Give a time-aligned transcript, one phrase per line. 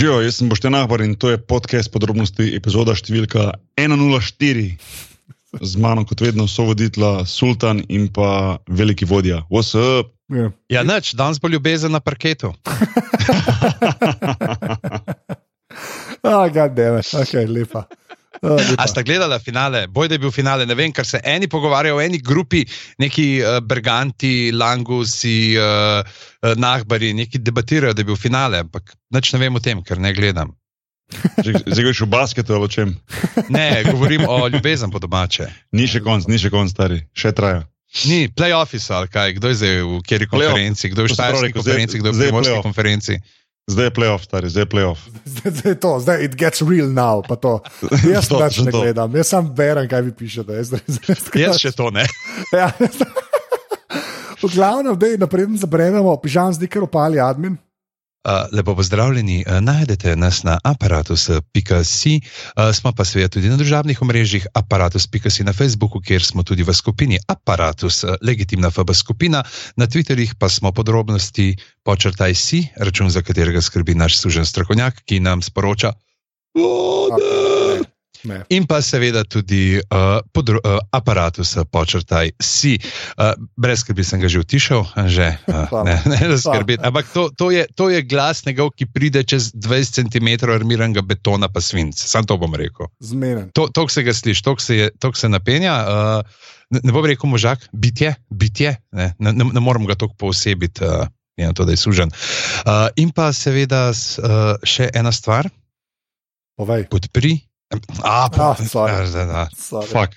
[0.00, 4.62] Živijo, jaz sem Boštjan Ahbar in to je podcast podrobnosti, epizoda številka 104.
[5.60, 9.42] Z mano, kot vedno, so voditla Sultan in pa veliki vodja.
[9.52, 10.08] WhatsApp.
[10.32, 12.54] Ja, Ja, nič, danes bo ljubezen na parketu.
[16.24, 17.84] ah, goddammit, ok, lepa.
[18.40, 19.84] A sta gledala finale?
[19.86, 20.64] Boj, da je bil finale.
[20.66, 22.62] Ne vem, ker se eni pogovarjajo o eni grupi,
[22.98, 29.34] neki uh, Berganti, Langusi, uh, uh, Nahbari, neki debatirajo, da je bil finale, ampak nič
[29.34, 30.54] ne vem o tem, ker ne gledam.
[31.42, 32.94] Zdaj greš v basketu ali čem?
[33.50, 35.50] Ne, govorim o ljubezen po domače.
[35.74, 37.64] Ni še konc, ni še konc, stari, še traja.
[38.06, 41.98] Ni, playoffs ali kaj, kdo je zdaj v kateri konferenci, kdo je v štajerski konferenci,
[41.98, 43.18] kdo je v primorski konferenci.
[43.70, 45.00] Zdaj je playoff, stari, zdaj je playoff.
[45.24, 47.22] Zdaj, zdaj je to, zdaj it gets real now.
[48.14, 48.80] Jaz To, pač ne to.
[48.82, 50.58] gledam, jaz sam berem, kaj vi pišete.
[50.58, 52.06] Jaz, jaz, jaz, Jaz še to ne.
[52.56, 52.72] Ja.
[54.40, 57.58] V glavnem, da napreden zabrenemo, pižam zdaj, ker opali admin.
[58.52, 62.20] Lepo pozdravljeni, najdete nas na aparatus.si,
[62.74, 67.18] smo pa seveda tudi na družabnih omrežjih aparatus.si na Facebooku, kjer smo tudi v skupini
[67.28, 69.42] Apparatus, uh, legitimna FB skupina,
[69.76, 75.20] na Twitterjih pa smo podrobnosti počrtaj si, račun za katerega skrbi naš služen strokovnjak, ki
[75.20, 75.92] nam sporoča.
[76.54, 77.99] Vode!
[78.24, 78.42] Ne.
[78.48, 82.76] In pa seveda tudi uh, podro, uh, aparatus, uh, počrtaj si.
[83.16, 86.84] Uh, brez skrbi sem ga že utišal, že uh, ne, ne da skrbeti.
[86.84, 91.48] Ampak to, to, je, to je glas njegov, ki pride čez 20 cm armiranega betona,
[91.48, 91.96] pa svinc.
[91.96, 92.92] Sam to bom rekel.
[93.00, 93.48] Zmeren.
[93.56, 95.74] To, to se ga sliši, to se, je- to se napenja.
[95.80, 96.20] Uh,
[96.70, 100.84] ne, ne bom rekel možak, bitje, bitje, ne, ne, ne, ne morem ga tako poosebiti.
[100.84, 101.08] Uh,
[101.40, 102.10] Na to, da je sužen.
[102.12, 105.48] Uh, in pa seveda uh, še ena stvar,
[106.52, 106.84] Povej.
[106.92, 107.38] podpri.
[108.02, 108.92] A, Ah, sorry.
[108.92, 109.48] da, da, da.
[109.52, 109.86] Sorry.
[109.86, 110.16] Fuck.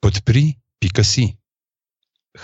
[0.00, 1.34] podpri, pika si.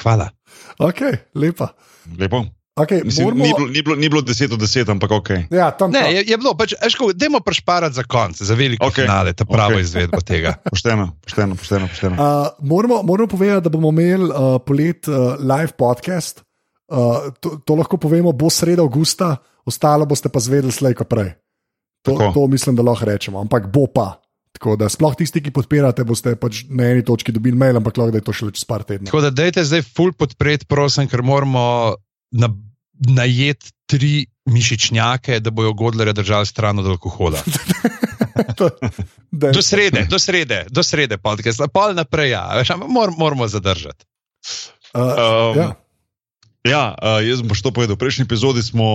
[0.02, 0.30] Hvala.
[0.78, 1.00] Ok,
[1.34, 1.72] lepa.
[2.18, 2.44] Lepo.
[2.76, 5.28] Okay, Mislim, moramo, ni, bilo, ni, bilo, ni bilo 10 od 10, ampak ok.
[5.48, 8.84] ja, tam Ne, pa- je, je bilo, pač, eško, dajmo prešparati za konec, za velike
[8.84, 8.92] Okej.
[8.92, 9.06] okay.
[9.08, 9.80] finale, ta pravo okay.
[9.80, 10.60] izvedbo tega.
[10.72, 11.88] Pošteno, pošteno, pošteno.
[11.88, 12.14] pošteno.
[12.14, 16.44] Uh, moramo, moramo povedati, da bomo imeli uh, polet uh, live podcast.
[16.88, 21.32] Uh, to, to lahko povemo, bo sredo avgusta, ostalo boste pa zvedeli slej, ko prej.
[22.06, 22.30] To, Tako.
[22.32, 24.22] to mislim, da lahko rečemo, ampak bo pa.
[24.54, 28.14] Tako da sploh tisti, ki podpirate, boste pač na eni točki dobili mail, ampak lahko
[28.14, 29.10] da je to šele čez par tednov.
[29.10, 31.96] Tako da dajte zdaj full podpreti, prosim, ker moramo
[32.32, 32.48] na,
[33.10, 34.14] najeti tri
[34.46, 37.42] mišičnjake, da bojo godlere držali stran od alkohola.
[39.30, 44.04] Da- Do srede, do srede, do srede podcast, pol naprej, ja, veš, mor, moramo zadržati.
[44.94, 45.74] Uh, Um, ja.
[46.66, 47.94] Ja, uh, jaz bom še to povedal.
[47.94, 48.88] V prejšnji epizodi smo,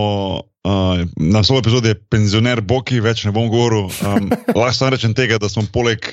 [0.43, 3.87] uh, na svoji epizodi je penzioner Boki, več ne bom govoril.
[4.03, 4.27] Um,
[4.57, 6.03] lahko samo rečem tega, da smo poleg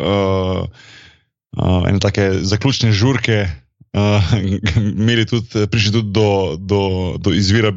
[0.00, 4.32] uh, uh, ene take zaključne žurke uh,
[4.96, 6.82] imeli tudi, prišli tudi do, do,
[7.20, 7.74] do izvira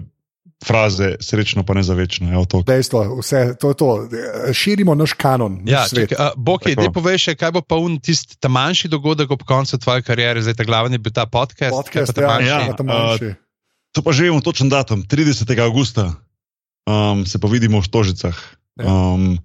[0.65, 2.31] fraze srečno, pa ne za večno.
[2.33, 2.63] Evo, to.
[2.65, 3.89] Dejstvo, vse, to je to.
[4.53, 6.09] Širimo naš kanon, naš Ja, svet.
[6.09, 9.45] čakaj, a, Boki, ti poveš, še, kaj bo pa un tisti ta manjši dogodek ob
[9.45, 11.75] koncu tvoje kariere, zdaj ta glavni bil ta podcast.
[11.75, 12.49] Podcast, ja, manjši?
[12.49, 13.33] Ja, ja, manjši.
[13.95, 15.47] to pa že imamo točen datum, 30.
[15.61, 16.11] augusta
[16.85, 18.37] um, se pa vidimo v Stožicah.
[18.75, 18.85] Ja.
[18.85, 19.39] Um,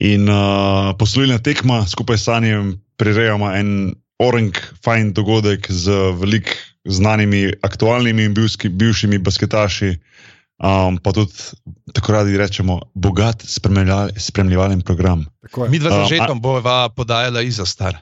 [0.00, 4.52] in uh, poslovilna tekma skupaj s Sanjem prirejamo en orang,
[4.84, 6.52] fajn dogodek z veliko
[6.84, 9.96] znanimi, aktualnimi in bivski, bivšimi basketaši.
[10.60, 11.32] Um, pa tudi,
[11.92, 13.42] tako radi rečemo, bogat
[14.16, 15.24] spremljevalni program.
[15.68, 17.96] Mi dva Um, z žetom bova podajala izostar.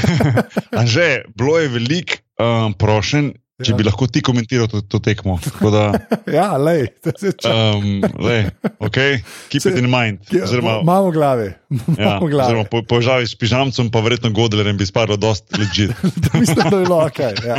[0.80, 3.76] Anže, bilo je veliko um, prošen, če Ja.
[3.76, 5.38] bi lahko ti komentiral to, to tekmo.
[5.62, 5.92] Da,
[6.30, 7.50] Ja, lej, to je čas.
[7.50, 10.18] um, le, okay, keep it in mind.
[10.34, 11.58] Oziroma, Imamo glave.
[11.98, 12.44] ja, Imamo glave.
[12.44, 15.90] oziroma po, požavi s pižamcem, pa verjetno godlerjem bi spadlo dosti ležit.
[16.34, 17.18] Mislim, da je bilo ok.
[17.40, 17.58] Ja.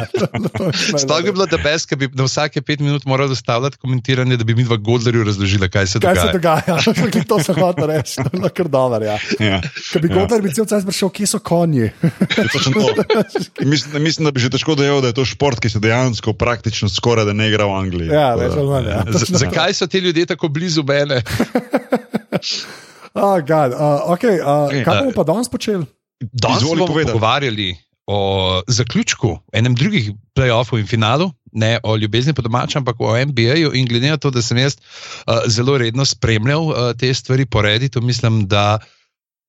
[0.97, 4.43] Sploh bi bilo da best, ker bi na vsake pet minut moral dostavljati komentiranje, da
[4.43, 6.61] bi mi dva Godlerju razložila, kaj se Kaj se dogaja.
[6.65, 7.25] dogaja?
[7.25, 8.99] to se hoče reči, to je kar dobro.
[9.01, 9.17] Ja.
[9.39, 9.61] Ja.
[9.87, 10.15] Ker bi Ja.
[10.17, 11.89] Godler bi cel čas prišel, kje so konji.
[13.61, 16.89] Mislim, mislim, da bi že težko dejal, da je to šport, ki se dejansko praktično
[16.89, 18.09] skoraj da ne igra v Angliji.
[18.15, 18.89] Ja, več ali manj.
[18.89, 19.03] Ja.
[19.19, 21.21] Z- Zakaj so ti ljudje tako blizu mene?
[23.13, 25.83] Oh, God, uh, okay, uh, kaj bomo pa danes počeli?
[26.31, 27.11] Danes bomo povedati.
[27.11, 27.75] pogovarjali
[28.07, 33.73] o zaključku, enem drugih playoffov in finalu, ne o ljubezni po domačem, ampak o NBA-ju.
[33.75, 37.61] In glede na to, da sem jaz uh, zelo redno spremljal uh, te stvari po
[37.61, 38.79] Redditu, mislim, da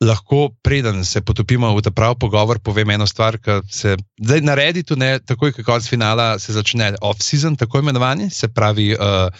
[0.02, 4.54] lahko, preden se potopimo v ta prav pogovor, povem eno stvar, ki se zdaj na
[4.58, 8.92] Redditu, ne, takoj, ko konc finala se začne off-season, tako imenovani, se pravi.
[8.98, 9.30] Uh,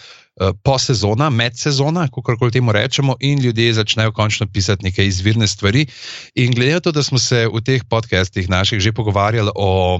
[0.65, 5.85] Posezona, medsezona, kako koli temu rečemo, in ljudje začnejo končno pisati neke izvirne stvari.
[6.33, 9.99] In glede na to, da smo se v teh podcastih naših že pogovarjali o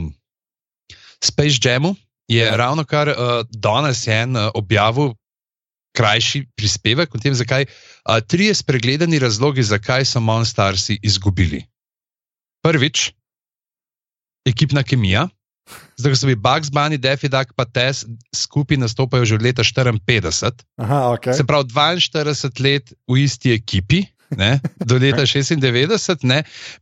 [1.22, 1.94] Space Jamu,
[2.28, 2.56] je Ja.
[2.56, 5.14] ravno kar uh, danes je en uh, objavil
[5.94, 7.68] krajši prispevek o tem, zakaj.
[8.04, 11.64] Uh, trije spregledani razlogi, zakaj so Monstarsi izgubili.
[12.64, 13.12] Prvič,
[14.48, 15.28] ekipna kemija.
[15.98, 18.04] Zdaj, ko so bili Bugs Bunny, Defi Duck, pa Tess
[18.36, 20.66] skupaj nastopajo že od leta 54.
[20.78, 21.38] Aha, okay.
[21.38, 24.04] Se pravi, 42 let v isti ekipi,
[24.36, 26.28] ne, do leta 96,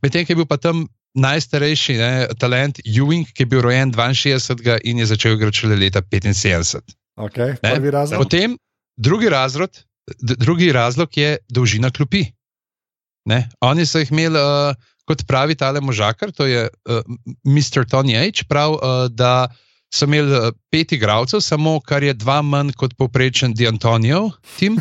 [0.02, 4.80] medtem ko je bil pa tam najstarejši ne, talent Ewing, ki je bil rojen 62
[4.88, 6.80] in je začel igrati šele leta 75.
[7.20, 7.76] Okay, Ne?
[8.16, 8.56] Potem
[9.02, 9.70] drugi razlog,
[10.20, 12.24] d- drugi razlog je dolžina klopi.
[13.26, 13.48] Ne?
[13.60, 14.74] Oni so jih imeli, uh,
[15.06, 17.02] kot pravi tale možakar, to je uh,
[17.44, 17.84] Mr.
[17.90, 19.48] Tony H., prav, uh, da
[19.94, 24.78] so imeli uh, pet igralcev, samo kar je dva manj kot povprečen Di Antonijo tim.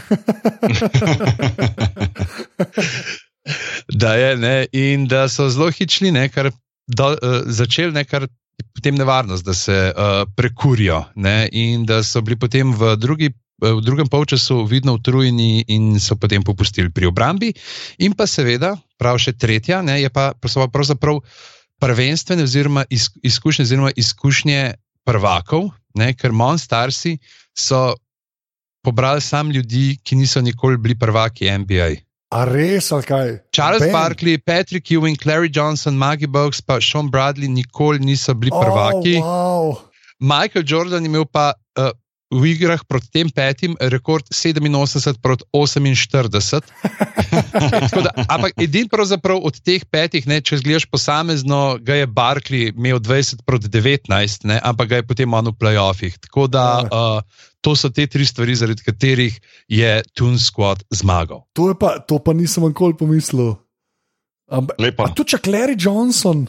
[4.01, 5.71] da je, ne, in da so zelo
[6.11, 6.51] ne, kar
[6.87, 8.29] do, uh, začeli, ne, kar je
[8.75, 11.03] potem nevarnost, da se uh, prekurijo.
[11.15, 16.17] Ne, in da so bili potem v, drugi, v drugem polčasu vidno utrujeni in so
[16.17, 17.53] potem popustili pri obrambi.
[18.01, 21.21] In pa seveda, prav še tretja, ne, je pa pravzaprav
[21.81, 24.73] prvenstvene oziroma iz, izkušnje, oziroma izkušnje
[25.05, 27.17] prvakov, ne, ker Monstarsi
[27.53, 27.93] so
[28.81, 31.91] pobrali sam ljudi, ki niso nikoli bili prvaki NBA.
[32.31, 33.31] A res, ali kaj?
[33.51, 33.91] Charles Ben.
[33.91, 39.19] Barkley, Patrick Ewing, Larry Johnson, Maggie Bogues, pa Sean Bradley nikoli niso bili prvaki.
[39.19, 39.81] Oh, wow.
[40.21, 41.91] Michael Jordan je imel pa uh,
[42.31, 46.63] v igrah proti tem petim rekord 87 proti 48.
[47.91, 52.71] Tako da, ampak edin pravzaprav od teh petih, ne, če gledaš posamezno, ga je Barkley
[52.71, 56.15] imel 20 proti 19, ne, ampak ga je potem on v playoffih.
[56.27, 59.35] Tako da uh, to so te tri stvari, zaradi katerih
[59.67, 61.43] je Toon Squad zmagal.
[61.59, 63.59] To, pa, to pa nisem nikoli pomislil.
[64.51, 66.47] Ampak, a tu če Larry Johnson,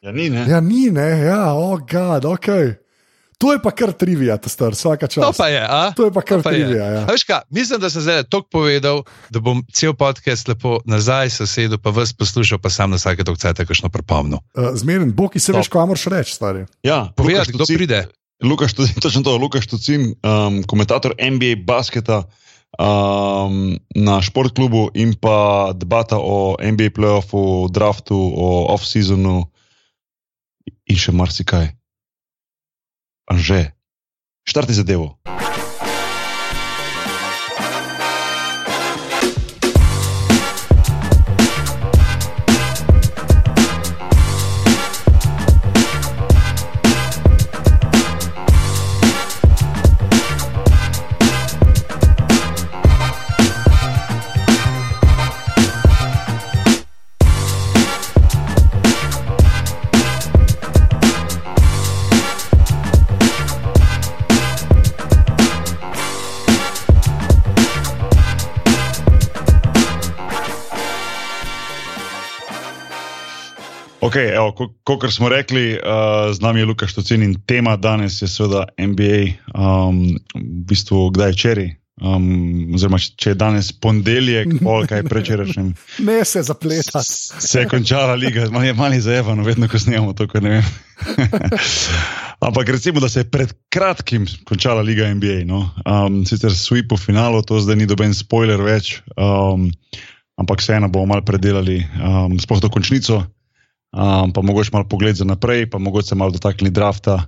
[0.00, 0.46] Ja, ni, ne?
[0.48, 2.46] ja, ni, ne, ja, oh, gad, ok.
[3.40, 5.24] To je pa kar trivija, ta star, vsaka čas.
[5.24, 5.92] To pa je, a?
[5.96, 6.60] To je pa kar To pa je.
[6.60, 6.84] trivija.
[6.86, 7.00] Ja.
[7.02, 11.32] A Veš kaj, mislim, da sem zdaj toliko povedal, da bom cel podcast lepo nazaj
[11.32, 14.44] sosedil, pa vas poslušal, pa sam na vsake tog cajt kakšno prepomnil.
[14.52, 16.66] Uh, Zmeren, bo ki se veš, kamor še reči, stari.
[16.82, 18.00] Ja, Povedati, kdo Tucin- pride.
[18.40, 22.28] Lukaš, točno to, Lukaš Tucin, um, komentator NBA basketa
[22.76, 29.44] um, na športklubu in pa debata o NBA playoffu, draftu, o off-seasonu
[30.86, 31.72] in še marsikaj.
[33.30, 33.78] Anže,
[34.42, 35.22] štarti zadevo.
[74.10, 74.50] Okay, evo,
[74.82, 79.38] Kot smo rekli, uh, z nami je Lukaš Tocin in tema danes je seveda NBA.
[79.54, 81.68] Um, v bistvu, kdaj čeri?
[82.02, 85.70] Um, oziroma, če- je danes ponedeljek, pol kaj prečerašnjem.
[86.02, 87.04] Ne se zapleta.
[87.06, 90.68] Se je končala liga, malo je malo zajevano, vedno ko snemamo to, kar ne vem.
[92.50, 95.44] Ampak recimo, da se je pred kratkim končala liga NBA.
[95.46, 95.68] No?
[95.86, 99.70] Um, sicer sweep v finalu, to zdaj ni doben spoiler več, um,
[100.34, 103.22] ampak vseeno bomo malo predelali, um, sploh do končnico,
[103.92, 107.26] um, pa mogoče malo pogled za naprej, pa mogoče malo dotaknili drafta.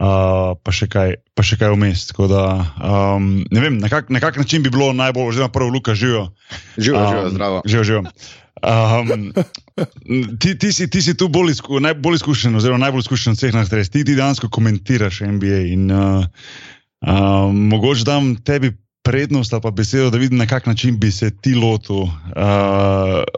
[0.00, 2.06] Uh, pa, še kaj, pa še kaj vmes.
[2.16, 6.30] Um, ne vem, na kak, na kak način bi bilo najbolj, oziroma prvo, Luka, živijo.
[6.78, 7.58] Živijo, Um, živijo, zdravo.
[7.66, 8.02] Živijo, živijo.
[8.62, 9.32] Um,
[10.40, 13.52] ti, ti, si, ti si tu bolj, izku, naj, bolj izkušen, oziroma najbolj izkušen vseh
[13.52, 13.84] nas treh.
[13.84, 15.60] Ti, ti dejansko komentiraš NBA.
[15.76, 16.24] In, uh,
[17.04, 21.30] uh, mogoče dam tebi prednost ali pa besedo, da vidim, na kak način bi se
[21.30, 22.10] ti lotil uh,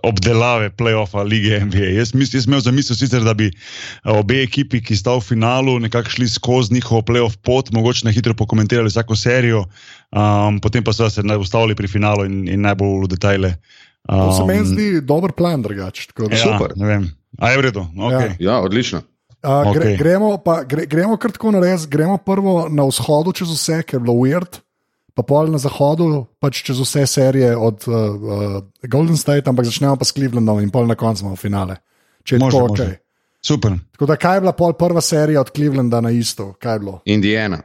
[0.02, 1.90] obdelave playoffa lige NBA.
[1.99, 5.21] Jaz, mis, jaz imel za misel sicer, da bi uh, obe ekipi, ki sta v
[5.21, 9.64] finalu, nekako šli skozi njihovo playoff pot, mogoče na hitro pokomentirali vsako serijo,
[10.12, 13.54] um, potem pa so se ustavili pri finalu in, in najbolj v detajle.
[14.09, 16.09] To se meni Um, zdi dober plan, drugače.
[16.30, 16.76] Ja, Super.
[16.76, 17.11] Ne vem.
[17.38, 17.87] A je v redu.
[17.97, 18.37] Okay.
[18.38, 19.00] Ja, odlično.
[19.44, 19.97] Uh, gre, Okej.
[19.97, 21.88] gremo, pa, gre, gremo kar tako na res.
[21.88, 24.61] Gremo prvo na vzhodu čez vse, ker je bilo weird,
[25.14, 29.97] pa pol na zahodu, pač čez vse serije od uh, uh, Golden State, ampak začnemo
[29.97, 31.78] pa s Clevelandom in pol na koncu imamo finale.
[32.25, 32.83] Če je Može, tako, može.
[32.83, 32.97] okay.
[33.44, 33.73] Super.
[33.92, 36.52] Tako da kaj je bila pol prva serija od Clevelanda na isto?
[36.59, 37.00] Kaj je bilo?
[37.04, 37.62] Indiana.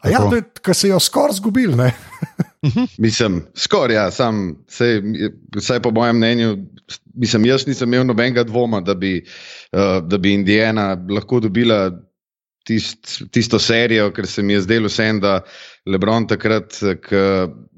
[0.00, 1.76] A ja, to je, ker se jo skoraj zgubil?
[3.04, 5.02] Mislim, skoraj, ja, sam, sej,
[5.56, 6.56] vsaj po mojem mnenju,
[7.14, 9.24] mislim, jaz nisem imel nobenega dvoma, da bi,
[9.72, 11.90] uh, da bi Indiana lahko dobila
[12.66, 15.40] tist, tisto serijo, ker se mi je zdelo vsem, da
[15.86, 17.22] Lebron takrat, ki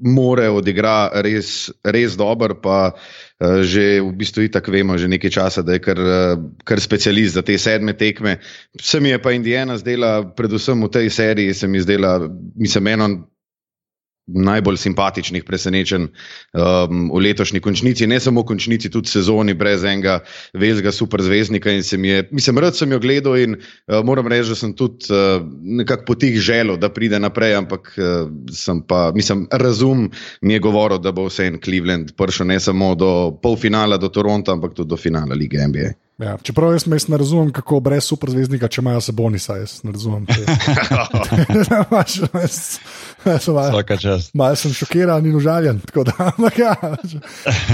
[0.05, 5.65] more odigra res, res dober, pa uh, že v bistvu tako vemo, že nekaj časa,
[5.65, 8.37] da je kar, uh, kar specialist za te sedme tekme.
[8.81, 12.19] Se mi je pa Indijana zdela, predvsem v tej seriji, se mi je zdela,
[12.55, 13.09] mislim, eno
[14.27, 20.19] najbolj simpatičnih presenečenj um, v letošnji končnici, ne samo v končnici, tudi sezoni brez enega
[20.53, 21.69] velikega superzvezdnika.
[22.31, 26.39] Mislim, rad sem jo gledal in uh, moram reči, da sem tudi uh, nekako potih
[26.41, 30.09] želel, da pride naprej, ampak uh, sem pa, mislim, razum
[30.41, 33.11] mi je govoril, da bo vse en Cleveland prišel ne samo do
[33.43, 36.04] polfinala, do Toronta, ampak tudi do finala lige NBA.
[36.17, 39.57] Ja, čeprav jaz, jaz ne razumem, kako brez superzvezdnika, če imajo se bonisa.
[39.59, 40.25] Jaz ne razumem.
[43.25, 44.33] Vsaka čast.
[44.33, 45.81] Malo sem šokiran in užaljen.
[45.95, 46.31] Da,
[46.63, 46.75] ja.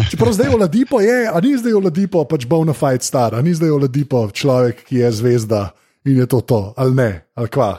[0.09, 3.41] Čeprav zdaj v Ladipo je, a ni zdaj v Ladipo pač bona fight star, a
[3.45, 5.67] ni zdaj v Ladipo človek, ki je zvezda
[6.09, 7.75] in je to to, ali ne, ali kva.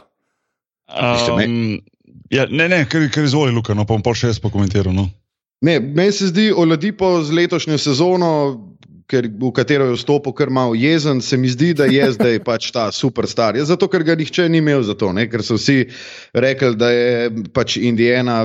[0.92, 1.81] Um,
[2.31, 4.95] ja, ne, ne, kar, kar izvoli, Luka, no pa bom pa še jaz pokomentiral.
[4.95, 5.09] No.
[5.66, 8.31] Ne, meni se zdi, Oladipo z letošnjo sezono
[9.12, 12.71] ker, v katero je vstopil, ker malo jezen, se mi zdi, da je zdaj pač
[12.73, 13.59] ta superstar.
[13.59, 15.26] Je zato, ker ga nihče ni imel za to, ne?
[15.28, 15.85] ker so vsi
[16.33, 18.45] rekli, da je pač Indijana.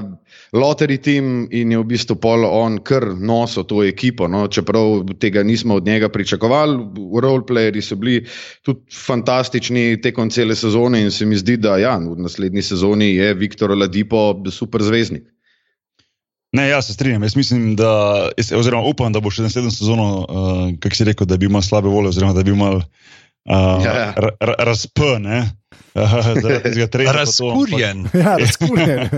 [0.56, 4.46] Loteri tim in je v bistvu pol on kar nosil to ekipo, no?
[4.48, 6.78] čeprav tega nismo od njega pričakovali.
[7.24, 8.22] Roleplayeri so bili
[8.64, 13.34] tudi fantastični tekom cele sezone in se mi zdi, da ja, v naslednji sezoni je
[13.34, 15.28] Viktor Ladipo super zvezdnik.
[16.58, 17.24] Ne, jaz se strinjam.
[17.24, 17.92] Jaz mislim, da,
[18.58, 21.92] oziroma upam, da bo še naslednjo sezono, uh, kako si rekel, da bi imel slabe
[21.92, 24.14] volje, oziroma da bi imel uh, ja, ja.
[24.58, 25.30] razpn.
[27.14, 28.08] Razkurjen.
[28.14, 29.10] Ja, razkurjen.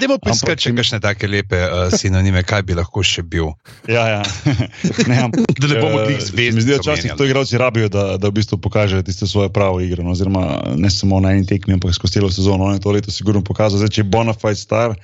[0.00, 3.52] Dajmo poiskati še kakšne take lepe uh, sinonime, kaj bi lahko še bil.
[3.88, 4.22] Ja, ja.
[5.10, 6.60] Ne, am, da ne bomo tih zvezd.
[6.60, 10.04] Zdi, da včasih to igralci rabijo, da, da v bistvu pokažejo tiste svoje pravo igro.
[10.04, 12.68] No, oziroma ne samo na eni tekmi, ampak skozi celo sezono.
[12.68, 13.80] On je to leto sigurno pokazal.
[13.80, 14.96] Zdaj, če je Bonafide star.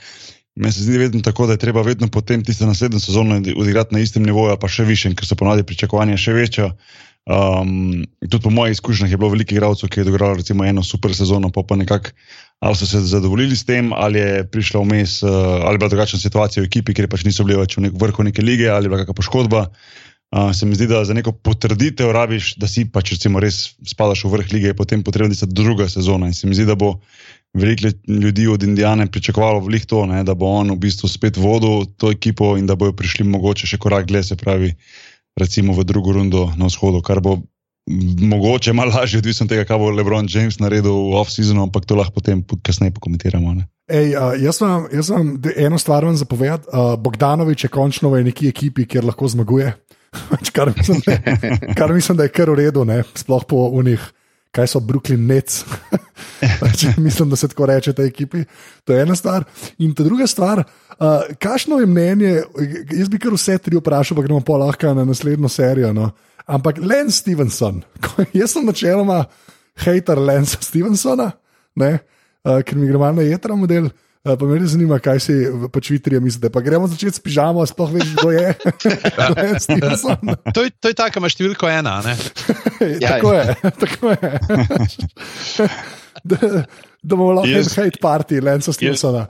[0.56, 4.00] Meni se zdi vedno tako, da je treba vedno potem tiste naslednje sezone odigrati na
[4.00, 6.70] istem nivoju, pa še više, ker so ponovadi pričakovanja še večja.
[7.26, 11.14] Um, tudi po mojih izkušnjah je bilo veliko igralcev, ki je odigralo recimo eno super
[11.14, 12.14] sezono, pa pa nekako
[12.60, 15.30] ali so se zadovoljili s tem, ali je prišla vmes, uh,
[15.66, 18.24] ali je bila drugačna situacija v ekipi, ker pač niso bili več v nek vrhu
[18.24, 19.66] neke lige ali bila kakšna poškodba.
[20.32, 24.24] Uh, se mi zdi, da za neko potrditev rabiš, da si pač recimo res spadaš
[24.24, 26.30] v vrh lige, je potem potrebna tista druga sezona.
[26.30, 26.96] In se mi zdi, da bo
[27.56, 31.86] veliko ljudi od Indijane pričakovalo v Lihto, ne, da bo on v bistvu spet vodil
[31.96, 34.74] to ekipo in da bojo prišli mogoče še korak dlje, se pravi,
[35.40, 37.40] recimo v drugo rundo na vzhodu, kar bo
[38.20, 41.94] mogoče malo lažje, odvisno od tega, kaj bo Lebron James naredil v off-seasonu, ampak to
[41.94, 43.54] lahko potem kasneje pokomentiramo.
[43.86, 44.60] Ej, uh, jaz
[45.10, 46.66] vam eno stvar vam zapovedam.
[46.66, 49.70] Uh, Bogdanovič je končno v neki ekipi, kjer lahko zmaguje.
[50.56, 51.00] kar, mislim,
[51.78, 53.02] kar mislim, da je kar v redu, ne?
[53.14, 54.02] sploh po unih
[54.56, 55.64] kaj so Brooklyn Nets.
[57.06, 58.44] Mislim, da se tako reče tej ekipi.
[58.84, 59.44] To je ena stvar.
[59.78, 61.06] In ta druga stvar, uh,
[61.38, 62.32] kakšno je mnenje,
[62.92, 65.92] jaz bi kar vse tri vprašal, pa gremo pa lahko na naslednjo serijo.
[65.92, 66.10] No?
[66.46, 67.82] Ampak Len Stevenson,
[68.40, 69.24] jaz sem načeloma
[69.84, 71.30] hater Lensa Stevensona,
[71.76, 71.98] uh,
[72.64, 73.90] ker mi gre malo na jedra model.
[74.26, 75.34] Pa me res zanima, kaj si
[75.70, 76.50] po Twitterju mislite.
[76.50, 78.46] Pa gremo začeti s pižamo, sploh veš, kdo je.
[80.54, 82.00] to, je to je tako, imaš številko ena.
[82.76, 83.44] Ja, tako je.
[83.80, 84.30] Tako je.
[86.28, 86.38] da,
[87.00, 89.24] da bomo lahko imeli hate party, Lensa Stevensona.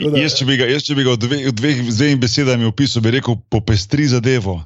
[0.00, 3.14] Jaz, če bi ga, jaz, če bi ga v dveh, dveh, dveh besedami opisal, bi
[3.16, 4.58] rekel: popestri zadevo.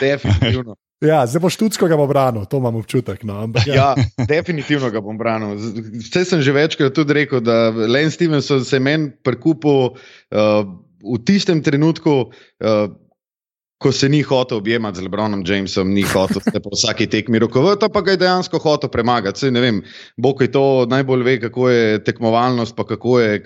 [0.00, 0.76] Definitivno.
[0.98, 3.22] Ja, zdaj boš tudi skoga branil, to imam občutek.
[3.22, 3.74] No, ampak, ja.
[3.74, 5.54] ja, definitivno ga bom branil.
[6.02, 10.64] Vse sem že večkrat tudi rekel, da Len Stevenson se meni prekupil uh,
[10.98, 12.32] v tistem trenutku.
[12.58, 12.90] Uh,
[13.78, 17.86] ko se ni hotel objemati z Lebronom Jamesom, ni hotel se po vsaki tekmi rokovati,
[17.92, 19.38] pa ga je dejansko hotel premagati.
[19.38, 19.82] Sej, ne vem,
[20.16, 23.38] Bog je to najbolj ve, kako je tekmovalnost, pa kako je,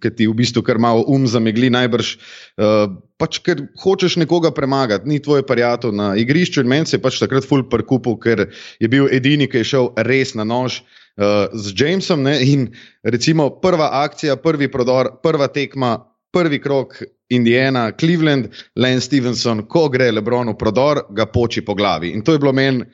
[0.00, 2.14] ker ti v bistvu kar malo um zamegli najbrž.
[2.56, 7.04] Uh, pač, ker hočeš nekoga premagati, ni tvoj prijatelj na igrišču in meni se je
[7.04, 8.48] pač takrat full prkupil, ker
[8.80, 10.80] je bil edini, ki je šel res na nož.
[11.14, 12.40] Uh, z Jamesom ne?
[12.42, 12.72] in
[13.04, 15.98] recimo prva akcija, prvi prodor, prva tekma,
[16.34, 16.96] prvi krok,
[17.34, 22.12] Indiana, Cleveland, Len Stevenson, ko gre Lebron v prodor, ga poči po glavi.
[22.14, 22.84] In to je bilo meni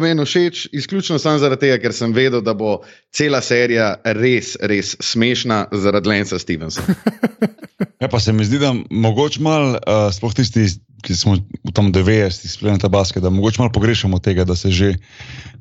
[0.00, 2.80] men všeč, izključno samo zaradi tega, ker sem vedel, da bo
[3.12, 6.94] cela serija res, res smešna zaradi Lensa Stevensona.
[8.00, 10.62] Ja, pa se mi zdi, da mogoče malo, uh, sploh tisti,
[11.04, 14.70] ki smo v tem 90-ih spremljali ta basket, da mogoče malo pogrešamo tega, da se
[14.72, 14.94] že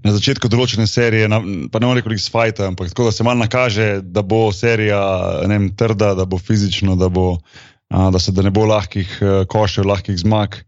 [0.03, 3.43] na začetku določene serije, na, pa ne moremo reči spajta, ampak tako, da se malo
[3.43, 4.99] nakaže, da bo serija
[5.47, 7.41] vem, trda, da bo fizično, da bo
[7.89, 10.61] da, se, da ne bo lahkih uh, košev, lahkih zmag.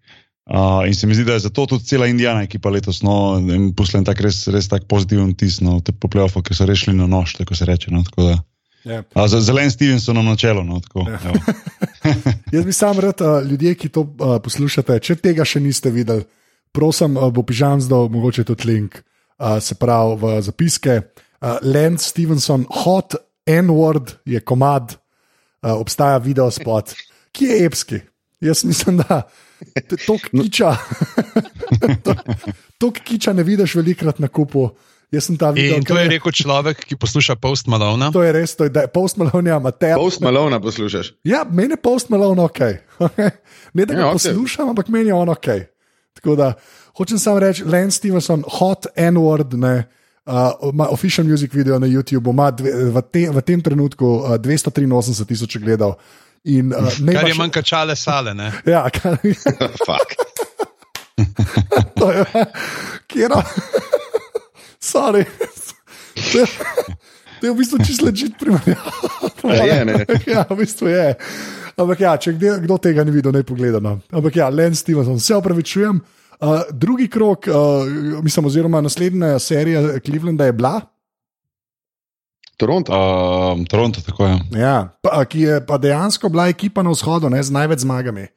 [0.52, 3.38] Uh, in se mi zdi, da je zato tudi cela Indijana ekipa letos no,
[3.78, 7.38] poslala tak res, res tak pozitiven tis no, te poplejofe, ki so rešili na nož,
[7.38, 7.94] tako se reče.
[7.94, 8.40] No, tako da,
[8.84, 9.04] Ja.
[9.14, 10.64] a, za zelen Stevenson na čelo.
[10.64, 11.20] No, tako, Ja.
[12.56, 16.26] Jaz bi sam rad, uh, ljudje, ki to uh, poslušate, če tega še niste videli,
[16.74, 18.98] prosim, uh, bo pižam zdaj, mogoče tudi link,
[19.38, 20.98] uh, se pravi v zapiske.
[21.42, 26.96] Uh, Lance Stevenson, hot N-word je komad, uh, obstaja video spot,
[27.32, 28.00] ki je epski.
[28.42, 29.22] Jaz mislim, da
[30.08, 30.76] to kiča,
[32.78, 34.70] to kiča ne vidiš velikrat na kupu.
[35.12, 35.76] Jaz sem ta video.
[35.76, 38.14] In to je rekel človek, ki posluša Post Malone.
[38.16, 39.98] To je res, to je, da je post Malone, Matej.
[40.00, 41.12] Post Malone poslušaš.
[41.28, 42.60] Ja, meni je post Malone ok.
[43.76, 45.48] ne da ga Ja, poslušam, ampak meni je on ok.
[46.16, 46.54] Tako da
[46.96, 49.84] hočem samo reči, Lance Stevenson, hot N-word, ne.
[50.26, 54.36] Uh, ima official music video na YouTubu, ima dve, v, te, v tem trenutku uh,
[54.40, 55.98] 283 tisoč gledal.
[56.44, 58.34] In, uh, ne Kar ima je še- manjka čale sale.
[58.34, 58.52] Ne?
[58.74, 59.36] Ja, kar je.
[59.88, 60.16] Fuck.
[62.00, 62.26] to je
[63.08, 63.44] Kjera.
[64.82, 65.26] Sorry.
[66.32, 66.38] To
[67.48, 68.92] je, v bistvu čisto ležit primerjava.
[69.50, 69.98] A je, ne?
[70.30, 71.06] ja, v bistvu je.
[71.78, 73.82] Ampak ja, če kdo, kdo tega ni videl, ne pogleda.
[73.82, 74.00] No.
[74.14, 76.02] Ampak ja, Lance Stevenson, se opravičujem.
[76.42, 77.86] Uh, drugi krok, uh,
[78.26, 80.80] mislim, oziroma naslednja serija Clevelanda je bila,
[82.62, 82.94] Toronto.
[82.94, 84.36] Um, Toronto, tako je.
[84.60, 88.28] ja, pa, ki je pa dejansko bila ekipa na vzhodu ne, z največ zmagami.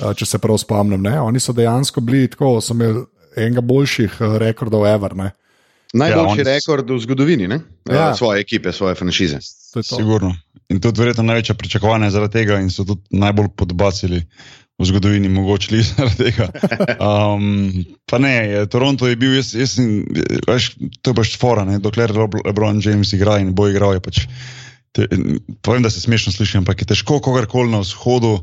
[0.00, 1.18] Uh, če se prav spomnim, ne.
[1.20, 3.04] oni so dejansko bili tako, so imeli
[3.36, 5.12] enega boljših uh, rekordov, ever.
[5.14, 5.30] Ne.
[5.92, 7.60] Najboljši oni s- rekord v zgodovini, ne?
[7.84, 7.94] Ja.
[7.96, 8.14] Ja.
[8.14, 9.42] Svoje ekipe, svoje franšize.
[9.72, 9.96] To to.
[9.96, 10.32] Sigurno.
[10.68, 14.22] In tudi verjetno največja pričakovanja zaradi tega, in so tudi najbolj podbacili
[14.80, 16.48] v zgodovini, mogoče li zaradi tega.
[16.96, 19.76] Um, pa ne, je, Toronto je bil, jaz, jaz
[20.48, 20.72] veš,
[21.04, 24.24] to je pač fora, ne, dokler LeBron James igra in bo igral, pač.
[24.96, 25.06] Te,
[25.62, 28.40] povem, da se smešno sliši, ampak je težko kogarkoli na vzhodu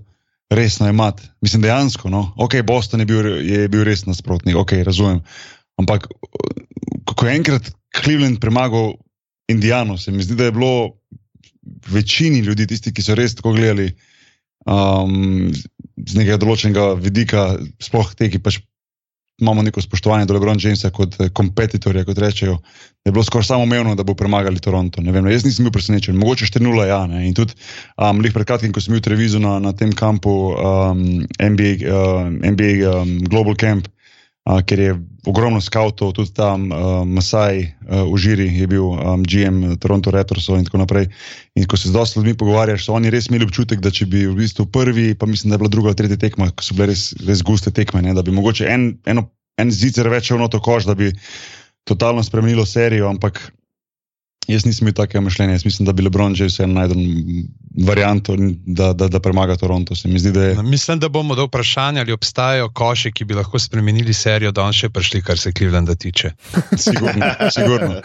[0.54, 1.26] resno imati.
[1.44, 5.20] Mislim, dejansko, no, ok, Boston je bil, je bil res nasprotnik, ok, razumem.
[5.82, 6.08] Ampak,
[7.12, 8.94] ko je enkrat Cleveland premagal
[9.52, 10.98] Indijano, se mi zdi, da je bilo
[11.92, 13.90] večini ljudi, tisti, ki so res tako gledali
[14.68, 15.52] um,
[15.98, 17.50] z nekega določenega vidika,
[17.82, 18.62] sploh te, ki pač
[19.42, 22.58] imamo neko spoštovanje do Lebrona Jamesa kot eh, kompetitorja, kot rečejo,
[23.06, 25.02] je bilo skoraj samoumevno, da bo premagali Toronto.
[25.02, 27.04] Ne vem, jaz nisem bil presenečen, mogoče 4-0, ja.
[27.08, 27.28] Ne.
[27.28, 27.54] In tudi
[28.02, 31.04] um, lih pred kratkim, ko sem bil v Trevizu na, na tem kampu um,
[31.38, 33.88] NBA, uh, NBA um, Global Camp,
[34.48, 34.96] uh, ker je
[35.28, 40.56] ogromno skautov, tudi tam uh, Masaj uh, v Žiri je bil um, GM Toronto Raptorsov
[40.58, 41.12] in tako naprej.
[41.60, 44.24] In ko se z dosti ljudmi pogovarjaš, so oni res imeli občutek, da če bi
[44.24, 46.94] v bistvu prvi, pa mislim, da je bila druga ali tretja tekma, ko so bile
[46.94, 49.28] res, res guste tekme, ne, da bi mogoče en, eno,
[49.60, 51.12] en zicer več šel na to koš, da bi
[51.88, 53.42] totalno spremenilo serijo, ampak
[54.48, 55.60] jaz nisem imel takega mišljenja.
[55.60, 57.04] Jaz mislim, da bi Lebron že vse najdel
[57.78, 58.36] varianto,
[58.66, 59.96] da, da, da premaga Toronto.
[59.96, 60.64] Se mi zdi, da je.
[60.64, 64.74] Mislim, da bomo do vprašanja, ali obstajajo koši, ki bi lahko spremenili serijo, da on
[64.74, 66.32] še prišli, kar se Clevelanda tiče.
[66.88, 68.02] Sigurno, sigurno,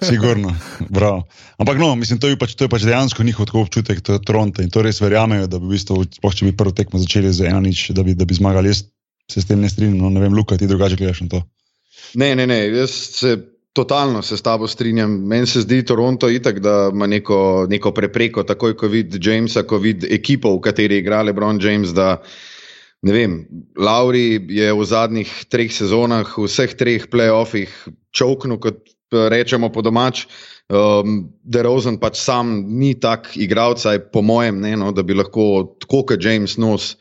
[0.00, 0.54] sigurno.
[0.88, 1.24] Bravo.
[1.58, 4.62] Ampak no, mislim, to je pač, to je pač dejansko njihov občutek, to je Toronto
[4.62, 7.60] in to res verjamejo, da bi v bistvu, če bi prvo tekmo začeli z eno
[7.64, 8.74] nič, da bi, da bi zmagali.
[8.74, 8.84] Jaz
[9.32, 11.42] se s tem ne strinjam, no, ne vem, Luka, ti drugače gledaš na to.
[12.14, 13.36] Ne, ne, ne, jaz se
[13.76, 15.12] totalno se s tabo strinjam.
[15.28, 19.78] Meni se zdi Toronto itak, da ima neko, neko prepreko, takoj ko vidi Jamesa, ko
[19.82, 21.92] vidi ekipo, v kateri igra LeBron James.
[21.96, 22.16] Da,
[23.04, 23.38] ne vem,
[23.76, 27.72] Lauri je v zadnjih treh sezonah, v vseh treh playoffih
[28.16, 28.80] čovknil, kot
[29.12, 30.24] rečemo po domač.
[30.66, 36.02] Um, DeRozan pač sam ni tak igralec, po mojem, ne, no, da bi lahko tako
[36.10, 36.96] kot James nos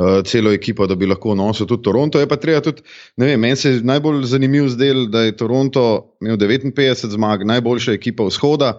[0.00, 2.20] uh, celo ekipo, da bi lahko nosil tudi Toronto.
[2.20, 2.82] Je pa treba tudi,
[3.20, 7.92] ne vem, meni se je najbolj zanimiv zdel, da je Toronto imel 59 zmag, najboljša
[7.92, 8.72] ekipa vzhoda,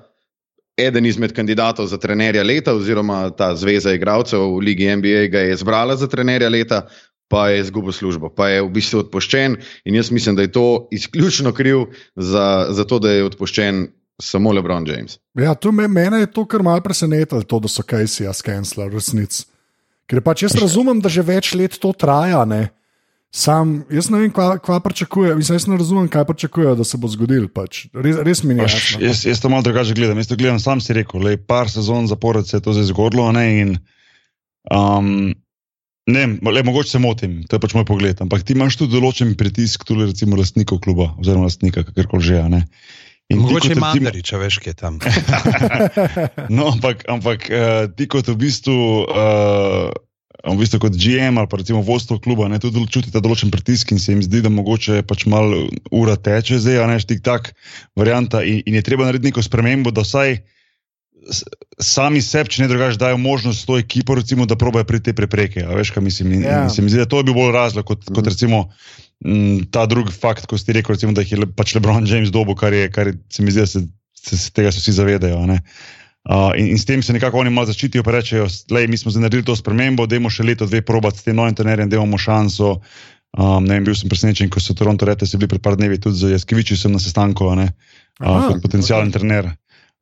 [0.78, 5.54] eden izmed kandidatov za trenerja leta, oziroma ta zveza igralcev v Ligi NBA ga je
[5.54, 6.88] izbrala za trenerja leta.
[7.32, 9.54] Pa je izgubil službo, pa je v bistvu odpuščen,
[9.88, 13.86] in jaz mislim, da je to izključno kriv za, za to, da je odpuščen
[14.22, 15.16] samo LeBron James.
[15.40, 19.46] Ja, me, mene je to kar malce presenetilo, to, da so Kajsija skenslali resnic.
[20.12, 22.44] Ker pač jaz razumem, da že več let to traja.
[22.44, 22.66] Ne?
[23.32, 25.38] Sam, jaz ne vem, kva, kva pričakujejo.
[25.40, 27.48] Mislim, jaz ne razumem, kaj pričakujejo, da se bo zgodil.
[27.48, 27.86] Pač.
[27.96, 29.00] Res, res mi ni Pač, jasno.
[29.08, 30.20] jaz, jaz to malo drugače gledam.
[30.20, 33.30] Jaz to gledam, sam si rekel, le par sezon zapored se je to zdaj zgodilo.
[33.32, 33.72] Ne, in,
[34.68, 35.32] um,
[36.12, 38.20] ne, le, mogoče se motim, to je pač moj pogled.
[38.20, 42.44] Ampak ti imaš tudi določen pritisk, tudi recimo lastnikov kluba, oziroma lastnika, kakorkoli že.
[42.52, 42.66] ne.
[43.32, 45.00] In Mogoče ima recimo- Mandariča, veš, kje je tam.
[46.50, 48.80] No, ampak, ampak uh, ti kot v bistvu.
[49.04, 49.92] Uh,
[50.42, 54.00] V bistvu kot GM ali pa recimo vodstvo kluba, ne, tudi čutite določen pritisk in
[54.02, 57.52] se jim zdi, da mogoče pač malo ura teče, zdaj, a ne, tik tak
[57.94, 60.40] varianta in, in je treba narediti neko spremembo, da vsaj
[61.78, 65.62] sami sebi, če ne drugače, dajo možnost to ekipo, recimo, da probejo priti te prepreke.
[65.62, 66.34] A veš, kaj mislim?
[66.34, 66.64] In, Ja.
[66.64, 68.72] in se mi zdi, da to je bil bolj razlog kot, kot recimo.
[69.26, 72.56] M, Ta drugi fakt, ko ste rekel, recimo, da jih je pač LeBron James dobo,
[72.56, 73.84] kar je, kar je, se mi zdi, da se,
[74.18, 75.42] se, se tega vsi zavedajo.
[75.44, 75.60] a ne.
[76.22, 79.12] Uh, in, in s tem se nekako oni malo začitijo, pa rečejo, da mi smo
[79.12, 82.20] zdaj naredili to spremembo, dajmo še leto, dve probati s tem novim trenerjem, da imamo
[82.22, 82.76] šanso.
[83.32, 85.78] Um, ne vem, bil sem presenečen, ko so Toronto rekli, da so bili pred par
[85.80, 87.72] dnevi tudi z Jaskeviči sem na sestanku, ne,
[88.20, 89.16] uh, Aha, kot potencijalen ok.
[89.16, 89.48] trener.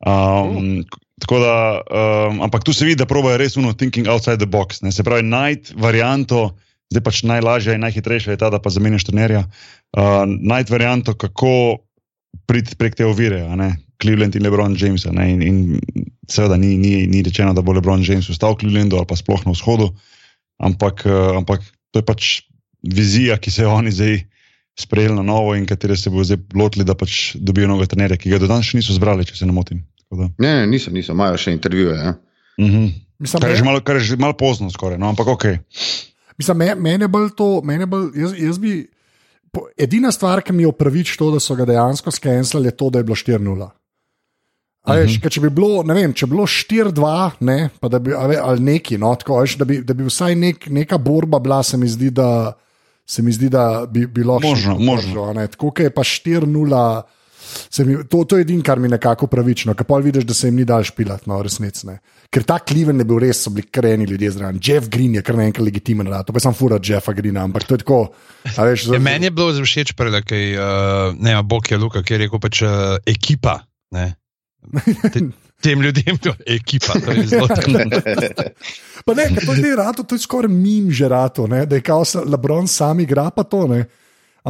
[0.03, 0.81] Um,
[1.23, 1.55] tako da,
[1.87, 4.81] um, ampak tu se vidi, da probajo res uno thinking outside the box.
[4.83, 6.49] Ne, se pravi, najti varianto,
[6.89, 9.45] zdaj pač najlažja in najhitrejša je ta, da pa zamenjaš trenerja.
[9.93, 11.85] Uh, najti varianto, kako
[12.49, 15.05] priti prek te ovire, a ne, Cleveland in LeBron James.
[15.05, 15.57] a Ne, in, in
[16.29, 19.45] seveda ni, ni, ni rečeno, da bo LeBron James ostal v Clevelandu ali pa sploh
[19.45, 19.91] na vzhodu,
[20.61, 21.61] ampak, uh, ampak
[21.93, 22.23] to je pač
[22.85, 24.21] vizija, ki se jo oni zdaj
[24.79, 28.31] sprejeli na novo in katere se bo zdaj lotili, da pač dobijo novega trenerja, ki
[28.31, 29.83] ga do danes še niso zbrali, če se ne motim.
[30.07, 31.97] Tako da, Ne, ne, niso, niso, imajo še intervjuje.
[31.99, 32.15] Ja.
[32.57, 32.89] mhm.
[33.19, 35.45] Mislim, Kar je že malo, kar je že malo pozno, skoraj, no, ampak ok.
[36.39, 38.87] Mislim, me, mene bolj to, mene bolj, jaz, jaz bi.
[39.51, 42.89] Po, edina stvar, ki mi je opravič to, da so ga dejansko skenirali, je to,
[42.89, 43.69] da je bilo 4-0.
[44.81, 45.27] A Veš, Mhm.
[45.27, 48.97] če bi bilo, ne vem, če bi bilo 4-2, ne, bi, a ve, ali neki,
[48.97, 52.09] no, tako, veš, da, bi, da bi vsaj nek, neka borba bila, se mi zdi,
[52.09, 52.53] da,
[53.05, 55.33] se mi zdi, da bi bilo Možno, možno.
[55.47, 57.01] Tako kot je pa 4-0.
[57.85, 60.47] Mi, to, to je edino, kar mi je nekako pravično, ker pa vidiš, da se
[60.47, 61.87] jim ni dal špilati, no, resnici.
[61.87, 61.99] ne.
[62.29, 64.59] Ker ta Cleveland je bil res, so bili kreni ljudje zraven.
[64.63, 66.27] Jeff Green je kar naenkrat legitimen, rad.
[66.27, 67.99] to pa sem fura Jeffa Greena, ampak to je tako.
[68.55, 72.13] a Veš, Ja, meni je bilo všeč, prej, kaj uh, ne, Bog je Luka, ki
[72.13, 73.59] je rekel pač uh, ekipa.
[73.95, 74.13] Ne.
[75.13, 75.23] Te,
[75.61, 76.99] tem ljudem je ekipa.
[76.99, 77.47] To je zelo
[79.05, 82.05] Pa ne, to je rato, to je skoraj mim že rato, ne, da je kao
[82.05, 83.85] se Lebron sam igra, pa to ne.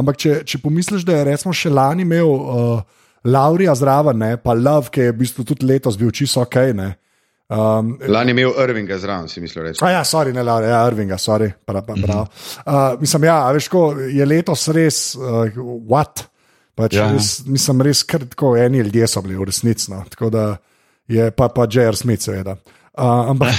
[0.00, 2.80] Ampak če, če pomisliš, da je recimo še lani imel uh,
[3.28, 6.56] Laurija zraven, ne, pa Love, ki je v bistvu tudi letos bil čisto ok.
[6.76, 6.88] Ne,
[7.52, 9.84] um, Lani je imel Irvinga zraven, si mislil reči.
[9.84, 11.50] A ja, sorry, ne Laura, ja, Irvinga, sorry.
[11.52, 12.26] Prav, prav, prav.
[12.64, 16.26] Uh, mislim, ja, veš, ko je letos res, uh, what?
[16.78, 17.10] Pač, Ja.
[17.10, 17.14] ja.
[17.18, 19.90] res, mislim, res kar tako eni ljudje so bili v resnici.
[19.92, 20.00] No.
[20.08, 20.50] Tako da
[21.10, 21.98] je pa, pa J.R.
[21.98, 22.56] Smith, seveda.
[22.56, 23.54] Uh, ampak,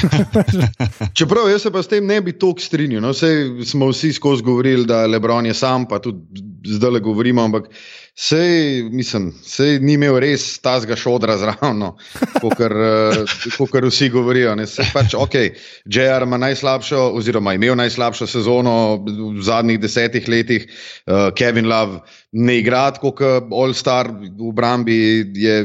[1.17, 3.01] Čeprav jaz se pa s tem ne bi toliko strinjal.
[3.01, 7.43] No, sej smo vsi skozi govorili, da Lebron je sam, pa tudi zdaj le govorimo,
[7.43, 7.69] ampak
[8.15, 11.95] sej, mislim, sej ni imel res tazga šodra zraven, no,
[12.41, 14.56] kot vsi govorijo.
[14.56, 14.67] Ne.
[14.69, 15.38] Sej pač, ok,
[15.86, 18.75] JR ima najslabšo, oziroma imel najslabšo sezono
[19.06, 20.67] v zadnjih desetih letih,
[21.08, 24.97] uh, Kevin Love ne igra kot All-Star v obrambi,
[25.36, 25.58] je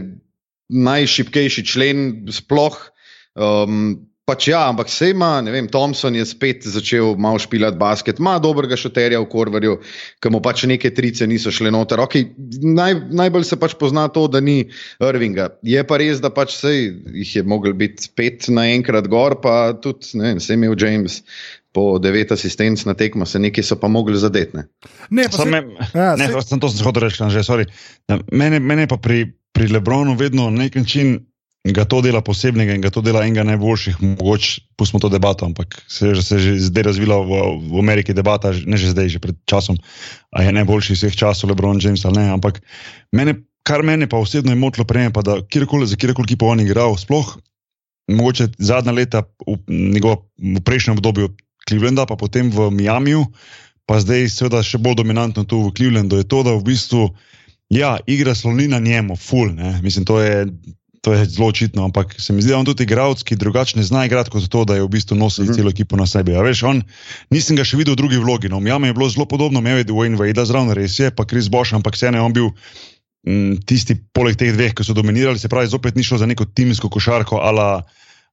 [0.69, 1.99] najšipkejši člen
[2.33, 2.77] sploh.
[3.37, 8.19] Um, pač ja, ampak se ima, ne vem, Thompson je spet začel malo špilati basket,
[8.19, 9.77] ima dobrega šoterja v Korvarju,
[10.19, 12.03] ki mu pač neke trice niso šle noter.
[12.03, 12.27] Okay,
[12.67, 14.65] naj, najbolj se pač pozna to, da ni
[14.99, 15.53] Irvinga.
[15.63, 20.17] Je pa res, da pač sej jih je mogel biti spet naenkrat gor, pa tudi,
[20.19, 21.23] ne vem, se je imel James.
[21.77, 24.57] Po devet asistenc na tekmo se nekaj so pa mogli zadeti.
[24.57, 24.65] ne.
[25.13, 25.61] ne, pa Sam se,
[25.93, 27.69] ja, ne, saj- sem to sem hotel reči, že, sorry.
[28.09, 31.19] Ja, Mene, mene pa pri, pri Lebronu vedno na nek način
[31.73, 33.99] ga to dela posebnega in ga to dela enega najboljših.
[34.03, 37.41] Mogoče pustimo to debato, ampak se, se je že zdaj razvila v,
[37.73, 39.79] v Ameriki debata, ne že zdaj, že pred časom,
[40.31, 42.31] a je najboljši vseh časov Lebron James ali ne.
[42.37, 42.61] Ampak
[43.13, 46.61] mene, kar mene pa osebno je motilo prej, pa da kjerkoli, za kjerkoli ekipo on
[46.61, 47.37] igral, sploh
[48.09, 51.35] mogoče zadnja leta v, njegov, v prejšnjem obdobju
[51.69, 53.27] Clevelanda, pa potem v Miamiju,
[53.87, 57.11] pa zdaj seveda še bolj dominantno tu v Clevelandu, je to, da v bistvu
[57.75, 59.51] ja, igra sloni na njemu, full.
[59.55, 59.81] Ne?
[59.83, 60.47] Mislim, to je.
[61.07, 63.85] To je zelo očitno, ampak se mi zdi, da on tudi igralec, ki drugače ne
[63.87, 65.49] zna igrati kot to, da je v bistvu nosil mm.
[65.49, 65.57] -hmm.
[65.57, 66.35] celo ekipo na sebi.
[66.35, 66.83] A Veš, on,
[67.31, 68.49] nisem ga še videl v drugi vlogi.
[68.51, 71.47] No, Mjame je bilo zelo podobno, imel je Dwayne Wade zraven, res je, pa Chris
[71.49, 72.49] Bosch, ampak vseeno je on bil
[73.27, 76.45] m, tisti, poleg teh dveh, ki so dominirali, se pravi, zopet ni šlo za neko
[76.45, 77.87] timsko košarko ala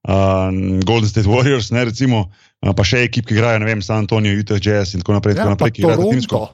[0.08, 0.50] uh,
[0.86, 2.32] Golden State Warriors, ne, recimo,
[2.66, 5.38] uh, pa še ekip, ki igrajo, ne vem, San Antonijo, Utah Jazz in tako naprej.
[5.38, 6.48] ja, tako naprej ki igrajo timsko.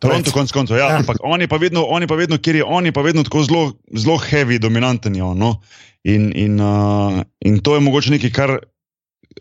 [0.00, 0.32] Toronto.
[0.32, 0.96] Konc koncev, ja, Ja.
[0.96, 3.22] ampak on je pa vedno, on je pa vedno, kjer je on, je pa vedno
[3.22, 5.14] tako zelo, zelo heavy, dominanten.
[5.14, 5.60] Je on, no?
[6.04, 8.56] in, in, uh, in to je mogoče nekaj, kar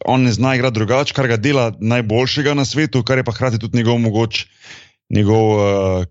[0.05, 3.59] on ne zna igrati drugače, kar ga dela najboljšega na svetu, kar je pa hkrati
[3.59, 4.45] tudi njegov mogoč.
[5.09, 6.03] Njegov uh,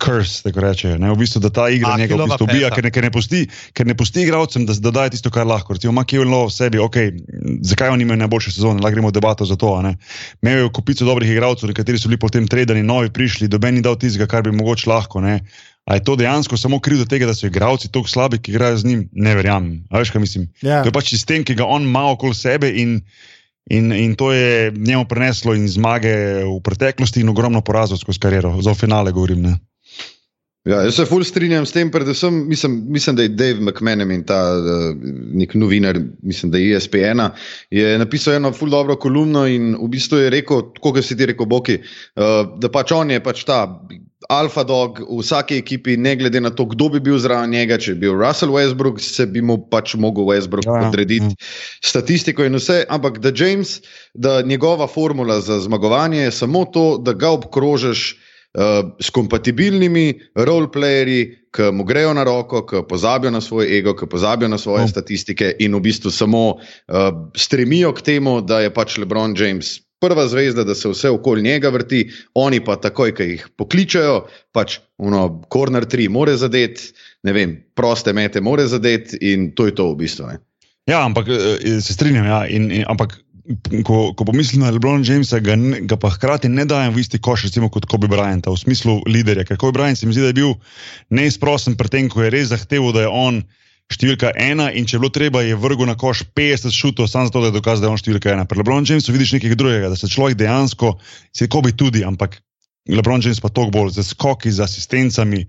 [0.00, 0.94] kurs, tako reče.
[0.98, 1.10] Ne?
[1.12, 3.42] V bistvu, da ta igra njega v bistvu ubija, ker ne, ker ne pusti,
[3.76, 5.76] ker ne pusti igralcem, da, da daje tisto, kar lahko.
[5.76, 7.12] Recimo, ima Kevin Love v sebi, okay,
[7.68, 9.74] zakaj on ima najboljše sezone, lahko gremo v debato za to.
[10.42, 14.00] Imel je kupico dobrih igralcev, nekateri so bili potem tredani, novi prišli, doben ni dal
[14.00, 15.20] tistega, kar bi mogoče lahko.
[15.20, 15.42] Ne.
[15.86, 18.80] A je to dejansko samo kriv do tega, da so igralci tako slabi, ki igrajo
[18.80, 19.08] z njim?
[19.12, 19.84] Ne verjamem.
[19.90, 20.48] A veš, kaj mislim?
[20.64, 20.80] Ja.
[20.82, 23.02] To je pač sistem, ki ga on ima okoli sebe in,
[23.70, 28.62] in, in to je njemu preneslo in zmage v preteklosti in ogromno porazov skozi kariero.
[28.62, 29.42] Za finale govorim.
[29.42, 29.58] Ne?
[30.66, 34.24] Ja, jaz se ful strinjam s tem, predvsem mislim, mislim da je Dave McMahon in
[34.26, 34.96] ta uh,
[35.38, 37.22] nek novinar, mislim, da je ESPN,
[37.70, 41.30] je napisal eno ful dobro kolumno in v bistvu je rekel, tako kot si ti
[41.30, 43.60] rekel, Boki, uh, da pač on je pač ta
[44.32, 47.94] alfa dog v vsaki ekipi, ne glede na to, kdo bi bil zraven njega, če
[47.94, 51.50] bi bil Russell Westbrook, se bi mu pač mogel Westbrook ja, podrediti ja.
[51.84, 53.78] statistiko in vse, ampak da James,
[54.14, 58.16] da njegova formula za zmagovanje je samo to, da ga obkrožiš
[58.56, 64.08] uh, s kompatibilnimi roleplayerji, ki mu grejo na roko, ki pozabijo na svoj ego, ki
[64.10, 64.90] pozabijo na svoje oh.
[64.90, 69.78] statistike in v bistvu samo uh, stremijo k temu, da je pač LeBron James.
[70.00, 72.02] Prva zvezda, da se vse okoli njega vrti,
[72.34, 76.92] oni pa takoj, ko jih pokličajo, pač uno, corner 3, more zadeti,
[77.24, 80.28] ne vem, proste mete, more zadeti, in to je to v bistvu.
[80.28, 80.42] Ne.
[80.86, 82.26] Ja, ampak eh, se strinjam.
[82.28, 83.16] Ja, in, in, ampak
[83.86, 85.54] ko, ko pomislim na Lebrona Jamesa, ga,
[85.86, 89.46] ga pa hkrati ne dajem v isti koš, recimo kot Kobe Bryant, v smislu liderja.
[89.46, 90.56] Ker Kobe Bryant se mi zdi, da je bil
[91.14, 93.42] neizprosten pri tem, ko je res zahteval, da je on
[93.92, 97.44] številka ena in če je bilo treba, je vrgel na koš 50 šutov, samo zato,
[97.44, 98.48] da je dokazal, da je on številka ena.
[98.48, 100.96] Pri Lebronu Jamesu vidiš nekaj drugega, da se človek dejansko,
[101.30, 102.40] se Kobe tudi, ampak.
[102.86, 105.40] Lebron James pa toliko bolj za skoki, z asistencami,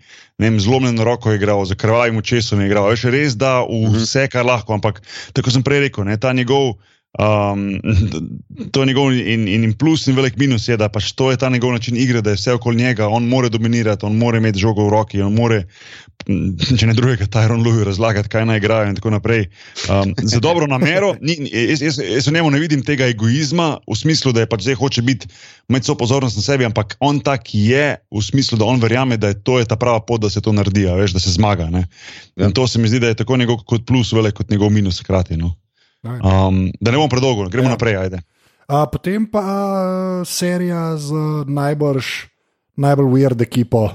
[0.57, 2.89] zlomljeno roko je igral, z krvavim očesom je igral.
[2.89, 3.93] Je še res, da mhm.
[3.93, 5.03] vse, kar lahko, ampak
[5.38, 6.79] tako sem prej rekel, ne, ta njegov.
[7.17, 7.82] Um,
[8.71, 11.38] to je njegov in, in, in plus in velik minus, je, da pač to je
[11.38, 14.60] ta njegov način igre, da je vse okoli njega, on more dominirati, on more imeti
[14.62, 15.63] žogo v roki, on more,
[16.77, 19.47] če ne drugega, Tyron Lewis razlagati, kaj naj igrajo in tako naprej.
[19.89, 23.97] Um, za dobro namero, ni, jaz, jaz, jaz v njemu ne vidim tega egoizma v
[23.97, 25.34] smislu, da je pač zdaj hoče biti
[25.73, 29.34] med so pozornost na sebi, ampak on tak je v smislu, da on verjame, da
[29.34, 31.71] je to je ta prava pot, da se to naredi, veš, da se zmaga.
[31.73, 31.88] Ne?
[32.38, 35.01] In to se mi zdi, da je tako njegov kot plus, velik kot njegov minus,
[35.01, 35.38] hkrati.
[35.38, 35.56] No?
[36.03, 37.75] Um, da ne bomo predolgo, gremo ja.
[37.75, 38.19] naprej.
[38.67, 39.43] A, potem pa
[40.27, 41.13] serija z
[41.47, 42.07] najbrž,
[42.77, 43.89] najbolj weird ekipo,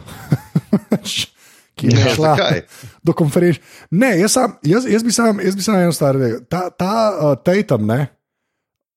[1.76, 2.32] ki je ja, šla
[3.06, 3.60] do konferenc.
[3.90, 6.44] Ne, jaz, sam, jaz, jaz bi samo eno stvar rekel.
[6.48, 8.06] Ta, ta uh, Tatum, ne,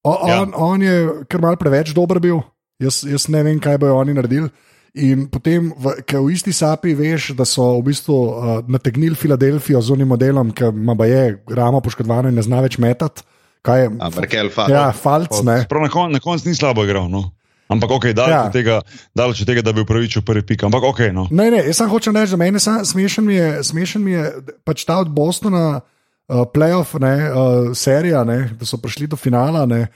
[0.03, 0.41] o, ja.
[0.41, 0.95] on, on je
[1.29, 2.39] kar mal preveč dober bil,
[2.81, 4.49] jaz, jaz ne vem, kaj bojo oni naredili.
[4.95, 5.73] In potem,
[6.07, 10.53] ker v isti sapi veš, da so v bistvu uh, nategnili Filadelfijo z unim modelom,
[10.55, 13.25] ki ima je ramo poškodovano in ne zna več metati.
[13.65, 13.89] Kaj je?
[14.07, 14.71] Amerikel, falc.
[14.71, 15.41] Ja, falc.
[15.43, 17.09] Na koncu kon ni slabo igral.
[17.11, 17.25] No.
[17.67, 18.43] Ampak, ok, daleč, ja.
[18.53, 18.79] tega,
[19.17, 20.67] daleč od tega, da bi upravičil prvi pik.
[20.69, 21.01] Ampak, ok.
[21.11, 21.27] No.
[21.33, 24.25] Ne, ne, jaz sem hočem reči, da meni smešen mi je, smešen mi je
[24.63, 29.65] pač ta od Bostona, uh, playoff, ne, uh, serija, ne, da so prišli do finala,
[29.67, 29.87] ne,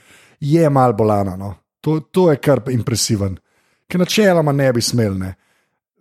[0.42, 1.38] je mal bolana.
[1.38, 1.54] No.
[1.86, 3.38] To, to je kar impresiven
[3.90, 5.18] ki načeloma ne bi smel.
[5.18, 5.34] Ne.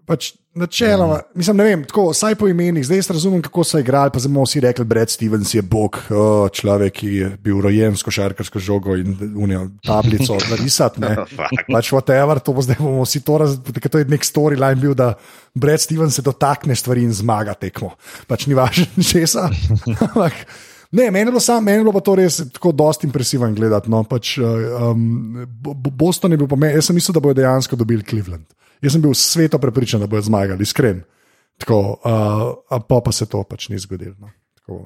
[0.09, 1.37] Pač načeloma, mm.
[1.37, 4.09] mislim, ne vem, tako, vsaj po imenih, zdaj razumem, kako so igrali.
[4.13, 8.05] Pa zdaj si rekli, Brad Stevens je bog, oh, človek, ki je bil rojen s
[8.05, 11.01] košarkarsko žogo in unijo tablico narisati.
[11.69, 13.89] pač whatever, to bo zdaj bomo vsi to razumeli.
[13.89, 15.13] To je nek storyline bil, da
[15.53, 17.93] Brad Stevens se dotakne stvari in zmaga tekmo.
[18.27, 19.49] Pač ni važno, česa.
[20.91, 23.91] Ne, meni je bilo, sam, meni je bilo pa to res tako dosti impresivno gledati.
[23.93, 24.01] No.
[24.09, 28.47] Pač, um, Boston je bil pomen, jaz sem mislil, da bodo dejansko dobili Cleveland.
[28.81, 31.03] Jaz sem bil sveto prepričan, da bodo zmagali, iskren.
[31.61, 34.15] Tako, uh, pa pa se to pač ni zgodilo.
[34.17, 34.85] No.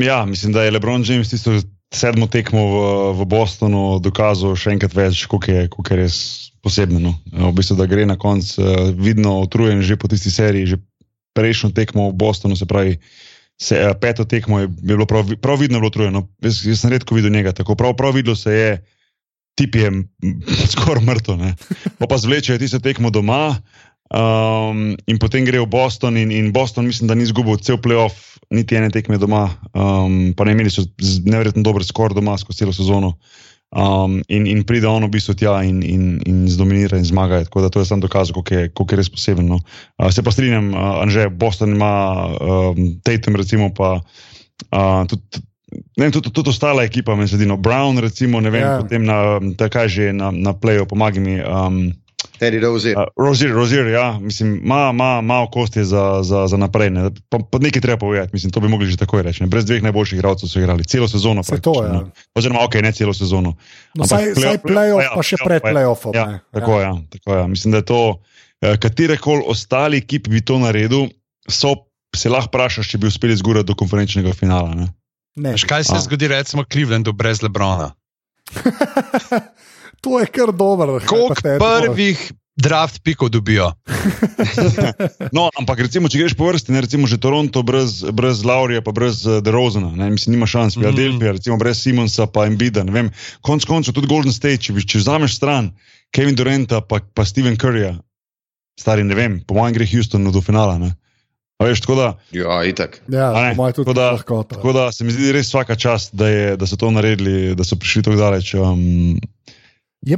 [0.00, 1.52] Ja, mislim, da je LeBron James tisto
[1.94, 2.78] sedmo tekmo v,
[3.20, 6.16] v Bostonu dokazal še enkrat več, koliko je, koliko je res
[6.64, 7.02] posebno.
[7.04, 7.50] No.
[7.50, 10.80] V bistvu, da gre na koncu uh, vidno utrujen že po tisti seriji, že
[11.36, 12.96] prejšnjo tekmo v Bostonu, se pravi
[13.60, 16.28] se, uh, peto tekmo je bilo prav, prav vidno, bilo trujeno.
[16.42, 17.74] Jaz, jaz sem redko videl njega tako.
[17.74, 18.84] Prav, prav vidno se je,
[19.54, 19.90] tip je
[20.72, 21.40] skoraj mrtev.
[21.98, 23.56] Pa pa zvlečejo tisto tekmo doma.
[24.14, 28.36] Um, in potem gre v Boston, in, in Boston, mislim, da ni izgubil cel playoff,
[28.52, 30.84] niti ene tekme doma, um, pa ne imeli so
[31.24, 33.14] nevrjetno dober skor doma skozi celo sezono.
[33.74, 37.42] Um, in, in pride on v bistvu tja in, in, in zdominira in zmaga.
[37.44, 39.50] Tako da to je sam dokaz, kako je, je res poseben.
[39.50, 39.58] No.
[39.98, 41.90] Uh, se pa strinjam, uh, Anže, Boston ima
[42.38, 45.42] um, Tatum, recimo, pa uh, tudi.
[45.98, 48.62] Ne, tudi, tudi ostala ekipa, meni se zdi, no, Brown, recimo, ne vem.
[48.62, 48.78] Ja.
[48.78, 51.40] potem na, kaj že na, na playu, pomagaj mi.
[51.42, 51.90] Um,
[52.38, 52.98] Teddy Rozier.
[52.98, 56.90] Uh, Rozier, Rozier, ja, mislim, ima, ima, ima kosti za, za, za naprej.
[56.90, 57.10] Ne.
[57.28, 59.42] Pa, pa nekaj treba povedati, mislim, to bi mogli že takoj reči.
[59.42, 59.48] Ne.
[59.48, 61.42] Brez dveh najboljših igralcev so igrali celo sezono.
[61.42, 62.04] To, ja.
[62.34, 63.54] Oziroma, ok, ne celo sezono.
[63.94, 66.14] No, saj play playoff, pa, pa še pred playoffom.
[66.16, 66.88] Ja, tako, ja.
[66.88, 67.46] Ja, tako, ja.
[67.46, 68.02] Mislim, da je to,
[68.62, 71.08] eh, katerekoli ostali ekipi bi to naredil,
[71.48, 71.74] so,
[72.16, 74.74] se lahko vprašaš, če bi uspeli zgurati do konferenčnega finala.
[74.74, 74.88] Ne.
[75.36, 75.54] Ne.
[75.58, 76.00] Kaj se A.
[76.00, 77.90] zgodi, recimo, Clevelandu brez Lebrona?
[80.04, 81.00] To je kar dobro.
[81.06, 83.72] Koliko prvih draft pikov dobijo?
[85.36, 88.94] no, ampak recimo, če greš po vrsti, ne recimo že Toronto brez, brez Laurija, pa
[88.94, 91.36] brez uh, DeRozana, ne, mislim, nima šans, Philadelphia, mm.
[91.40, 93.10] recimo brez Simonsa, pa Embida, ne vem,
[93.42, 95.72] konc koncev tudi Golden State, če, če vzameš stran
[96.14, 97.96] Kevin Duranta, pa, pa Steven Curryja.
[98.80, 100.78] stari ne vem, po mojem gre Houston do finala.
[100.78, 100.94] Ne?
[101.62, 102.98] A veš, tako da, Ja, itak.
[103.06, 104.42] Ja, ne, po mojem tudi tako da- lahko.
[104.42, 107.64] tako da se mi zdi res vsaka čast, da, je, da so to naredili, da
[107.64, 108.54] so prišli tako daleč.
[108.54, 109.18] Um,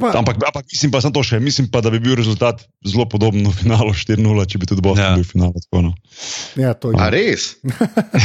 [0.01, 3.53] pa, ampak, ampak mislim pa, to še, mislim pa, da bi bil rezultat zelo podoben
[3.53, 5.15] finalu 4-0, če bi tudi Boston Ja.
[5.15, 5.53] bil v finalu.
[5.57, 5.95] Tako, no.
[6.57, 6.97] ja, to je.
[6.99, 7.55] A res?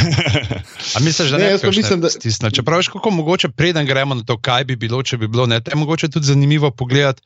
[0.96, 2.52] A misliš, da Ne, ne, mislim, da- stisnil?
[2.52, 5.62] Čeprav veš, kako mogoče preden gremo na to, kaj bi bilo, če bi bilo, ne,
[5.62, 7.22] te je mogoče tudi zanimivo pogledati.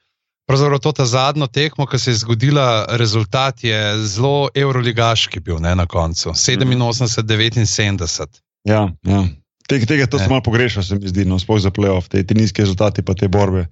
[0.46, 5.74] Pravzaprav to ta zadnjo tekmo, ki se je zgodila, rezultat je zelo euroligaški bil ne,
[5.74, 6.30] na koncu.
[6.30, 8.26] 87-79.
[8.64, 9.26] Ja, ja.
[9.66, 10.24] Tega, tega to Ne.
[10.24, 13.18] sem malo pogrešal, se mi zdi, no, sploh za playoff, te, te nizke rezultate, pa
[13.18, 13.66] te borbe.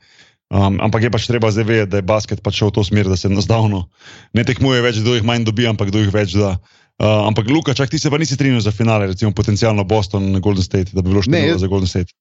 [0.53, 3.07] Um, ampak je pač treba zdaj vedeti, da je basket pač šel v to smer,
[3.09, 3.87] da se enostavno
[4.33, 6.59] ne tekmuje več, kdo jih manj dobi, ampak kdo jih več da.
[6.95, 10.61] Uh, ampak, Luka, čak ti se pa nisi strinjal za finale, recimo potencialno Boston, Golden
[10.61, 12.13] State, da bi bilo jaz- za Golden State.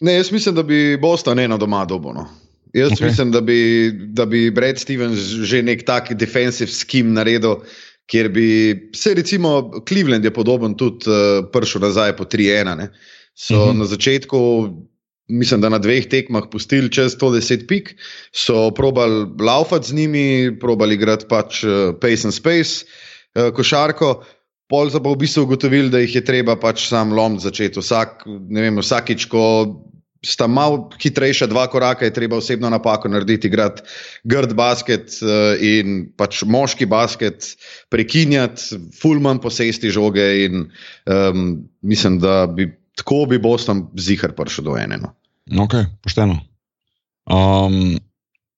[0.00, 2.14] Ne, jaz mislim, da bi Boston eno doma dobil.
[2.14, 2.28] No.
[2.72, 3.04] Jaz okay.
[3.04, 3.58] mislim, da bi,
[4.08, 7.56] da bi Brad Stevens že nek tak defensive skim naredil,
[8.06, 8.46] kjer bi
[8.94, 9.50] se recimo
[9.82, 12.76] Cleveland je podoben tudi uh, prišel nazaj po 3-1.
[12.76, 12.88] ne.
[13.34, 13.70] So uh Mhm.
[13.70, 13.78] -huh.
[13.78, 14.38] na začetku,
[15.30, 17.94] mislim, da na dveh tekmah pustili čez 110 pik,
[18.32, 22.84] so probali laufati z njimi, probali igrati pač uh, pace and space,
[23.34, 24.20] uh, košarko.
[24.70, 27.82] Pol so pa v bistvu ugotovili, da jih je treba pač sam lom začeti.
[27.82, 29.46] Vsak, vem, vsakič, ko
[30.22, 33.82] sta malo hitrejša dva koraka, je treba osebno napako narediti, igrati
[34.24, 37.56] grd basket eh, in pač moški basket,
[37.90, 40.28] prekinjati, fulman posesti žoge.
[40.44, 40.68] In,
[41.08, 41.46] um,
[41.82, 45.00] mislim, da bi tako bi Boston zihar prišel do ene.
[45.50, 45.66] No.
[45.66, 46.38] Ok, pošteno.
[47.30, 47.98] Um,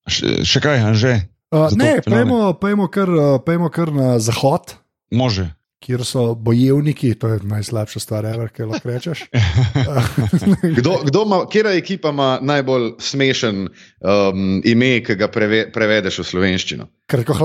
[0.09, 1.15] še, še kaj, Anže?
[1.53, 4.75] Uh, ne, pojmo, pojmo, kar, uh, pojmo kar na zahod,
[5.13, 5.51] Može.
[5.83, 9.25] kjer so bojevniki, to je najslabša stvar, ever, kaj lahko rečeš.
[10.79, 16.29] Kdo, kdo ima, kera ekipa ima najbolj smešen um, ime, ki ga preve, prevedeš v
[16.31, 16.89] slovenščino?
[17.09, 17.37] Kratko,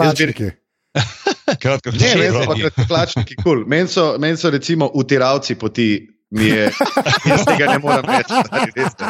[1.48, 2.46] Ne, meni so prav.
[2.46, 3.44] pa kratkohlačniki kul.
[3.44, 3.66] Cool.
[3.68, 5.90] Meni so, men so recimo utiravci poti.
[6.30, 6.64] Mi je,
[7.24, 8.36] jaz tega ne morem reči.
[8.76, 9.04] veste.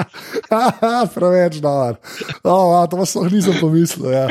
[1.14, 1.98] Preveč dober.
[2.46, 4.12] Oh, to sploh nisem pomislil.
[4.14, 4.26] Ja.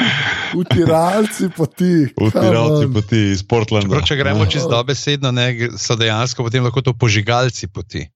[0.55, 2.07] Utiralci poti.
[2.15, 3.91] Utiralci poti iz Portlanda.
[3.91, 8.07] Čeprav, če gremo čez dobesedno, ne, so dejansko potem lahko to požigalci poti.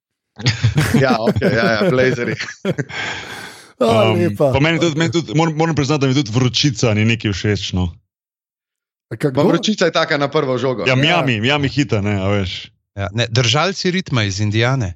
[0.95, 2.39] Ja, okay, ja, ja blazeri.
[3.81, 7.05] Oh, Um, pa meni tudi, meni tudi, moram, moram priznati, da mi tudi vročica ni
[7.05, 7.73] nekaj všeč.
[7.73, 7.89] No.
[9.33, 10.85] Vročica je taka na prvo žogo.
[10.87, 12.70] Ja, Miami, Miami hita, ne, a veš.
[12.95, 14.93] Ja, ne, držalci ritma iz Indijane.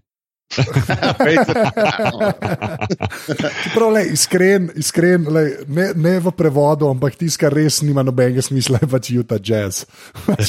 [3.73, 8.43] Prav, lej, iskren, iskren lej, ne, ne v prevodu, ampak tisto, kar res nima nobenega
[8.45, 9.86] smisla, je pač Utah Jazz.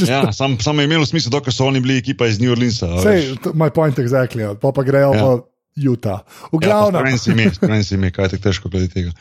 [0.07, 2.87] Ja, sam, sam je imelo smisel, dokler so oni bili ekipa iz New Orleansa.
[3.03, 4.55] Sej, moj point exactly, ja.
[4.55, 5.21] pa pa grejo Ja.
[5.23, 5.37] ja.
[5.77, 6.25] V Utah.
[6.49, 9.12] V Ja, glavnem, Spremem si spremem si ime, kaj je tako težko glede tega.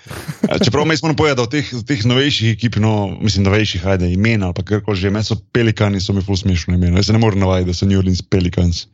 [0.47, 4.55] Eh, Čeprav mi smo povedali, teh, teh novejših ekip, no, mislim, novejših, ajde, imena ali
[4.55, 6.97] pa karkoli že, meni so pelikani, so mi ful smešno imena.
[6.97, 8.87] Jaz se ne morem navaditi, da so New Orleans pelikans.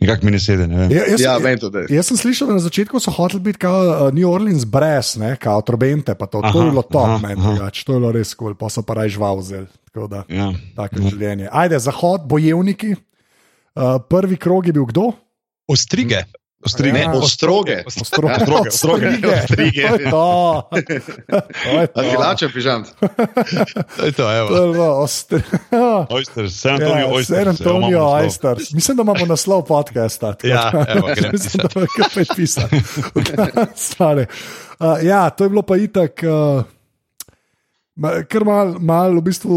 [0.00, 0.90] Nekako mi ne sede, ne vem.
[0.90, 1.84] ja, jaz, Ja, ja, tudi.
[1.86, 5.36] jaz sem slišal, da na začetku so hoteli biti kot uh, New Orleans brez, ne,
[5.36, 8.34] kao trobente, pa to, to Aha, je bilo top, meni drugače, to je bilo res
[8.34, 9.68] kul, cool, pa so pa raj žival vzeli.
[9.86, 10.50] Tako da, Ja.
[10.74, 11.46] tako je življenje.
[11.46, 12.96] Ajde, zahod, bojevniki.
[13.74, 15.12] Uh, prvi krog je bil kdo?
[15.70, 16.24] Ostrige.
[16.64, 16.98] Ostrige.
[16.98, 17.12] Ja.
[17.12, 17.82] Ostroge.
[17.86, 19.06] Ostro, Ja, stroge, stroge.
[19.34, 19.88] Ostrige.
[19.88, 20.24] To je to.
[21.94, 22.84] Arhilačen pižam.
[23.96, 24.48] To je to, evo.
[24.48, 25.38] To je bilo ostro.
[26.10, 27.38] Oysters, San Antonio Ja, Oysters.
[27.38, 28.04] San Antonio ja.
[28.18, 28.72] Oysters.
[28.72, 30.34] Mislim, da imamo naslov podcasta.
[30.42, 32.68] Ja, evo, grem Mislim, da je kar prepisal.
[33.76, 34.26] Stare.
[34.74, 36.64] Uh, ja, to je bilo pa itak, uh,
[38.24, 39.56] kar mal, mal v bistvu.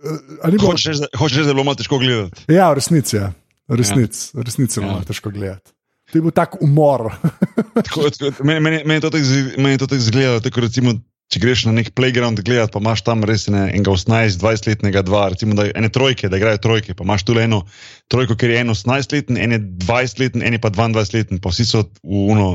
[0.00, 1.00] Uh, Hočeš reči,
[1.36, 2.44] da- je bilo malo težko gledati.
[2.48, 3.28] Ja, v resnici je.
[3.68, 4.88] V resnici, v resnici je Ja.
[4.88, 5.70] malo težko gledati.
[6.10, 7.12] To je bil tak umor.
[7.86, 10.94] Tako, tako, meni, meni, meni to tako to tako recimo,
[11.30, 15.54] če greš na nek playground gledati, pa imaš tam res ne, enega 18-20-letnega dva, recimo
[15.58, 17.60] da ene trojke, da igrajo trojke, pa imaš tu le eno
[18.10, 22.48] trojko, ker je eno 18-leten, ene 20-leten, ene pa 22-leten, pa vsi so v uno.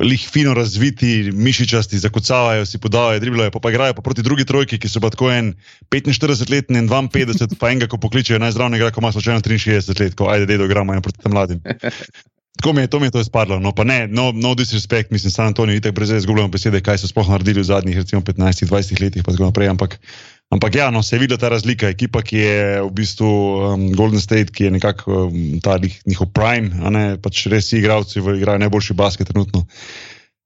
[0.00, 4.78] Lih fino razviti, mišičasti, zakucavajo, si podajajo, driblajo, pa, pa igrajo pa proti drugi trojki,
[4.80, 5.50] ki so pa tako en
[5.92, 10.48] 45-letni in 52, pa enega, ko pokličejo najzdravnega, ko ima slučajno 63 let, ko ajde,
[10.54, 11.60] dedo, gramo in proti tem mladim.
[12.62, 13.58] Tako mi je to, mi je to izpadlo.
[13.58, 17.08] No, pa ne, no, no disrespect, mislim, San Antonijo, itek brez izgubljamo besede, kaj so
[17.10, 19.66] sploh naredili v zadnjih, recimo, 15-20 letih, pa tako naprej.
[19.72, 19.96] Ampak,
[20.54, 21.90] ampak ja, no, se je videla ta razlika.
[21.90, 26.30] Ekipa, ki je v bistvu um, Golden State, ki je nekako um, ta njih- njihov
[26.30, 29.66] prime, a ne pač res vsi igravci igrajo najboljši basket trenutno.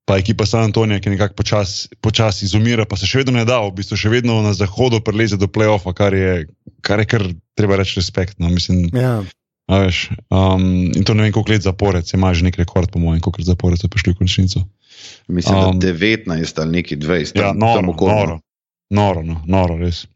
[0.08, 3.60] Pa ekipa San Antonija, ki nekako počasi počas izumira, pa se še vedno ne da,
[3.60, 6.46] v bistvu še vedno na zahodu preleze do playoffa, kar je
[6.80, 8.38] kar, je kar treba reči respekt.
[8.40, 9.20] No, mislim, Ja.
[9.66, 10.00] A veš,
[10.30, 13.20] um, in to ne vem, koliko let zapored, se ima že nek rekord, po mojem,
[13.20, 14.60] koliko zapored so prišli v končnico.
[15.28, 17.34] Mislim, Um, da 19 ali neki 20.
[17.34, 18.16] Ja, tam- tam noro, okoli, no.
[18.16, 18.40] noro,
[18.90, 20.06] noro, no, noro, res.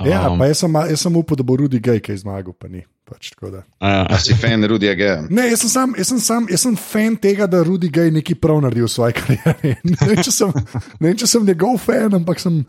[0.00, 2.68] Ja, Um, pa jaz sem, jaz sem upal, da bo Rudi Gay kaj zmagal, pa
[2.68, 2.84] ni.
[3.04, 3.60] Pač, tako da.
[3.80, 5.24] a, A si fan Rudija Geja?
[5.30, 8.34] ne, jaz sem, sam, jaz, sem sam, jaz sem fan tega, da Rudi Gay nekaj
[8.34, 9.76] prav naredi v svoji karieri.
[9.90, 10.52] Ne vem, če sem,
[11.00, 12.60] ne vem, če sem njegov fan, ampak sem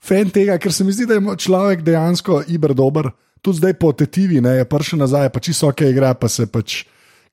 [0.00, 3.12] fan tega, ker se mi zdi, da je človek dejansko iber dober.
[3.44, 6.86] Tudi zdaj po tetivi, ne, je prišel nazaj, pa čisto ok igra, pa se pač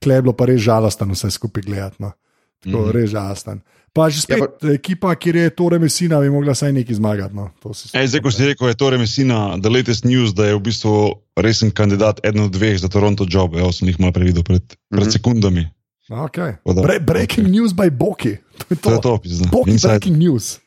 [0.04, 2.04] kleblo, pa res žalosten vse skupaj gledati.
[2.04, 2.12] No.
[2.60, 2.92] Tako, mm -hmm.
[2.92, 3.62] Res žalosten.
[3.92, 7.36] Pa že spet Ja, ja, ekipa, kjer je Tore Messina, bi mogla saj nekaj zmagati.
[7.36, 7.50] No.
[7.60, 10.56] To si Ej, zdaj, ko si rekel, je to Remesina, the latest news, da je
[10.56, 13.52] v bistvu resen kandidat, eden od dveh za Toronto job.
[13.56, 15.12] Evo, sem jih malo previdel pred, pred Mhm.
[15.12, 15.68] sekundami.
[16.08, 16.56] Okay.
[16.64, 17.52] Da- Bre breaking okay.
[17.52, 18.38] news by Boki.
[18.58, 18.90] To je to.
[18.90, 19.50] To je to, pizda.
[19.52, 20.60] Boki Inside, breaking news.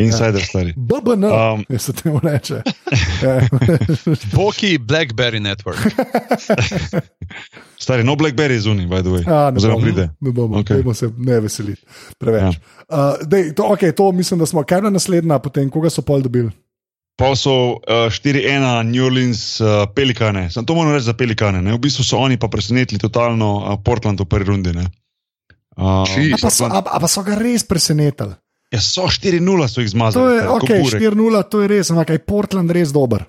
[0.00, 0.72] Insider stari.
[0.76, 2.62] BBN, Um, um, se temu reče.
[3.22, 3.40] Ja.
[4.34, 5.78] Boki Blackberry Network.
[7.78, 9.22] Stari, no Blackberry zunaj, by the way.
[9.24, 10.08] A, ne Oziroma bomo, pride.
[10.20, 10.94] ne bomo, okay.
[10.94, 11.82] se ne veseliti.
[12.18, 12.42] Preveč.
[12.42, 12.46] Ja.
[12.46, 12.52] Ja.
[12.88, 14.62] Uh, dej, to, okay, to mislim, da smo.
[14.62, 16.50] Kaj je bila naslednja, potem koga so pol dobili?
[17.16, 20.50] Pa so uh, 4-1 New Orleans uh, Pelikane.
[20.50, 21.62] Sam to moram reči za Pelikane.
[21.62, 21.72] Ne?
[21.72, 24.72] V bistvu so oni pa presenetili totalno uh, Portland v prvi rundi.
[24.72, 24.86] Ne?
[25.76, 28.32] Uh, Či- A pa, so, a, a pa so ga res presenetili.
[28.70, 30.24] Ja, so 4-0 so jih zmazali.
[30.24, 31.02] To je kot okay, burek.
[31.02, 33.26] 4-0, to je res, ampak je Portland res dober.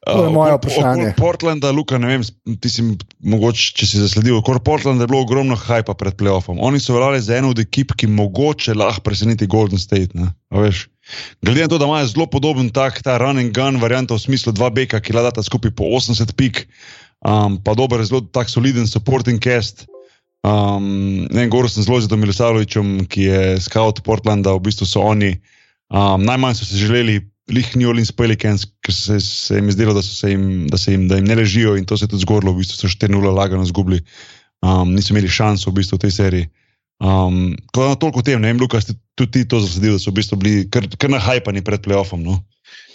[0.00, 1.12] To je moje okol- vprašanje.
[1.12, 2.22] okol Portlanda, Luka, ne vem,
[2.56, 2.82] ti si
[3.20, 6.56] mogoče, če si zasledil, okoli Portlanda je bilo ogromno hajpa pred playoffom.
[6.56, 10.16] Oni so veljali za eno od ekip, ki mogoče lahko preseneti Golden State.
[11.44, 14.56] Glede na to, da imajo zelo podoben tak, ta run and gun varianta v smislu
[14.56, 16.64] dva beka, ki ladata skupaj po 80 pik,
[17.20, 19.84] um, pa dober, zelo tak soliden supporting cast.
[20.40, 25.36] Um, ne, govoril sem zelo z Milisavljičem, ki je scout Portlanda, v bistvu so oni.
[25.92, 27.20] Um, najmanj so se želeli
[27.50, 30.94] lih New Orleans Pelicans, ker se, se jim je zdelo, da, se jim, da, se
[30.94, 33.34] jim, da jim ne ležijo in to se je tudi zgodilo, v bistvu so 4-0
[33.34, 34.00] lagano izgubili,
[34.62, 36.50] um, niso imeli šans v, bistvu v tej seriji.
[37.00, 38.86] Um, tako da toliko o tem, ne vem, Lukas,
[39.18, 42.22] tudi ti to zasledil, da so v bistvu bili kar, kar nahajpani pred playoffom.
[42.22, 42.38] No?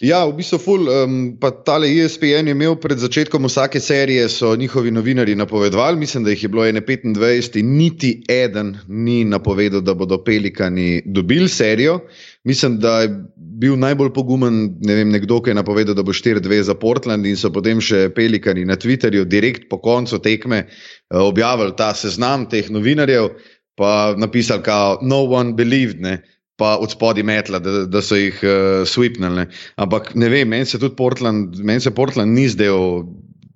[0.04, 4.52] Ja, v bistvu, ful, um, pa tale ESPN je imel pred začetkom vsake serije, so
[4.60, 9.82] njihovi novinari napovedovali, mislim, da jih je bilo ene 25 in niti eden ni napovedal,
[9.82, 12.00] da bodo Pelikani dobili serijo.
[12.44, 16.62] Mislim, da je bil najbolj pogumen ne vem, nekdo, ki je napovedal, da bo 4-2
[16.62, 21.72] za Portland in so potem še Pelikani na Twitterju direkt po koncu tekme uh, objavili
[21.78, 23.32] ta seznam teh novinarjev,
[23.80, 26.04] pa napisali, da no one believed.
[26.04, 26.20] Ne?
[26.58, 29.36] Pa od spodaj metla, da, da so jih uh, swipnili.
[29.36, 29.48] ne.
[29.76, 33.04] Ampak ne vem, meni se tudi Portland, meni se Portland ni zdel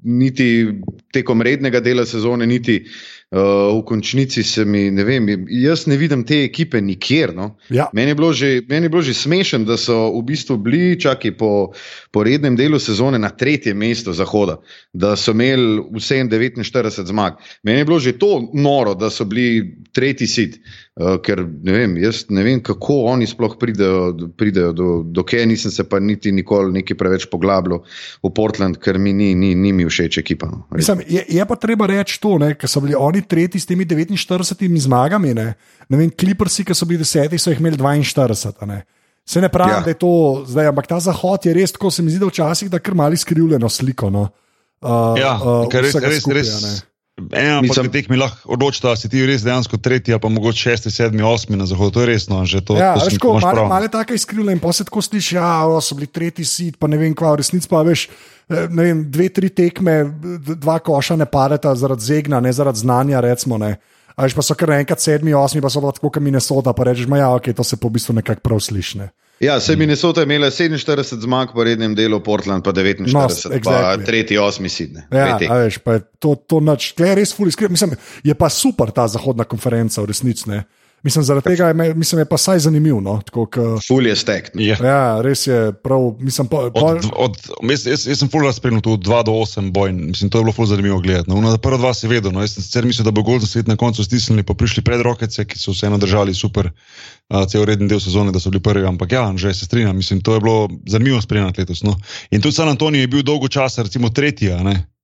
[0.03, 0.67] niti
[1.13, 2.77] tekom rednega dela sezone, niti
[3.31, 7.33] uh, v končnici se mi, ne vem, jaz ne vidim te ekipe nikjer.
[7.35, 7.49] No.
[7.69, 7.89] Ja.
[7.93, 11.35] Meni je bilo že, meni je bilo že smešen, da so v bistvu bili, čakaj
[11.37, 11.51] po,
[12.11, 14.59] po rednem delu sezone, na tretjem mestu Zahoda,
[14.93, 17.43] da so imeli vse 49 zmag.
[17.63, 20.59] Meni je bilo že to noro, da so bili tretji sit,
[21.23, 25.71] ker ne vem, jaz ne vem, kako oni sploh pridejo, pridejo do, do kje, nisem
[25.71, 27.81] se pa niti nikoli nekaj preveč poglabljal
[28.23, 30.49] v Portland, ker mi ni, ni, ni mi všeč ekipa.
[30.51, 30.65] No.
[30.75, 34.79] Mislim, je, je pa treba reči to, ker so bili oni tretji s temi 49
[34.83, 35.33] zmagami.
[35.33, 35.53] Ne,
[35.89, 38.53] ne vem, Clippersi, ki so bili deseti, so jih imeli 42.
[38.59, 38.83] a Ne.
[39.29, 39.79] Se ne pravi, Ja.
[39.85, 42.69] da je to zdaj, ampak ta zahod je res tako, se mi zdi, da včasih
[42.69, 44.09] da kar mali skrivljeno sliko.
[44.09, 44.29] No.
[44.81, 45.37] Uh, Ja,
[45.69, 46.83] ker res, vsega res, skupaj, res.
[47.19, 47.39] Ne.
[47.39, 50.91] Ena Mislim- teh mi lahko odločita, si ti res dejansko tretji, ali pa mogoče šesti,
[50.91, 51.91] sedmi, osmi na zahodu.
[51.91, 54.51] To je resno, že to, Ja, to sem- ko imaš malo, malo je tako izkrivljeno
[54.51, 57.33] in pa se tako slišiš, da ja, so bili tretji sit, pa ne vem kva,
[57.33, 58.07] v resnici pa veš.
[58.49, 60.09] eh, Ne vem, dve, tri tekme,
[60.57, 63.19] dva koša ne padeta zaradi zegna, ne zaradi znanja.
[63.21, 63.77] Recimo, ne.
[64.15, 67.07] A veš, pa so kar enkrat sedmi, osmi, pa so tako, kot Minnesota, pa rečeš,
[67.07, 68.99] ma ja, ok, to se po bistvu nekako prav sliši.
[69.39, 73.63] Ja, se Minnesota je imela 47 zmag po rednem delu, Portland pa 49, No, exactly.
[73.63, 75.07] pa tretji, osmi sidne.
[75.11, 77.71] Ja, veš, pa je to, to noč, tle je res skrivljeno.
[77.71, 80.59] Mislim, je pa super ta zahodna konferenca v resnici.
[81.03, 83.01] Mislim, zaradi tega je, me- mislim, je pa saj zanimivo.
[83.01, 83.21] No?
[83.25, 84.51] Tako, k, Ful je stek.
[84.53, 84.77] Ja.
[84.83, 86.15] ja, res je prav.
[86.19, 87.37] Mislim, po, po, Od, od,
[87.69, 89.91] jaz, jaz, jaz sem full razpremljal tu od 2 do 8 boj.
[89.91, 91.29] Mislim, to je bilo full zanimivo gledati.
[91.29, 92.31] No, na prva dva si vedel.
[92.31, 95.01] No, jaz sem sicer mislil, da bo Golden State na koncu stisnili, pa prišli pred
[95.01, 98.87] rokece, ki so vseeno držali super uh, cel reden del sezone, da so bili prvi.
[98.87, 101.83] Ampak ja, že se strinjam, mislim, to je bilo zanimivo spremljati letos.
[101.83, 101.95] No.
[102.31, 104.49] In tudi San Antonijo je bil dolgo časa, recimo tretji.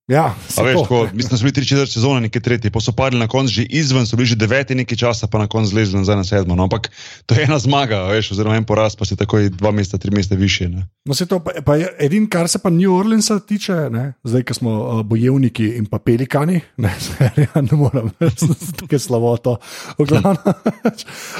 [0.08, 2.91] Ja, veš, to, ko, mislim, da so bili tri četrt sezone, neki tretji, pa so
[2.91, 5.97] padli na koncu že izven, so bili že deveti nekaj časa, pa na koncu zlezli
[5.97, 6.56] nazaj na sedmo.
[6.56, 6.91] No, ampak
[7.26, 10.36] to je ena zmaga, veš, oziroma en poraz, pa si takoj dva mesta, tri mesta
[10.36, 10.70] više.
[10.70, 10.86] Ne.
[11.06, 14.43] No, se to, pa, pa je edin, kar se pa New Orleansa tiče, ne, zdaj,
[14.43, 16.93] ko smo uh, bojevniki in pa pelikani, ne,
[17.45, 18.12] ja, ne morem,
[18.80, 19.58] tukaj je slabo to.
[19.97, 20.38] v glavnem.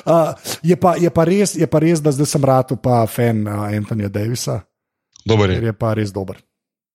[0.05, 3.47] uh, je, pa, je, pa res, je pa res, da zdaj sem rad pa fan
[3.47, 4.63] uh, Antonija Davisa,
[5.26, 6.38] Dober je, je pa res dober.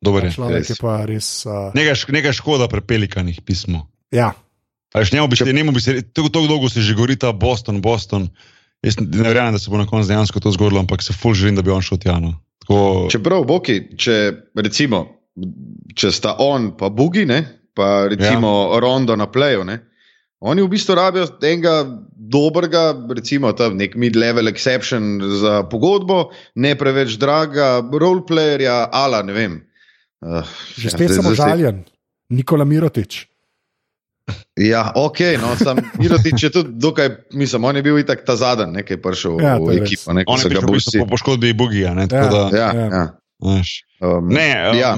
[0.00, 0.32] Dober je.
[0.36, 0.70] Človek res.
[0.70, 1.28] je pa res.
[1.46, 3.86] Uh, Nekaj, šk- nekaj škoda pri pelikanih pismo.
[4.10, 4.32] ja,
[4.90, 7.30] A veš, njemu bi se, njemu bi se, tako, tako dolgo se že govori ta
[7.32, 8.28] Boston, Boston.
[8.82, 11.54] Jaz ne verjamem, da se bo na koncu dejansko to zgodilo, ampak se ful želim,
[11.54, 12.16] da bi on šel tja.
[12.18, 12.34] No.
[12.64, 15.04] Tako, Čeprav, Boki, če recimo,
[15.94, 17.44] če sta on pa Bugi, ne,
[17.76, 18.80] pa recimo ja.
[18.80, 19.78] Rondo na pleju, ne,
[20.40, 21.84] oni v bistvu rabijo enega
[22.16, 29.60] dobrega, recimo tam nek mid-level exception za pogodbo, ne preveč draga roleplayerja, ala ne vem.
[30.20, 30.44] Uh,
[30.76, 31.84] Že spet sem užaljen,
[32.28, 33.24] Nikola Mirotič.
[34.60, 38.68] Ja, ok, no, sam Mirotič je tudi dokaj, mislim, on je bil itak ta zadnji,
[38.78, 40.98] nekaj prišel Ja, ja, to v ekipo, ne, on je bistvu vsi.
[41.00, 41.94] po poškodbi Bugija.
[41.94, 42.28] Ne, Ja.
[42.28, 42.86] da, Ja, Ja.
[42.86, 43.06] ja.
[43.40, 44.92] Um, Ne, um, Ja.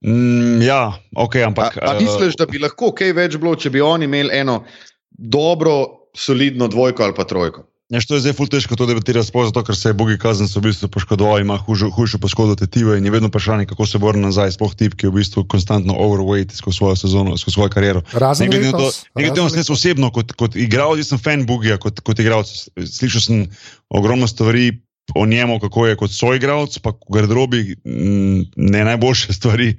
[0.00, 1.76] Mm, ja, ok, ampak.
[1.76, 4.62] A, a eh, misliš, da bi lahko kaj več bilo, če bi oni imeli eno
[5.10, 7.66] dobro, solidno dvojko ali pa trojko?
[7.88, 10.44] Ja, to je zdaj ful težko to debatirati, sploh zato, ker se je Bogi kazen
[10.44, 14.28] v bistvu poškodoval, ima hužo, hujšo poškodbo tetive in je vedno vprašanje, kako se vrne
[14.28, 18.02] nazaj, sploh tip, ki je v bistvu konstantno overweight skozi svojo sezono, skozi svojo kariero.
[18.12, 21.46] Razen Ne glede na to, glede na to, osebno, kot, kot igralec, jaz sem fan
[21.48, 22.52] Bugija, kot, kot igralec.
[22.76, 23.48] Slišal sem
[23.88, 24.68] ogromno stvari
[25.16, 29.78] o njemu, kako je kot soigralec, pa v garderobi mm, ne najboljše stvari.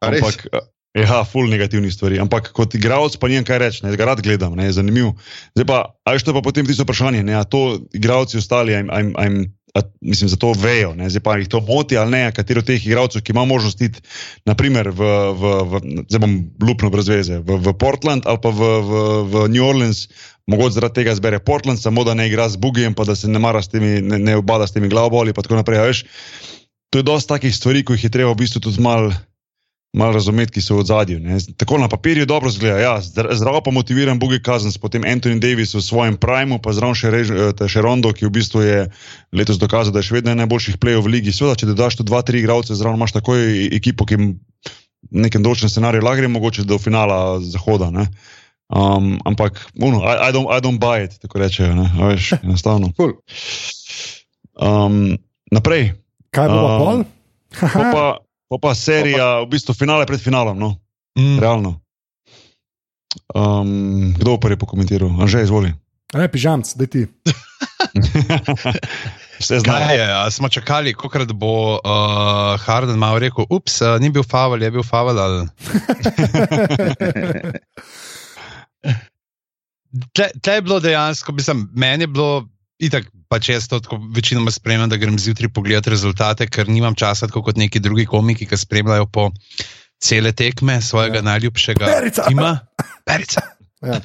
[0.00, 0.48] Ampak,
[0.94, 2.18] ja, full negativnih stvari.
[2.18, 5.14] Ampak kot igralec pa nijem kaj reči, ne, ga rad gledam, ne, je zanimiv.
[5.54, 8.74] Zdaj pa, a veš, to je pa potem tisto vprašanje, ne, a to igralci ostali,
[8.74, 9.28] a, a, a,
[9.78, 12.66] a, mislim, za to vejo, ne, zdaj pa jih to moti ali ne, kateri od
[12.66, 14.02] teh igralcev, ki ima možnost iti,
[14.50, 16.36] naprimer, v, v, v, zdaj bom
[16.66, 20.08] lupno brez veze, v, v Portland ali pa v, v, v New Orleans,
[20.50, 23.38] mogoče zaradi tega zbere Portland, samo da ne igra z Bugijem, pa da se ne
[23.38, 25.86] mara s temi, ne, ne obada s temi glavoboli in tako naprej.
[25.86, 26.04] Veš,
[26.90, 29.14] to je dosta takih stvari, ko jih je treba v bistvu tudi malo
[29.92, 31.18] mal razumeti, ki so v zadju.
[31.56, 32.78] Tako na papirju dobro zgleda.
[32.78, 36.94] Ja, zdra- zdravo pa motiviran Bugi Kazens, potem Anthony Davis v svojem primu, pa zraven
[36.94, 38.78] še, Rež- eh, še Rondo, ki v bistvu je
[39.32, 41.32] letos dokazal, da je še vedno najboljših plejev v ligi.
[41.32, 44.24] Seveda, če dodaš tu dva, tri igralce, zraven imaš takoj e- ekipo, ki jim
[45.10, 47.90] v nekem določenem scenariju lahko gre mogoče do finala zahoda.
[47.90, 48.06] Ne?
[48.70, 51.74] Um, ampak, uno, I, I, don't, I don't buy it, tako rečejo.
[51.74, 52.92] ne, a Veš, enostavno.
[52.96, 53.18] Cool.
[54.54, 55.16] Um,
[55.50, 55.94] naprej.
[56.30, 56.98] Kaj bo pa Um, pol?
[57.74, 57.82] Po
[58.50, 60.58] pa, po pa serija, v bistvu finale pred finalom.
[60.58, 60.74] No?
[61.14, 61.38] Mm.
[61.38, 61.78] Realno.
[63.30, 65.10] Um, kdo bo prvi pokomentiral?
[65.22, 65.70] Anže, izvoli.
[66.14, 67.06] Ne, pižamc, da ti.
[69.40, 69.94] Vse znajo.
[69.94, 74.70] je, smo čakali, kolikrat bo uh, Harden malo rekel, ups, uh, ni bil favel, je
[74.70, 75.18] bil favel.
[75.18, 75.46] Ali...
[80.14, 82.46] Tle, tle je bilo dejansko, mislim, meni je bilo
[82.80, 87.28] itak, pač jaz to tako večinoma spremljam, da grem zjutraj pogledati rezultate, ker nimam časa,
[87.30, 89.30] tako kot neki drugi komiki, ki spremljajo po
[90.00, 91.26] cele tekme svojega Ja.
[91.28, 92.24] najljubšega Perica!
[92.28, 92.58] tima.
[93.04, 93.40] Perica.
[93.84, 94.00] Ja.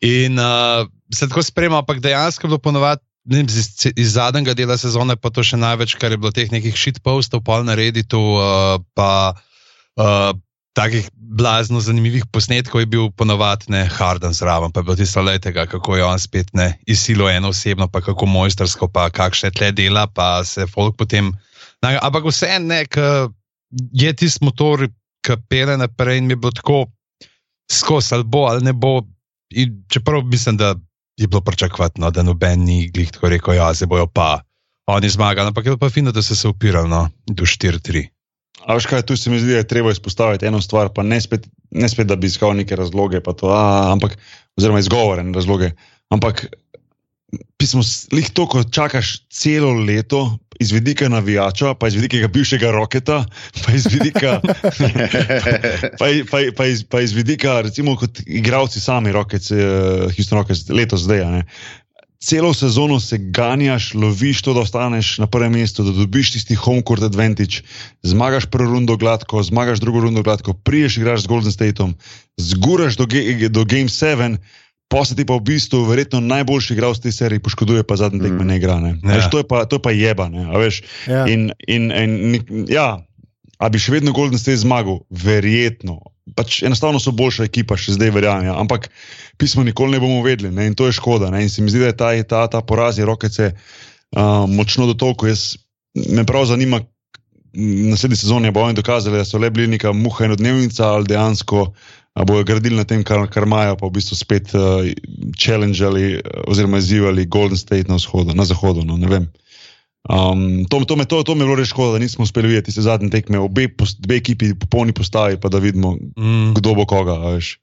[0.00, 3.02] In uh, se tako spremlja, ampak dejansko je bilo ponovadi.
[3.26, 6.74] vem, Iz, iz zadnjega dela sezone pa to še največ, kar je bilo teh nekih
[6.78, 9.34] shitpostov, pol na Redditu, uh, pa
[9.98, 10.30] uh,
[10.76, 15.66] takih blazno zanimivih posnetkov je bil ponovadi ne Harden zraven, pa je bilo tisto letega,
[15.66, 20.06] kako je on spet ne izsilo eno osebno, pa kako mojstersko, pa kakšne tle dela,
[20.06, 21.32] pa se folk potem.
[21.82, 23.00] Na, ampak vse ne, k,
[23.92, 24.84] je tisti motor,
[25.24, 26.84] ki pele naprej in mi bilo tako
[27.72, 29.00] skozi, ali bo ali ne bo.
[29.56, 30.74] In čeprav mislim, da
[31.16, 34.40] je bilo pričakovati, no, da noben ni glih tako rekel, ja, se bojo pa
[34.86, 38.15] oni zmagali, ampak je pa fino, da so se upirali no, do 4-3.
[38.64, 41.20] A veš kaj, tu se mi zdi, da je treba izpostaviti eno stvar, pa ne
[41.20, 44.16] spet, ne spet da bi iskal neke razloge, to, a, ampak,
[44.56, 45.70] oziroma izgovore in razloge.
[46.10, 46.46] Ampak
[47.58, 47.82] pismo,
[48.12, 53.24] lih to, ko čakaš celo leto, iz vidika navijača, pa iz vidika bivšega roketa,
[53.64, 54.40] pa iz vidika.
[55.98, 59.58] pa, pa, pa, iz, pa iz vidika, recimo, kot igravci sami, Rockets, uh,
[60.16, 61.24] Houston Rockets, letos zdaj.
[61.30, 61.44] ne.
[62.18, 66.82] Celo sezono se ganjaš, loviš to, da ostaneš na prvem mestu, da dobiš tisti home
[66.88, 67.60] court advantage,
[68.02, 71.94] zmagaš prvo rundo gladko, zmagaš drugo rundo gladko, priješ igraš z Golden Stateom,
[72.36, 73.06] zguraš do,
[73.48, 74.36] do Game 7,
[74.88, 78.46] posebej pa v bistvu verjetno najboljši igralec tej seriji, poškoduje pa zadnji tekme Mm.
[78.46, 78.80] ne igra.
[78.80, 78.98] Ne.
[79.02, 79.16] Ja.
[79.16, 80.28] Veš, to, je pa, to je pa jeba.
[80.28, 80.82] Ne, veš.
[81.06, 81.26] Ja.
[81.26, 83.05] In, in, in, ja,
[83.58, 85.00] a bi še vedno Golden State zmagal?
[85.10, 86.00] Verjetno.
[86.36, 88.50] Pač enostavno so boljša ekipa, še zdaj verjamem.
[88.50, 88.56] Ja.
[88.60, 88.90] Ampak
[89.40, 90.68] pismo nikoli ne bomo vedeli ne.
[90.68, 91.30] in to je škoda.
[91.32, 91.44] Ne.
[91.46, 95.30] In se mi zdi, da je ta, ta, ta poraz je rokece uh, močno dotolko.
[95.30, 95.56] Jaz
[95.94, 96.82] me prav zanima,
[97.56, 101.70] naslednji sezoni bojo oni dokazali, da so le bili neka muha in odnevnica ali dejansko.
[102.26, 104.84] Bojo gradili na tem, kar, kar imajo, pa v bistvu spet uh,
[105.36, 108.84] challengeali uh, oziroma izzivali Golden State na, vzhodu, na zahodu.
[108.88, 109.28] No, ne vem.
[110.06, 112.70] Um, to, to, me, to, to me je bilo res škoda, da nismo uspeli videti
[112.70, 116.54] te zadnje tekme, obe, pos- dve ekipi popolni postavi, pa da vidimo, Mm.
[116.54, 117.12] kdo bo koga.
[117.14, 117.56] a veš.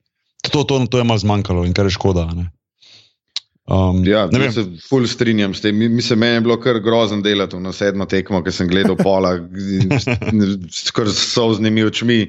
[0.43, 2.27] To, to, to je malo zmanjkalo in kar je škoda.
[2.27, 2.49] a ne.
[3.63, 4.51] Um, Ja, ne vem.
[4.51, 5.71] se ful strinjam s tem.
[5.71, 9.37] Mi- Mislim, meni je bilo kar grozen delati na sedmo tekmo, ker sem gledal pola,
[10.83, 12.27] skoraj s solznimi očmi,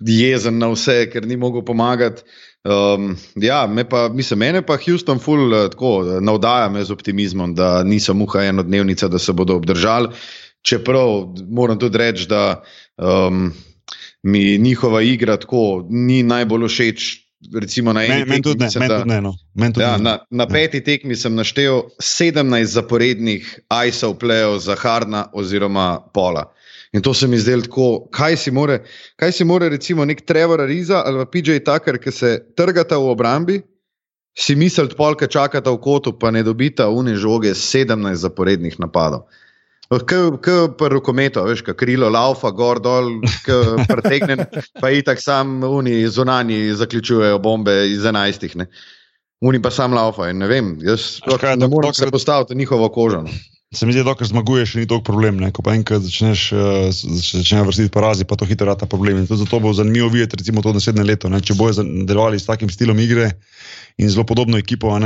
[0.00, 2.22] jezen na vse, ker ni mogel pomagati.
[2.68, 6.92] Um, ja, me pa, mislim, mene pa Houston ful uh, tako eh, navdaja me z
[6.92, 10.08] optimizmom, da niso muha enodnevnica, da se bodo obdržali.
[10.62, 12.62] čeprav moram tudi reči, da
[12.96, 13.52] um,
[14.22, 17.24] mi njihova igra tako ni najbolj všeč.
[17.60, 19.20] Recimo na eni Meni tudi ne, tekmi, da- tudi ne.
[19.20, 19.34] No.
[19.54, 20.02] Men tudi Ja, ne.
[20.02, 26.52] na, na peti tekmi sem naštel 17 zaporednih ISO plejev za Hardna oziroma Pola.
[26.92, 28.78] In to se mi zdelo tako, kaj si more,
[29.16, 33.10] kaj si more recimo nek Trevor Ariza ali pa PJ Tucker, ki se trgata v
[33.12, 33.58] obrambi,
[34.38, 39.26] si misliti polka čakata v kotu, pa ne dobita une žoge 17 zaporednih napadov.
[39.88, 43.22] Kot pri rokometu, veš, kot krilo, laufa, gor dol,
[43.88, 44.44] pretegnen,
[44.80, 48.56] pa itak sam oni zunani zaključujejo bombe iz enajstih.
[49.40, 50.36] Oni pa sam laufajo.
[50.36, 53.24] Ne vem, jaz kaj, sploh ne morem se postaviti njihovo kožo.
[53.74, 55.36] Se mi zdi, da dokler zmaguješ, ni to problem.
[55.36, 55.50] Ne?
[55.52, 59.26] Ko pa enkrat začneš, uh, začneš vrstiti porazi, pa to hitro rata problem.
[59.28, 61.42] Zato bo zanimivo videti, recimo, to naslednje leto, ne?
[61.44, 63.34] če bojo nadaljevali s takim stilom igre
[63.98, 65.02] in zelo podobno ekipo, uh,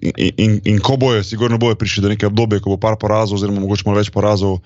[0.00, 3.36] in, in, in ko bojo, sigurno bojo prišli do neke obdobje, ko bo par porazov,
[3.36, 4.62] oziroma mogoče malo več porazov.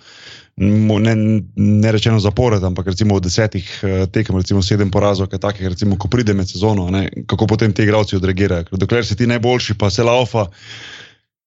[0.56, 1.14] Ne,
[1.56, 5.98] ne rečeno zapored, ampak recimo v desetih uh, tekem, recimo sedem porazov, kaj takih, recimo,
[5.98, 8.78] ko pride med sezono, ne, kako potem ti igravci odreagirajo.
[8.78, 10.46] Dokler si ti najboljši, pa se laufa,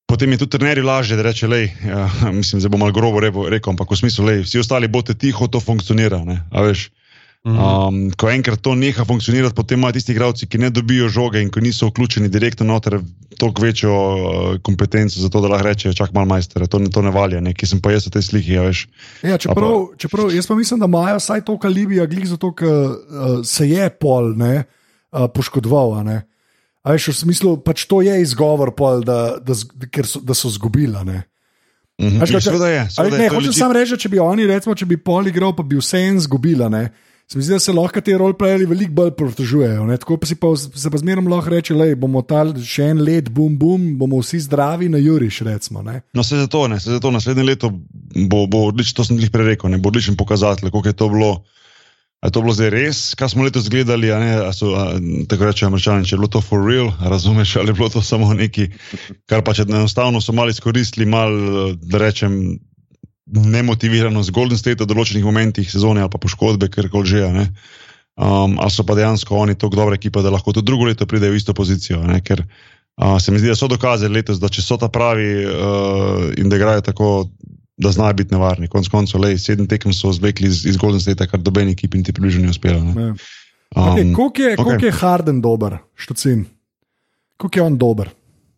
[0.09, 3.69] potem je tudi trenerju lažje, da reče: lej, ja, mislim, da bo malo grobo rekel,
[3.69, 6.23] ampak v smislu, da vsi ostali boste tiho, to funkcionira.
[6.25, 6.89] Ne, a veš.
[7.47, 7.55] Mhm.
[7.55, 11.47] Um, ko enkrat to neha funkcionirati, potem imajo tisti igralci, ki ne dobijo žoge in
[11.47, 12.97] ko niso vključeni direktno noter,
[13.39, 17.13] toliko večjo uh, kompetenco za to, da lahko rečejo: čak malo majster, to, to ne
[17.15, 18.57] valja, ne, ki sem pa jaz v tej sliki.
[18.57, 18.89] Ja, veš.
[19.23, 23.39] Ja, čeprav, čeprav jaz pa mislim, da imajo vsaj to kalibija, glih zato, ker uh,
[23.47, 24.65] se je pol ne,
[25.15, 26.01] uh, poškodoval.
[26.01, 26.19] a Ne.
[26.89, 29.53] A veš, v smislu, pač to je izgovor, pol, da, da,
[29.93, 30.97] ker so, da so zgubili.
[32.01, 32.23] Mhm.
[32.23, 32.87] Kaj, Seveda je.
[32.97, 35.61] Ali, ne, hočem samo reči, da če bi oni, recimo, če bi pol igral, pa
[35.61, 36.71] bi vse en zgubila.
[36.73, 36.89] Ne.
[37.29, 39.83] Se mi zdi, da se lahko te roleplayerji veliko bolj protežujejo.
[39.85, 39.99] ne.
[40.01, 43.29] Tako pa si pa, se pa zmerno lahko reče, da bomo ta še en let,
[43.29, 45.43] bum, bum, bomo vsi zdravi na juriš.
[45.45, 46.01] Recimo, ne.
[46.17, 49.53] No, se zato, ne, se zato naslednje leto bo, bo odlično, to sem jih prej
[49.53, 51.31] rekel, ne, bo odličen pokazatelj, koliko je to bilo.
[52.19, 54.99] Je to bilo zdaj res, kaj smo letos gledali, a ne, a so, a,
[55.31, 58.33] tako rečejo američani, če je bilo to for real, razumeš, ali je bilo to samo
[58.35, 58.67] neki,
[59.29, 62.59] kar pa če enostavno so malo izkoristili, malo, da rečem,
[63.29, 67.27] nemotivirano z Golden State v določenih momentih sezone ali pa poškodbe, ker koli že.
[67.29, 67.45] ne.
[68.19, 71.31] Um, ali so pa dejansko oni tako dobra ekipa, da lahko tudi drugo leto pridejo
[71.31, 72.01] v isto pozicijo.
[72.03, 75.29] Ne, ker uh, se mi zdi, da so dokazali letos, da če so ta pravi
[75.45, 77.29] uh, in da igrajo tako,
[77.79, 78.67] da znajo biti nevarni.
[78.67, 82.03] Konec koncev, le sedem tekem so zvekli iz, iz Golden State, kar dobeni ekipi in
[82.03, 82.83] ti približno ni uspelo.
[82.83, 83.13] ne.
[83.69, 84.77] Okay, Um, koliko je, okej.
[84.77, 84.85] okay.
[84.85, 86.45] je Harden dober, štocin?
[87.37, 88.09] Koliko je on dober?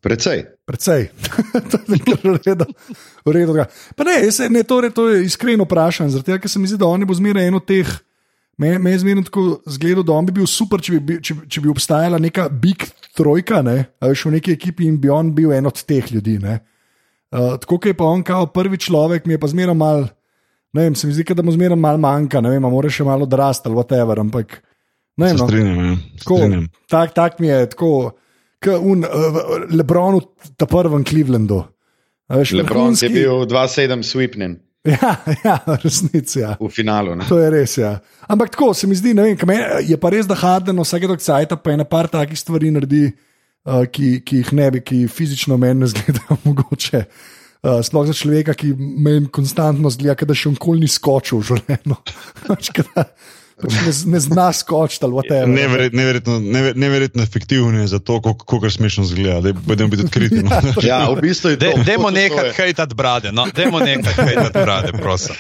[0.02, 0.46] Precej.
[0.66, 1.10] Predvsej.
[1.70, 2.66] to je nekaj v redu.
[3.26, 3.68] v redu ga.
[3.96, 6.80] Pa ne, jaz se, ne to, to je iskreno zaradi tega, ker se mi zdi,
[6.80, 7.86] da on bo zmeraj eno teh.
[8.58, 11.48] Me, me je zmerno tako zgledal, da on bi bil super, če bi, če, bi-
[11.50, 12.84] če bi obstajala neka big
[13.18, 16.40] trojka, ne, a veš v neki ekipi in bi on bil en od teh ljudi.
[16.40, 16.60] ne.
[17.32, 20.02] Uh, tako kot je pa on, kao prvi človek, mi je pa zmeraj mal,
[20.74, 22.90] ne vem, se mi zdi, kot da mu zmeraj mal manjka, ne vem, a mora
[22.90, 24.58] še malo odrasti ali whatever, ampak
[25.18, 25.38] ne Se vem.
[25.38, 25.48] No.
[25.48, 25.78] strinjam.
[25.82, 25.96] Ja.
[25.96, 26.66] Se Tako, strinjam.
[26.88, 27.92] tak, tak mi je, tako,
[28.60, 30.26] kot un, uh, Lebron v
[30.56, 31.62] ta prvem Clevelandu.
[32.28, 35.12] A Veš, Lebron je vrhunski- bil 2-7 sweepnen Ja,
[35.46, 36.40] ja resnici.
[36.40, 36.56] Ja.
[36.58, 37.14] v finalu.
[37.16, 37.26] Ne?
[37.28, 37.78] To je res.
[37.78, 38.00] Ja.
[38.26, 41.20] Ampak tako se mi zdi, ne vem, kaj je pa res, da Harden vsake dok
[41.20, 43.12] cajta pa ena par takih stvari naredi,
[43.66, 47.06] uh, ki, ki jih ne bi, ki fizično meni ne zgledajo mogoče.
[47.62, 51.98] Uh, sploh za človeka, ki meni konstantno zgleda, da še nikoli ni skočil v življenju.
[52.48, 52.72] Pač,
[53.62, 55.46] ne, ne zna skočiti ali whatever.
[55.48, 59.42] Neverjetno, neverjetno, never- neverjetno efektivno je za to, kako smešno zgleda.
[59.42, 60.42] Daj, Budemo biti odkriti.
[60.42, 60.50] No.
[60.82, 61.66] Ja, v bistvu je to.
[61.68, 62.54] De, dajmo to- to nekaj je.
[62.54, 65.38] hejtati brade, no, dajmo nekaj hejtati brade, prosim.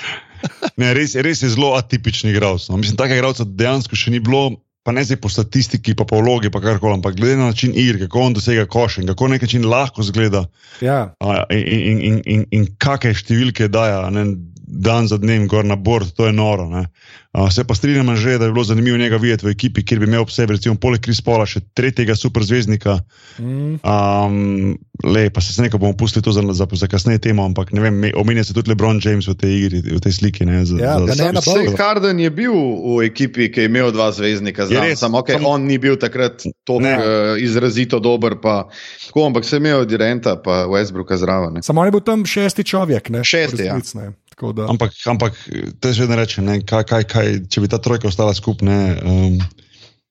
[0.77, 2.69] Ne, res, res je zelo atipični igralec.
[2.69, 2.77] No.
[2.77, 4.51] Mislim, takega igralca dejansko še ni bilo,
[4.83, 7.99] pa ne zdaj po statistiki, pa po vlogi, pa karkoli, ampak glede na način igre,
[8.05, 10.45] kako on dosega koš in kako na nek način lahko zgleda
[10.81, 11.13] Ja.
[11.19, 14.09] a, in, in, in, in, in kakšne številke daja.
[14.09, 14.25] Ne,
[14.73, 16.69] Dan za dnem, gor na bord, to je noro.
[16.69, 16.85] ne.
[17.31, 20.05] A, Se pa strinjam že, da bi bilo zanimivo njega videti v ekipi, kjer bi
[20.05, 22.99] imel ob sebi, recimo, poleg Kris Pola, še tretjega superzvezdnika.
[23.37, 23.79] Mm.
[23.81, 27.81] Um, le, pa se nekaj bomo pustili to za, za, za kasneje temo, ampak ne
[27.81, 30.45] vem, me- omenja se tudi LeBron James v tej igri, v tej sliki.
[30.45, 31.75] Ne, za, Ja, za, da ne na Vse bolj.
[31.77, 32.55] Harden je bil
[32.95, 36.43] v ekipi, ki je imel dva zvezdnika, res, samo okay, samo- on ni bil takrat
[36.63, 38.67] tako uh, izrazito dober, pa,
[39.07, 41.53] tako, ampak se je imel Direnta pa Westbrooka zraven.
[41.53, 41.61] ne.
[41.61, 43.09] Samo on je bil tam šesti človek.
[43.09, 43.23] Ne?
[43.23, 43.79] Šesti, ja.
[43.95, 44.11] Ne.
[44.33, 45.33] Da- Ampak, ampak
[45.77, 48.65] te že ne rečem, ne, kaj, kaj, kaj, če bi ta trojka ostala skupaj,
[49.03, 49.37] um,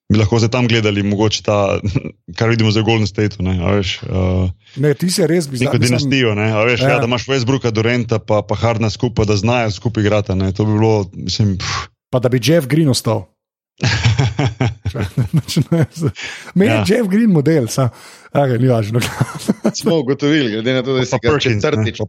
[0.06, 1.80] bi lahko zdaj tam gledali, mogoče ta,
[2.38, 3.40] kar vidimo v Golden Stateu.
[3.40, 4.46] Ne, a veš, uh,
[4.76, 5.72] Ne, ti si res bizarno.
[5.72, 6.88] neko dinastijo, ne, a veš, Ja.
[6.88, 6.98] ja.
[6.98, 10.34] Da imaš Westbrooka, Durenta, pa, pa Hardna skupaj, da znajo skupaj igrati.
[10.34, 13.30] Ne, to bi bilo, mislim, pff, Pa da bi Jeff Green ostal.
[16.55, 16.85] Meni je Ja.
[16.89, 17.89] Jeff Green model, sam.
[18.33, 19.01] Okay, ni važno.
[19.81, 22.01] Smo ugotovili, glede na to, da si ga četrtič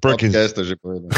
[0.81, 1.09] povedal.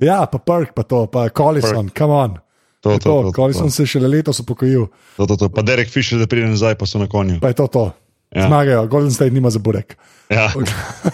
[0.08, 2.34] ja, pa Perk, pa to, pa Collison, come on.
[2.34, 2.40] To,
[2.80, 5.48] To, to, to, Collison to, se šele letos upokojil, to, to, to.
[5.48, 7.40] Pa Derek Fisher, da pride nazaj, pa so na konju.
[7.40, 7.92] pa je to to.
[8.30, 8.46] Ja.
[8.46, 9.96] Zmagajo, Golden State nima za burek.
[10.30, 10.52] Ja.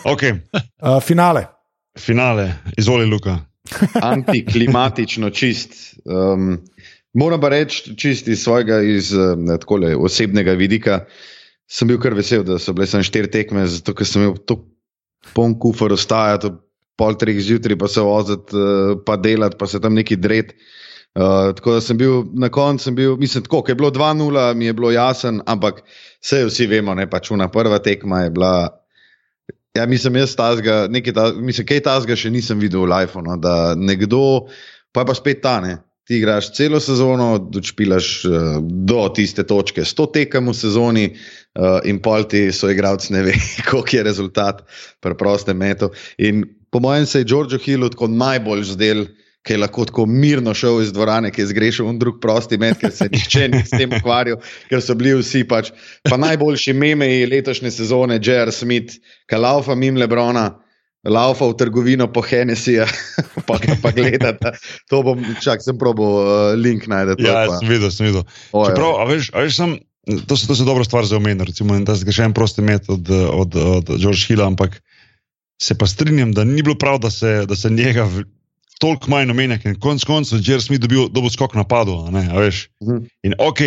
[0.04, 0.32] Okay.
[0.52, 1.46] Uh, finale.
[1.98, 3.38] Finale, izvoli Luka.
[4.02, 5.96] Antiklimatično čist.
[6.04, 6.58] Um,
[7.16, 11.00] moram pa reči, čist iz svojega iz, um, takole, osebnega vidika,
[11.66, 14.60] sem bil kar vesel, da so bile samo štiri tekme, zato ker sem imel to
[15.34, 16.52] poln kufr ostajati,
[16.96, 20.54] pol treh zjutraj pa se voziti, uh, pa delati, pa se tam neki dret.
[21.16, 24.68] Uh, tako da sem bil na koncu, bil, mislim, tako, ko je bilo 2-0, mi
[24.68, 25.80] je bilo jasen, ampak
[26.20, 28.52] vse vsi vemo, ne pač una prva tekma je bila.
[29.76, 33.24] Ja, mislim, jaz tazga, nekaj ta, mislim, kaj tazga še nisem videl v Lifeu.
[33.24, 34.48] No, da nekdo,
[34.92, 35.78] pa je pa spet ta ne.
[36.06, 38.32] Ti igraš celo sezono, dočpilaš uh,
[38.62, 43.34] do tiste točke, sto tekem v sezoni, uh, in pol ti so igralci ne ve,
[43.66, 44.62] koliko je rezultat,
[45.02, 45.90] preproste meto.
[46.18, 49.06] In po mojem se je Giorgio Hillu tako najbolj zdel,
[49.46, 52.78] ki je lahko tako mirno šel iz dvorane, ki je zgrešil en drug prosti met,
[52.80, 54.40] ker se nihče ni s tem ukvarjal,
[54.70, 55.70] ker so bili vsi pač.
[56.06, 58.50] Pa najboljši meme letošnje sezone, J.R.
[58.52, 58.98] Smith,
[59.30, 60.48] Kalaufa mim Lebrona.
[61.04, 62.86] Laufa v trgovino po Hennessyju,
[63.48, 64.56] pa ga pa gledate.
[64.90, 66.26] To bom, čak, sem probo uh,
[66.58, 67.22] link najdete.
[67.22, 68.24] Ja, sem videl, sem videl.
[68.50, 68.72] Ojo.
[68.72, 69.76] Čeprav, a veš, a veš sem,
[70.26, 72.64] to, so, to so dobra stvar za omeniti, recimo, da se ga še en prosti
[72.64, 74.80] met od, od, od George Hilla, ampak
[75.62, 78.08] se pa strinjam, da ni bilo prav, da se, da se njega
[78.78, 82.26] toliko manj omenja, ker konc koncev je Jerry Smith dobil, dobil skok napadov, a ne,
[82.28, 82.66] a veš.
[82.84, 83.06] Mhm.
[83.24, 83.62] In ok,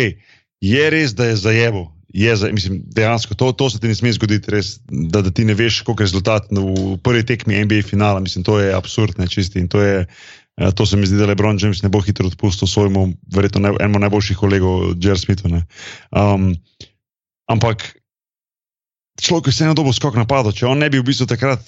[0.60, 1.88] je res, da je zajevo.
[2.12, 5.54] Je mislim, dejansko to, to se ti ne sme zgoditi, res, da, da ti ne
[5.54, 8.20] veš, koliko je rezultat v prvi tekmi NBA finala.
[8.20, 9.62] Mislim, to je absurd, ne čisti.
[9.62, 10.06] In to, je,
[10.58, 13.74] eh, to se mi zdi, da LeBron James ne bo hitro odpustil svojemu, verjetno ne,
[13.78, 15.48] enemu najboljših kolegov, Jerry Smithu.
[15.48, 15.62] ne.
[16.10, 16.56] Um,
[17.46, 17.99] ampak
[19.20, 20.56] človek je vseeno dobil skok napadov.
[20.56, 21.62] Če on ne bi v bistvu takrat,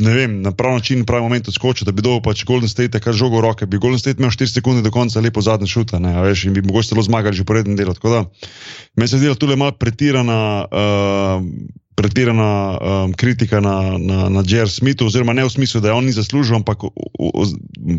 [0.00, 3.16] ne vem, na prav način, pravi moment odskočil, da bi dobil pač Golden State kar
[3.16, 6.14] žogo v roke, bi Golden State imel 4 sekunde do konca lepo zadnje šuta, ne,
[6.28, 7.96] veš, in bi mogoče celo zmagali že po rednem delu.
[7.96, 8.20] Tako da
[8.94, 10.40] meni se zdi, da tu je malo pretirana.
[10.68, 11.44] Uh,
[11.98, 16.06] Pretirana um, kritika na, na, na Jerry Smithu, oziroma ne v smislu, da je on
[16.06, 17.98] ni zaslužil, ampak v, v,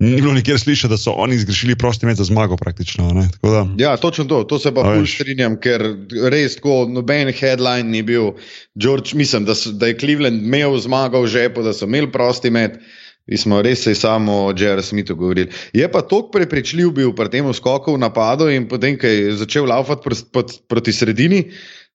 [0.00, 4.24] ni bilo nikjer slišati, da so oni zgrešili prosti med za zmago, Da, Ja, točno
[4.24, 5.84] to, to se pa bolj strinjam, ker
[6.32, 8.32] res tako noben headline ni bil.
[8.74, 12.50] George, mislim, da, so, da je Cleveland imel zmago v žepu, da so imeli prosti
[12.50, 12.80] met.
[13.26, 15.48] Mi smo res se samo o Jerry Smithu govorili.
[15.72, 19.64] Je pa tako prepričljiv bil pri tem skoku v napadu in potem, ko je začel
[19.64, 21.40] laufati pr proti, proti sredini.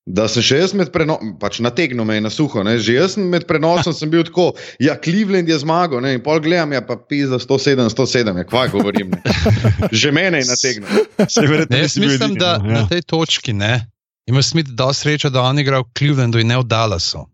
[0.09, 2.79] Da sem še jaz med prenosom, pač nategnil me je na suho, ne?
[2.81, 4.47] že jaz sem med prenosom sem bil tako,
[4.81, 6.15] ja, Cleveland je zmagal, ne?
[6.17, 9.13] in pol gledam, ja, pa pisa 107, 107, ja, kvaj govorim.
[9.13, 9.21] Ne?
[9.93, 11.05] Že mene je nategnil.
[11.29, 13.85] se verjetno Ne, jaz bil mislim, da no, na tej točki ne.
[14.29, 17.27] Ima Smith dosti sreče, da on igra v Clevelandu in ne v Dallasu.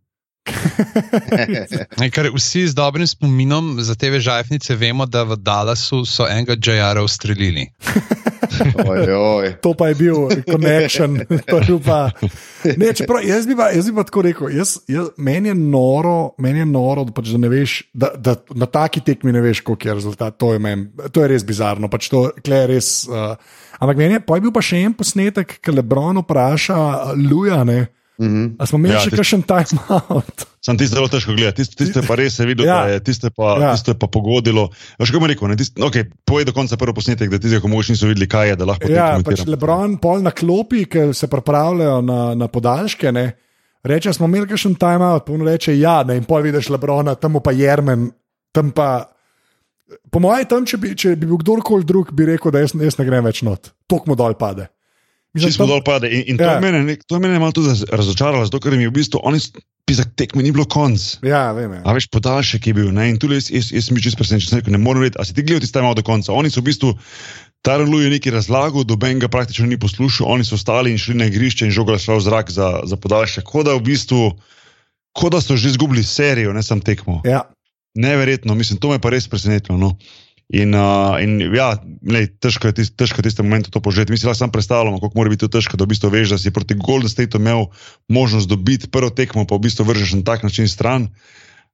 [2.15, 7.03] Ker vsi z dobrim spominom za te vežajfnice vemo, da v Dallasu so enega JR-a
[7.03, 7.69] ustrelili.
[8.87, 9.47] Oj, oj.
[9.61, 11.17] To pa je bil connection.
[11.85, 12.11] pa.
[12.77, 16.35] Ne, čeprav, jaz, bi pa, jaz bi pa tako rekel, jaz, jaz, meni je noro,
[16.39, 19.89] meni je noro pač, da, ne veš, da, da na taki tekmi ne veš, koliko
[19.89, 20.37] je rezultat.
[20.39, 21.89] To je, men, to je res bizarno.
[21.91, 23.35] Pač to, res, uh,
[23.79, 27.63] ampak meni je, pa je bil pa še en posnetek, ki Lebron vpraša uh, Luja.
[27.67, 28.55] Ne, Mhm.
[28.59, 30.45] A smo imeli Ja, še tisti- kakšen timeout?
[30.63, 32.85] Sam tiste zelo težko gledati, tiste, tiste pa res je videl, Ja.
[32.87, 33.71] da je tiste pa, Ja.
[33.75, 34.69] tiste pa pogodilo.
[34.97, 37.67] Veš, kako bom rekel, ne, tiste, okay, povej do konca prvi posnetek, da tiste, ko
[37.67, 41.27] mogoče niso videli, kaj je, da lahko Ja, pač Lebron, pol na klopi, ki se
[41.27, 43.11] pripravljajo na, na podaljške.
[43.11, 43.35] Ne,
[43.83, 47.35] reče, smo imeli kakšen timeout, pa on reče, ja, ne, in pol vidiš Lebrona, tam
[47.43, 48.09] pa Jermen,
[48.55, 49.11] tam pa.
[50.09, 52.97] Po mojem, tam, če bi, če bi bil kdorkoli drug, bi rekel, da jaz, jaz
[52.97, 53.69] ne grem več not.
[53.85, 54.65] Tok mu dol pade.
[55.35, 56.07] Mislim, tam- dol pade.
[56.07, 56.55] In, in to, Ja.
[56.55, 59.39] je mene, to je mene malo tudi razočaralo, zato ker mi je v bistvu, oni,
[59.85, 61.19] pisa tekme ni bilo konc.
[61.21, 61.73] Ja, vem.
[61.75, 61.81] Ja.
[61.83, 62.89] A veš, podaljšek je bil.
[62.95, 63.09] Ne?
[63.11, 65.35] In tu jaz, jaz, jaz sem čisto presenečen, sem rekel, ne morem vedeti, a si
[65.35, 66.31] ti gledal tisti malo do konca.
[66.33, 66.95] Oni so v bistvu,
[67.65, 71.25] Tarelu je nekaj razlagal, doben ga praktično ni poslušal, oni so stali in šli na
[71.25, 73.43] igrišče in žogali šla v zrak za, za podaljšek.
[73.43, 74.37] Kot da v bistvu,
[75.17, 77.21] kot da so že izgubili serijo, ne sam tekmo.
[77.25, 77.41] Ja.
[77.97, 79.77] Neverjetno, mislim, to me pa res presenetilo.
[79.81, 79.97] No.
[80.53, 81.71] In, uh, in ja,
[82.05, 84.13] lej, težko je tist, težko je tiste momente to požeti.
[84.13, 86.37] Mi si lahko samo predstavljamo, kako mora biti to težko, da v bistvu veš, da
[86.37, 87.65] si proti Golden Stateu imel
[88.07, 91.09] možnost dobiti prvo tekmo, pa v bistvu vržeš na tak način stran.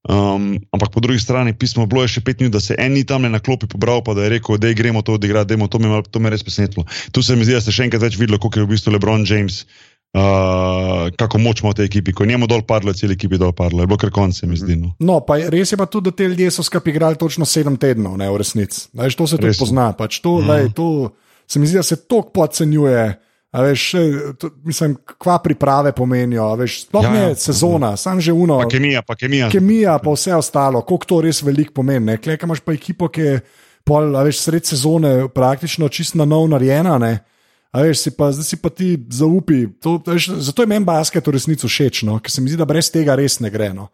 [0.02, 3.04] Um, ampak po drugi strani pismo bilo je še pet minut, da se en ni
[3.06, 5.92] tam na klopi pobral, pa da je rekel, da gremo to odigrati, dajmo, to me,
[5.92, 6.88] je to me je res presenetilo.
[7.12, 9.28] Tu se mi zdi, da ste še enkrat več videli, koliko je v bistvu LeBron
[9.30, 9.68] James,
[10.14, 12.14] uh, kako moč ima v tej ekipi.
[12.14, 13.84] Ko je njemu dol padlo, je cel ekipi dol padlo.
[13.84, 14.76] Je bilo kar konce, mi zdi.
[14.76, 14.94] No.
[15.00, 18.18] No, pa res je pa tudi, da te ljudje so skupaj igrali točno sedem tednov,
[18.20, 18.90] ne v resnici.
[18.94, 19.64] Veš, to se tudi Res je.
[19.64, 19.92] pozna.
[19.98, 20.50] Pač to, mm.
[20.50, 20.88] lej, to,
[21.48, 23.04] se mi zdi, da se to podcenjuje.
[23.52, 23.92] A veš,
[24.40, 27.28] to, mislim, kva priprave pomenijo, veš, sploh Ja, ja, ja.
[27.28, 28.62] ne sezona, sam že uno.
[28.64, 29.50] Pa kemija, pa kemija.
[29.52, 32.16] Kemija, pa vse ostalo, koliko to res veliko pomeni.
[32.18, 33.42] Klej, imaš pa ekipo, ki je
[33.84, 36.96] pol, veš, sred sezone praktično čist na nov narejena.
[36.96, 37.12] Ne?
[37.72, 39.64] A veš, si pa, zdaj si pa ti zaupi.
[39.80, 42.20] To, veš, zato je meni basket v resnici všeč, no?
[42.20, 43.72] ker se mi zdi, da brez tega res ne gre.
[43.72, 43.88] No?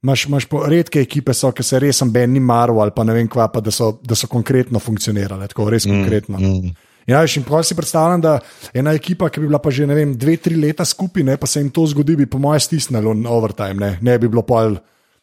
[0.00, 3.16] Maš, maš po, redke ekipe so, ki se res ben ni maral ali pa ne
[3.16, 6.40] vem kva, pa da so, da so konkretno funkcionirale, tako res konkretno.
[6.40, 6.72] Mm.
[7.08, 8.38] Ja, veš, in prav si predstavljam, da
[8.76, 11.60] ena ekipa, ki bi bila pa že vem, dve, tri leta skupaj, ne, pa se
[11.60, 14.76] jim to zgodi, bi po mojem stisnilo na overtime, ne, ne bi bilo pol.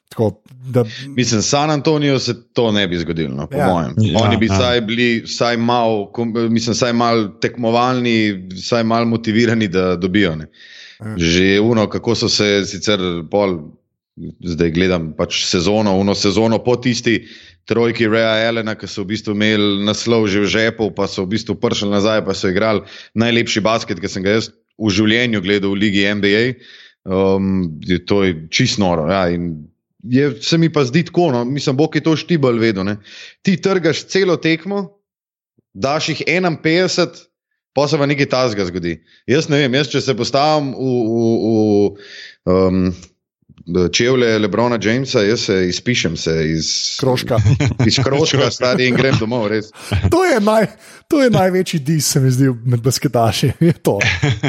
[0.10, 0.41] Tako,
[0.72, 3.68] da, Mislim, San Antonijo se to ne bi zgodilo, no, po Ja.
[3.68, 3.74] ja.
[3.74, 3.93] mojem.
[3.97, 4.82] Ja, Oni bi ja.
[4.82, 6.12] bili vsaj malo,
[6.49, 10.36] mislim, vsaj malo tekmovalni, vsaj malo motivirani, da dobijo.
[10.36, 10.47] Ne.
[11.18, 12.99] Že uno, kako so se sicer
[13.32, 13.58] pol,
[14.39, 17.28] zdaj gledam pač sezono, uno sezono po tisti
[17.66, 21.34] trojki Rea Elena, ki so v bistvu imeli naslov že v žepu, pa so v
[21.36, 22.86] bistvu prišli nazaj, pa so igrali
[23.18, 26.43] najlepši basket, ki sem ga jaz v življenju gledal v Ligi NBA.
[27.06, 29.10] Um, je to je čist noro.
[29.12, 29.68] Ja, in
[30.10, 32.84] je, se mi pa zdi tako, no, mislim, bo ki to štibal vedno.
[32.84, 32.97] Ne.
[33.41, 34.88] Ti trgaš celo tekmo,
[35.74, 37.26] daš jih 51,
[37.76, 38.99] pa se pa nekaj tasga zgodi.
[39.28, 41.26] Jaz ne vem, jaz če se postavim v, v,
[42.45, 42.82] v um,
[43.91, 47.38] čevlje Lebrona Jamesa, jaz se izpišem se iz kroška.
[47.88, 49.72] Iz krožka, stari in grem domov, res.
[50.12, 50.68] To je, naj,
[51.08, 53.51] to je največji dis, se mi zdi, med basketaši.
[53.68, 53.99] Je to.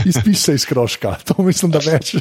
[0.05, 1.17] Izpiš se iz kroška.
[1.25, 2.17] To mislim, da več.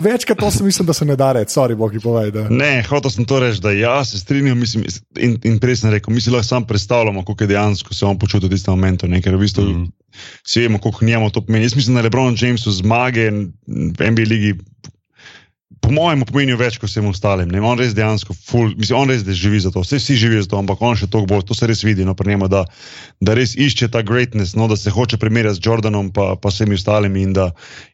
[0.00, 2.32] Večkrat to se mislim, da se ne da reči, sorry, bogi povej.
[2.34, 2.48] Da.
[2.50, 4.84] Ne, hotel sem to reči, da ja, se strinjam mislim,
[5.18, 8.18] in, in prej sem rekel, mi si lahko sam predstavljamo, kako je dejansko se on
[8.18, 9.08] počutil v tistem momentu.
[9.10, 9.86] Ne, ker v bistvu mm.
[10.46, 11.64] vsi vemo, koliko njemu to pomeni.
[11.64, 14.54] Jaz mislim, da Lebron Jamesu zmage v NBA ligi.
[15.78, 17.52] Po mojem pomenijo več kot vsem ostalim.
[17.62, 19.84] On res dejansko, ful, mislim, on res živi za to.
[19.84, 22.16] Vse vsi živijo za to, ampak on še toliko bolj, to se res vidi no,
[22.18, 22.64] pri njemu, da,
[23.22, 26.74] da res išče ta greatness, no, da se hoče primerjati z Jordanom pa, pa vsemi
[26.74, 27.52] ostalimi in da,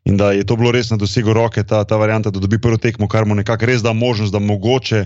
[0.09, 2.81] in da je to bilo res na dosegu roke, ta, ta varianta, da dobi prvo
[2.81, 5.05] tekmo, kar mu nekako res da možnost, da mogoče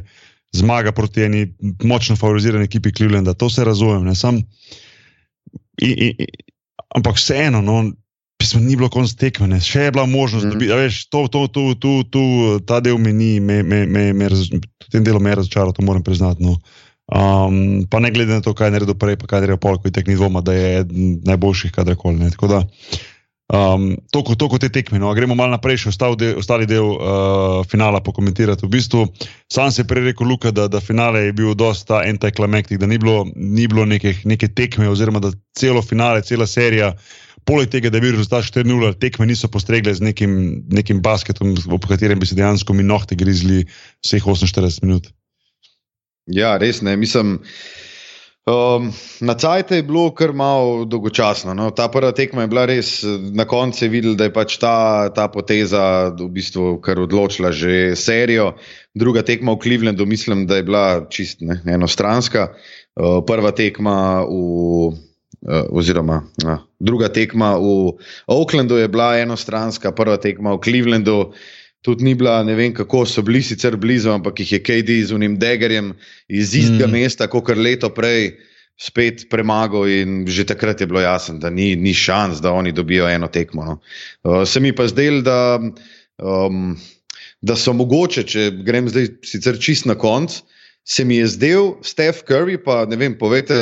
[0.54, 1.48] zmaga proti eni
[1.82, 3.34] močno favorizirani ekipi Clevelanda.
[3.34, 4.06] To se razumem.
[4.06, 4.42] ne, Sam,
[5.82, 6.30] in, in, in,
[6.94, 7.82] ampak vseeno, no,
[8.40, 9.60] pismo, ni bilo konc tekme, ne.
[9.60, 10.50] še je bila možnost, mm.
[10.50, 10.68] da bi,
[11.12, 12.22] to, to, to, to, to,
[12.66, 15.74] ta del me ni, me, me, me, me, raz- v tem delu me je razočaral,
[15.76, 16.42] to moram priznati.
[16.42, 16.56] No.
[17.10, 19.76] Um, pa ne glede na to, kaj je naredil prej, pa kaj je naredil pol,
[19.76, 20.84] ko je tek ni dvoma, da je
[21.28, 22.22] najboljših kadarkoli.
[22.22, 22.32] ne.
[22.32, 22.64] Tako da,
[23.50, 24.98] Um, toliko, toliko te tekme.
[24.98, 25.10] No.
[25.14, 28.62] Gremo malo naprej, še ostal del, ostali del uh, finala pokomentirati.
[28.62, 29.00] V bistvu,
[29.50, 33.00] sam se je prej rekel, Luka, da, da finale je bil dosta antiklimaktik, da ni
[33.02, 36.92] bilo, ni bilo neke, neke tekme, oziroma da celo finale, cela serija,
[37.48, 41.88] poleg tega, da je bil rezultat 4-0, tekme niso postregle z nekim, nekim basketom, ob
[41.88, 43.64] katerem bi se dejansko mi nohte grizli
[44.04, 45.10] vseh 48 minut.
[46.30, 46.94] Ja, res ne.
[47.00, 47.38] Mislim,
[48.46, 51.54] um, na cajt je bilo kar malo dolgočasno.
[51.58, 51.70] No.
[51.74, 52.92] Ta prva tekma je bila res,
[53.34, 57.96] na koncu je videl, da je pač ta, ta poteza v bistvu kar odločila že
[57.98, 58.52] serijo.
[58.94, 62.50] Druga tekma v Clevelandu, mislim, da je bila čist ne, enostranska.
[62.94, 65.09] Uh, prva tekma v.
[65.40, 67.94] Uh, oziroma, uh, druga tekma v
[68.28, 71.32] Oaklandu je bila enostranska, prva tekma v Clevelandu
[71.80, 75.16] tudi ni bila, ne vem kako so bili sicer blizu, ampak jih je KD z
[75.16, 75.94] unim Degerjem
[76.28, 76.92] iz istega mm.
[76.92, 78.34] Mesta, kot kar leto prej,
[78.80, 83.08] spet premagal in že takrat je bilo jasno, da ni, ni šans, da oni dobijo
[83.08, 83.64] eno tekmo.
[83.64, 83.80] No.
[84.24, 85.60] Uh, se mi pa zdel, da,
[86.20, 86.76] um,
[87.40, 90.40] da so mogoče, če grem zdaj sicer čist na konc.
[90.90, 93.54] Se mi je zdel Steph Curry, pa ne vem, povete,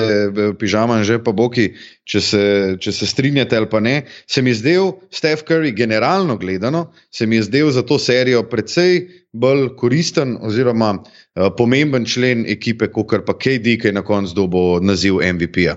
[0.56, 1.74] pižama že pa boki,
[2.08, 2.44] če se,
[2.80, 4.06] če se strinjate ali pa ne.
[4.24, 8.46] Se mi je zdel Steph Curry, generalno gledano, se mi je zdel za to serijo
[8.48, 9.02] precej
[9.36, 14.80] bolj koristen oziroma uh, pomemben člen ekipe, kot pa KD, ki je na koncu dobo
[14.80, 15.76] naziv MVP-ja.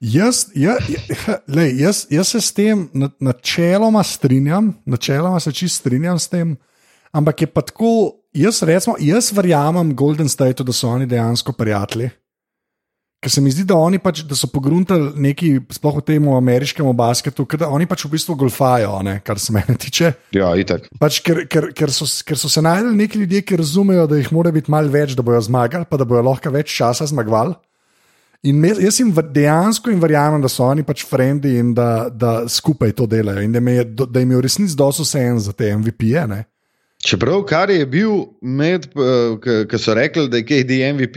[0.00, 5.80] Jaz, ja, ja, lej, jaz, jaz se s tem na- načeloma strinjam, načeloma se čist
[5.80, 6.56] strinjam s tem,
[7.12, 12.10] ampak je pa tako, jaz, recimo, jaz verjamem Golden State, da so oni dejansko prijatelji.
[13.24, 17.46] Ker se mi zdi, da pač, da so pogruntali neki, sploh v tem ameriškem basketu,
[17.48, 20.12] ker da oni pač v bistvu golfajo, ne, kar se mene tiče.
[20.36, 20.86] Ja, itak.
[21.00, 24.28] Pač ker, ker, ker, so, ker so se najdeli neki ljudje, ki razumejo, da jih
[24.36, 27.56] mora biti malo več, da bojo zmagali, pa da bojo lahko več časa zmagovali.
[28.46, 32.44] In me, jaz jim dejansko jim verjamem, da so oni pač frendi in da, da
[32.52, 35.72] skupaj to delajo in da, je, da jim je v resnici dosto vseeno za te
[35.72, 36.26] MVP-je.
[36.30, 36.44] ne.
[37.06, 38.10] Čeprav, kar je bil
[38.42, 38.88] med,
[39.64, 41.16] ki so rekli, da je KD MVP,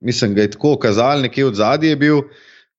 [0.00, 2.22] mislim, ga je tako kazali, nekje od zadaj je bil,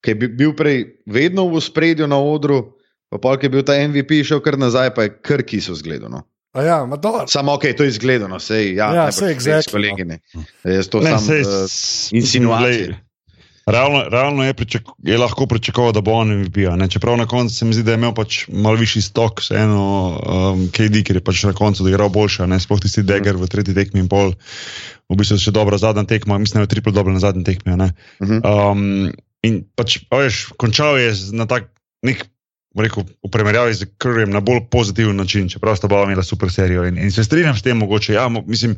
[0.02, 2.64] ki je bi- bil prej vedno v spredju na odru,
[3.08, 6.24] pa pol, ki je bil ta MVP, šel kar nazaj, pa je kar kiso zgledano.
[6.52, 7.28] A Ja, ma dobro.
[7.28, 9.74] Samo ok, to je izgledano, sej, ja, Ja, najbrž sej, res, exactly, no.
[9.74, 10.20] kolegi, ne.
[10.66, 12.98] Jaz to Ne, sam sej, uh, s- insinuacije.
[13.66, 16.58] Realno, realno je, pričak, je lahko pričakoval, da bo on MVP.
[16.76, 16.90] ne.
[16.90, 19.84] Čeprav na koncu se mi zdi, da je imel pač malo višji stok, vseeno
[20.20, 23.76] um, KD, ker je pač na koncu igral boljše, ne sploh tisti Degger v tretji
[23.76, 24.34] tekmi in pol.
[25.08, 27.78] V bistvu še dobra zadnja tekma, mislim, da je triplo dobro na zadnji tekmi.
[27.80, 27.94] ne.
[28.24, 28.44] Mhm.
[28.44, 31.72] Um, in pač, veš, končal je na tak
[32.04, 32.28] nek.
[32.74, 36.88] Rekel, v primerjavi z Curryjem na bolj pozitiven način, čeprav sta oba imela super serijo.
[36.90, 38.16] In, in se strinjam s tem, mogoče.
[38.18, 38.74] Ja, mo, mislim,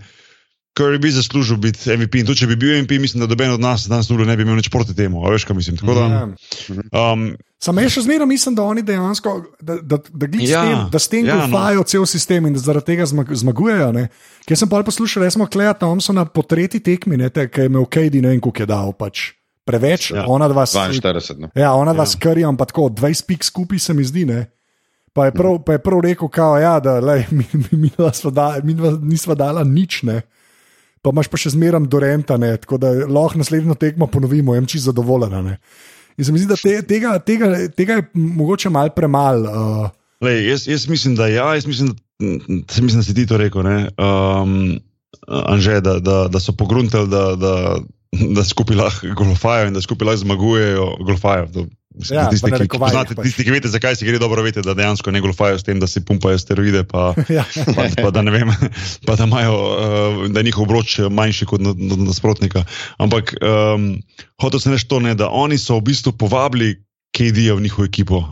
[0.75, 2.15] Curry bi zaslužil biti MVP.
[2.15, 4.55] In tudi, če bi bil MVP, mislim, da noben od nas danes ne bi imel
[4.55, 5.23] nič proti temu.
[5.23, 5.77] A veš, kaj mislim.
[5.77, 6.23] Tako da, Ja.
[7.07, 10.89] um, Sam jaz še zmeraj mislim, da oni dejansko, da, da, da, Ja, s tem,
[10.91, 11.83] da s tem ja, no.
[11.83, 13.91] cel sistem in da zaradi tega zmag, zmagujejo.
[13.91, 14.09] ne.
[14.45, 17.85] Ker sem pa poslušal, recimo, Kleja Thompsona po tretji tekmi, ne, te, ki je imel
[17.85, 18.91] KD, ne vem, koliko je dal.
[18.91, 19.31] Pač.
[19.63, 20.27] Preveč, Ja.
[20.27, 21.39] ona dva s- 42.
[21.39, 21.47] No.
[21.55, 22.05] Ja, ona dva Ja.
[22.05, 24.25] s Curryjem, pa tako 20 pik skupaj se mi zdi.
[24.25, 24.51] Ne?
[25.09, 28.29] Pa je prav, pa je prav rekel, kao, ja, da lej, mi, mi, mi, sva
[28.29, 30.03] da, mi dva nisva dala nič.
[30.03, 30.21] Ne?
[31.05, 32.55] Pa imaš pa še zmeraj Dorenta, ne?
[32.57, 35.43] tako da lahko naslednjo tekmo ponovimo, jem čisto zadovoljena.
[35.45, 35.59] Ne?
[36.17, 39.51] In se mi zdi, da te, tega, tega, tega je mogoče malo premalo.
[39.51, 39.93] Uh,
[40.25, 43.63] lej, jaz, jaz mislim, da ja, jaz mislim, da, mislim, da si ti to rekel.
[43.67, 44.79] ne, Um,
[45.27, 47.53] Anže, da, da, da so pogruntali, da, da,
[48.35, 51.47] da skupaj lahko golfajo in da skupaj lahko zmagujejo golfajo.
[51.53, 51.65] To,
[51.97, 53.25] mislim, Ja, tisti, ki, poznate, pač.
[53.25, 55.87] tisti, ki veste, zakaj se gre, dobro veste, da dejansko ne golfajo s tem, da
[55.87, 56.83] si pumpajo steroide.
[56.83, 57.45] Pa, ja.
[57.75, 58.51] pa, pa da vem,
[59.05, 62.65] pa da imajo, uh, da je njihov obroč manjši kot na- na- nasprotnika.
[62.97, 63.95] Ampak um,
[64.41, 66.75] hotel sem reči to, ne, da oni so v bistvu povabili
[67.11, 68.23] KD-ja v njihovo ekipo.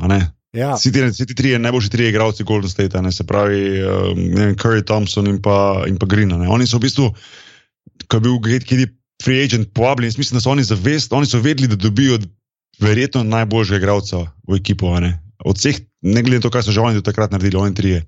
[0.54, 0.76] Ja.
[0.76, 4.54] Vsi ti, vsi ti trije, najboljši trije igralci Golden State, ne, se pravi um, ne
[4.54, 6.30] Curry, Thompson in pa, in pa Green.
[6.30, 6.46] ne.
[6.46, 7.08] Oni so v bistvu,
[8.08, 8.86] ko je bil KD
[9.24, 12.20] free agent povabljen, mislim, da so oni zavest, oni so vedeli, da dobijo
[12.80, 15.00] verjetno najboljšega igralca v ekipo.
[15.00, 15.20] ne.
[15.46, 18.06] Od vseh, ne glede na to, kaj so že oni do takrat naredili, oni trije.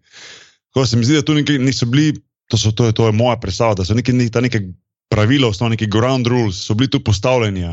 [0.74, 2.14] Tako se mi zdi, da tu neki, niso bili,
[2.48, 4.62] to, so, to, je, to je moja predstava, da so neki, neki, ta neke
[5.10, 7.64] pravila, osnovni neki ground rules, so bili tu postavljeni.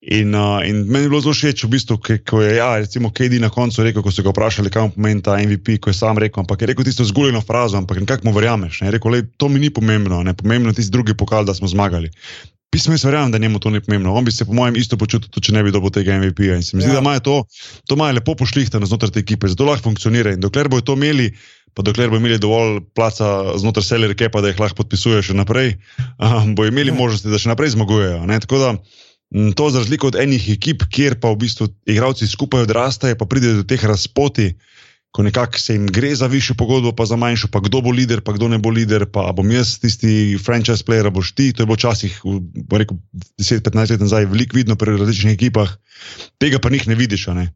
[0.00, 3.36] In, uh, in meni je bilo zelo všeč, v bistvu, ko je, ja, recimo, KD
[3.40, 6.16] na koncu rekel, ko so ga vprašali, kaj mu pomeni ta MVP, ko je sam
[6.16, 8.80] rekel, ampak je rekel tisto zguljeno frazo, ampak nekako mu verjameš.
[8.80, 8.88] Ne?
[8.88, 11.68] Je rekel, lej, to mi ni pomembno, ne pomembno je tisti drugi pokal, da smo
[11.68, 12.08] zmagali.
[12.70, 14.12] Pismo jaz verjamem, da njemu to ni pomembno.
[14.14, 16.54] On bi se, po mojem, isto počutil, tudi če ne bi dobil tega MVP-ja.
[16.54, 16.94] In se mi zdi, Ja.
[16.94, 17.34] da imajo to,
[17.84, 20.30] to imajo lepo pošlihtano znotraj te ekipe, zato lahko funkcionira.
[20.32, 21.32] In dokler bojo to imeli,
[21.74, 25.74] pa dokler bojo imeli dovolj placa znotraj Seller Kepa, da jih lahko podpisujejo še naprej,
[26.22, 26.98] um, bojo imeli Ja.
[27.00, 28.22] možnosti, da še naprej zmagujejo.
[28.30, 28.38] Ne?
[28.38, 28.70] Tako da
[29.34, 33.26] m, to za razliko od enih ekip, kjer pa v bistvu igralci skupaj odrastajo, pa
[33.26, 34.52] pride do teh razpoti.
[35.10, 38.20] Ko nekako se jim gre za višjo pogodbo, pa za manjšo, pa kdo bo voditelj,
[38.22, 41.50] pa kdo ne bo voditelj, pa bom jaz tisti franchise player, boš ti.
[41.52, 42.20] To je bilo včasih,
[42.72, 43.00] rekel,
[43.42, 45.74] 10-15 let nazaj, veliko vidno pri različnih ekipah,
[46.38, 47.26] tega pa njih ne vidiš.
[47.34, 47.50] Ne?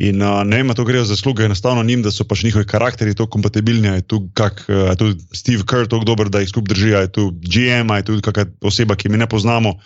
[0.00, 3.30] In uh, ne vem, to grejo zasluge enostavno njim, da so pač njihovi karakteri tako
[3.36, 6.94] kompatibilni, je tu, kak, uh, je tu Steve Kerr tako dober, da jih skupaj drži,
[6.94, 9.76] je tu GM, je tu kakšna oseba, ki mi ne poznamo,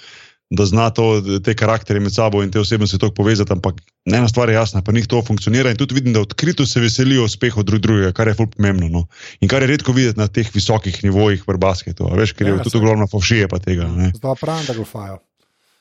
[0.50, 3.52] da zna to, te karakterje med sabo in te osebnosti tako povezati.
[3.52, 6.80] Ampak ena stvar je jasna, pa njih to funkcionira in tudi vidim, da odkrito se
[6.80, 8.88] veselijo uspehov drug drugega, kar je fulp pomembno.
[8.88, 9.06] No?
[9.40, 12.62] In kar je redko videti na teh visokih nivojih v basketu, veš, ker je Ja,
[12.62, 13.88] tudi ogromno fovšije pa tega.
[14.14, 15.18] Zdaj pravim, da golfajo.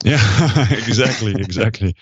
[0.04, 0.20] Ja,
[0.90, 1.94] exactly, exactly.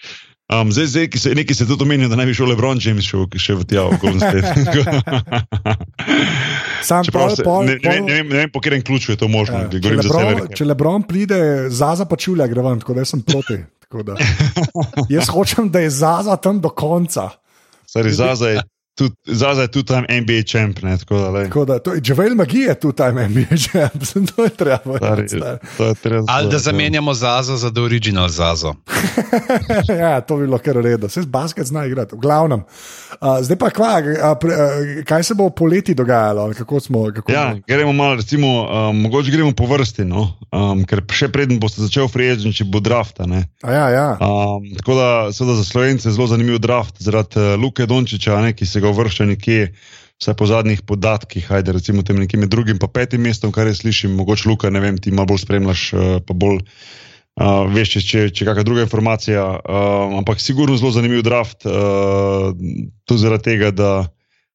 [0.52, 3.06] Um, zdaj, zdaj ki se, nekaj se tudi omenja, da naj bi šel Lebron James
[3.08, 4.44] šel, še v tja, Golden State.
[6.84, 9.16] Sam Čeprav pol, se, pol, ne, ne, vem- ne, vem, ne vem, po katerem ključu
[9.16, 9.56] je to možno.
[9.64, 11.39] Ja, če, Lebron, če Lebron pride,
[11.72, 13.64] Zaza pa čulja gre ven, tako da sem proti.
[13.94, 14.18] Da.
[15.14, 17.30] Jaz hočem, da je Zaza tam do konca.
[17.88, 18.60] Sorry, Zaza je
[18.96, 21.44] tudi, Zaza je tudi tam NBA champ, ne, tako da, lej.
[21.44, 24.98] Tako da, to, Javel Magi je tu tam NBA champ, to je treba.
[24.98, 25.28] Stari,
[25.78, 28.74] to je treba- Ali da to- zamenjamo Zazo za The Original Zazo.
[30.00, 32.64] ja, to bi bilo kar redo, se z basket zna igrati, v glavnem.
[33.14, 33.91] Uh, zdaj pa kva,
[34.22, 34.68] a, pre, a,
[35.04, 36.54] kaj se bo poleti dogajalo?
[36.54, 40.28] Kako smo, kako Ja, gremo malo, recimo, um, mogoče gremo po vrsti, no?
[40.52, 43.20] um, ker še preden boste začeli free če bo draft.
[43.20, 43.46] a ne.
[43.64, 44.08] A ja, ja.
[44.14, 48.54] Um, tako da, seveda za slovence je zelo zanimiv draft zaradi uh, Luke Dončiča, ne,
[48.54, 49.72] ki se ga uvršča nekje,
[50.22, 53.82] vsaj po zadnjih podatkih, ajde, recimo tem nekje med drugim in petim mestom, kar jaz
[53.82, 56.62] slišim, mogoče Luka, ne vem, ti malo bolj spremljaš, uh, pa bolj
[57.40, 59.46] uh, veš, če, če, če kakšna druga informacija.
[59.60, 62.52] Uh, ampak sigurno zelo zanimiv draft, uh,
[63.08, 63.94] tudi zaradi tega, da.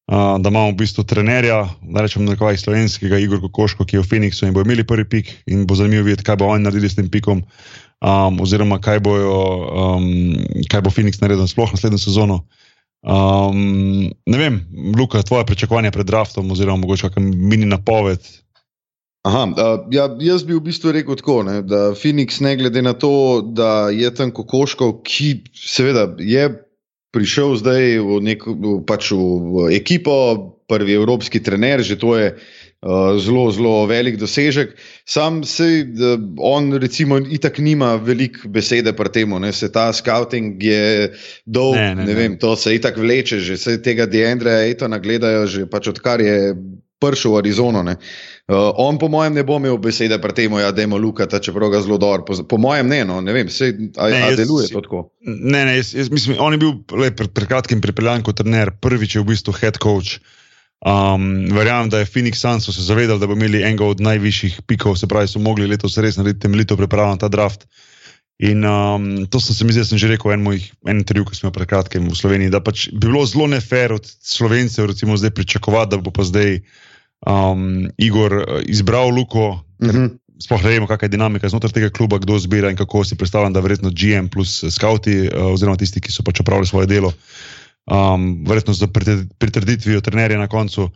[0.09, 4.07] Uh, da imamo v bistvu trenerja, da rečem, nekaj slovenskega, Igor Kokoško, ki je v
[4.09, 6.97] Phoenixu in bo imeli prvi pik, in bo zanimivo videti, kaj bo oni naredili s
[6.97, 7.43] tem pikom,
[8.01, 9.35] um, oziroma kaj, bojo,
[9.69, 10.07] um,
[10.65, 12.39] kaj bo Phoenix naredil sploh naslednjo sezono.
[12.99, 14.59] Um, ne vem,
[14.97, 18.25] Luka, tvoje pričakovanje pred draftom, oziroma mogoče kakšen mini napoved.
[19.27, 22.93] Aha, uh, ja, jaz bi v bistvu rekel tako, ne, da Phoenix, ne glede na
[22.93, 26.49] to, da je tam Kokoško, ki seveda je
[27.15, 28.43] prišel zdaj v, nek,
[28.87, 30.15] pač v, v ekipo,
[30.69, 32.58] prvi evropski trener, že to je Uh,
[33.19, 34.75] zelo, zelo velik dosežek.
[35.05, 41.11] Sam se, uh, on, recimo, itak nima veliko besede pri tem, se ta scouting je
[41.45, 45.47] dolg, ne, ne, ne vem, to se itak vleče, že se tega Diandreja Etona gledajo,
[45.47, 46.55] že pač odkar je
[46.99, 47.83] prišel v Arizono.
[47.83, 51.71] Uh, on, po mojem, ne bo imel besede pri tem, ja, da ima Lukata, čeprav
[51.71, 52.25] ga zelo dobro.
[52.27, 53.71] Po, po mojem, ne, no, ne vem, se
[54.35, 55.05] deluje to tako.
[55.23, 58.71] Ne, ne, jaz, jaz mislim, on je bil le, pred, pred kratkim pripeljan kot trener,
[58.71, 60.19] prvič je v bistvu head coach.
[60.79, 64.95] Um, verjamem, da je Phoenix Suns se zavedal, da bo imeli enega od najvišjih pikov,
[64.95, 67.67] se pravi, so mogli letos res narediti temeljito pripravo na ta draft.
[68.39, 71.51] In um, to sem se mi zdaj, sem že rekel, en moj intervju, ki smo
[71.51, 75.91] pred kratkim v Sloveniji, da pač bi bilo zelo nefer od slovencev, recimo, zdaj pričakovati,
[75.91, 76.61] da bo pa zdaj
[77.27, 79.59] um, Igor uh, izbral Luko.
[79.83, 80.09] Uh -huh.
[80.39, 83.53] Sploh ne vemo, kakšna je dinamika znotraj tega kluba, kdo zbira in kako si predstavljam,
[83.53, 87.11] da verjetno GM plus skauti, uh, oziroma tisti, ki so pač opravili svoje delo,
[87.85, 88.87] um, verjetno z
[89.39, 90.89] pritrditvijo trenerja na koncu.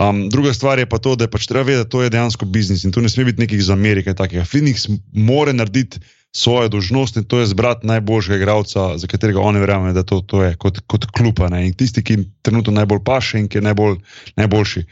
[0.00, 2.46] Um, druga stvar je pa to, da je pač treba vedeti, da to je dejansko
[2.46, 4.14] biznis in tu ne sme biti nekih za Amerike.
[4.14, 6.00] Phoenix mora narediti
[6.32, 10.42] svojo dožnost in to je zbrati najboljšega igralca, za katerega oni verjamejo, da to, to
[10.44, 11.06] je kot, kot.
[11.50, 11.66] Ne?
[11.66, 13.96] In tisti, ki trenutno najbolj paše in ki je najbolj,
[14.36, 14.84] najboljši.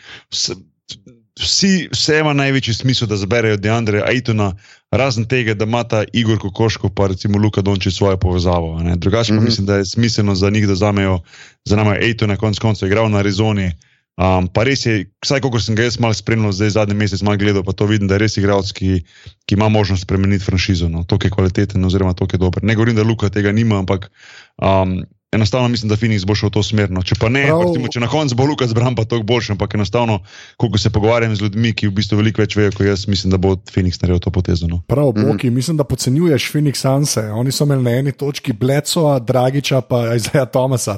[1.38, 4.52] Vsi, vse ima največji smisel, da zberejo Deandreja Aitona,
[4.90, 8.80] razen tega, da ima ta Igor Kokoško, pa recimo Luka Dončić svojo povezavo.
[8.96, 9.44] Drugače pa mm -hmm.
[9.44, 11.20] mislim, da je smiselno za njih, da zamejo
[11.64, 13.72] za nami Aitona, konec koncev igral na Arizoni.
[14.18, 17.36] Um, pa res je, vsaj kako sem ga jaz malo spremljal, zdaj zadnji mesec malo
[17.36, 19.04] gledal, pa to vidim, da je res igralec, ki,
[19.46, 20.88] ki ima možnost spremeniti franšizo.
[20.88, 21.04] No.
[21.04, 22.64] To je kvaliteten, oziroma to je dober.
[22.64, 24.10] Ne govorim, da Luka tega nima, ampak
[24.58, 26.90] um, enostavno mislim, da Phoenix bo šel v to smer.
[26.90, 27.02] No.
[27.04, 27.62] Če pa ne, Prav...
[27.66, 30.20] recimo, če na koncu bo Lukas Bram, pa to boljše, ampak enostavno,
[30.56, 33.40] ko se pogovarjam z ljudmi, ki v bistvu veliko več vejo kot jaz, mislim, da
[33.40, 34.68] bo Phoenix naredil to potezo.
[34.70, 34.80] No.
[34.88, 35.54] Prav, Boki, mm.
[35.54, 37.26] mislim, da podcenjuješ Phoenix Sanse.
[37.36, 40.96] Oni so imeli na eni točki Bleco, Dragiča, pa Izaja Tomasa.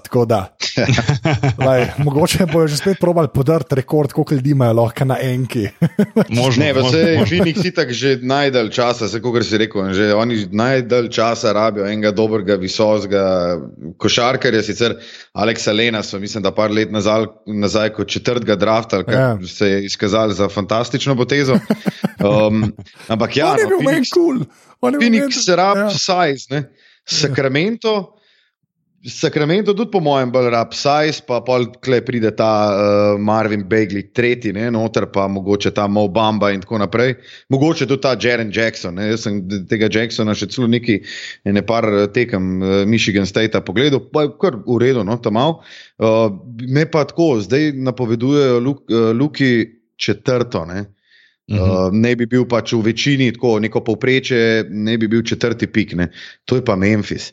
[1.59, 5.67] Laj, mogoče bojo že spet probali podrt rekord, koliko ljudi imajo lahko na enki.
[6.41, 10.47] možno, ne, pa se Phoenix itak že najdalj časa, se kot si rekel, že oni
[10.53, 13.59] najdalj časa rabijo enega dobrega, visokega
[13.99, 14.95] košarka košarkarje, sicer
[15.33, 19.39] Aleksa Lena, so mislim, da par let nazaj, nazaj kot četrtega drafta, ki ja.
[19.47, 21.59] se je izkazal za fantastično potezo.
[22.21, 22.73] Um,
[23.09, 24.45] ampak ja, no, Phoenix, cool.
[24.81, 25.91] Phoenix se rabi ja.
[25.91, 26.63] size,
[27.05, 27.89] Sacramento.
[27.89, 28.20] Ja.
[29.01, 31.39] Sacramento, tudi po mojem, bolj rab size, pa
[31.81, 36.61] kle pride ta uh, Marvin Begley, tretji, ne, noter pa mogoče ta Mo Bamba in
[36.61, 37.15] tako naprej.
[37.49, 38.99] Mogoče tudi ta Jaren Jackson.
[39.01, 39.09] Ne.
[39.15, 39.41] Jaz sem
[39.71, 40.99] tega Jacksona še celo neki,
[41.49, 45.39] ne par eh, tekem uh, Michigan State pogledal, pa je kar v redu, no, tam
[45.41, 45.57] mal.
[45.97, 46.29] Uh,
[46.69, 49.65] me pa tako, zdaj napovedujejo Luk, uh, Luki
[49.97, 50.67] četrto.
[50.69, 50.91] Ne.
[51.49, 55.97] Uh, ne bi bil pač v večini, tako neko povprečje, ne bi bil četrti pik,
[55.97, 56.13] ne.
[56.45, 57.33] to je pa Memphis.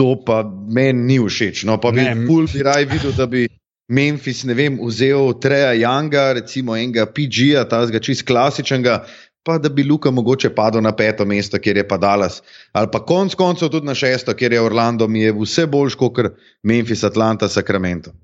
[0.00, 1.66] To pa meni ni všeč.
[1.68, 3.46] No, pa bi pul bi raj videl, da bi
[3.92, 9.02] Memphis, ne vem, vzel Treja Younga, recimo enega PG-ja, ta zga čist klasičnega,
[9.44, 12.40] pa da bi Luka mogoče padel na peto mesto, kjer je pa Dallas.
[12.72, 16.20] Ali pa konc koncev tudi na šesto, kjer je Orlando, mi je vse boljš kot
[16.62, 18.14] Memphis, Atlanta, Sacramento.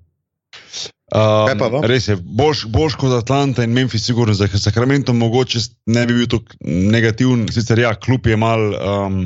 [1.08, 6.14] Um, res je, boljš, boljš kot Atlanta in Memphis, sigurno za Sacramento, mogoče ne bi
[6.14, 8.72] bil tako negativen, sicer ja, kljub je mal.
[8.76, 9.20] Um,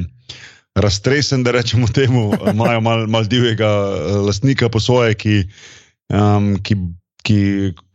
[0.75, 5.37] raztresen, da rečemo temu, imajo malo mal divjega eh, lastnika po svoje, ki,
[6.13, 6.77] um, ki,
[7.23, 7.39] ki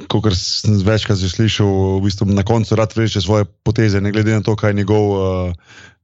[0.07, 4.36] kot sem večkrat že slišal, v bistvu na koncu rad reče svoje poteze, ne glede
[4.36, 5.53] na to, kaj njegov,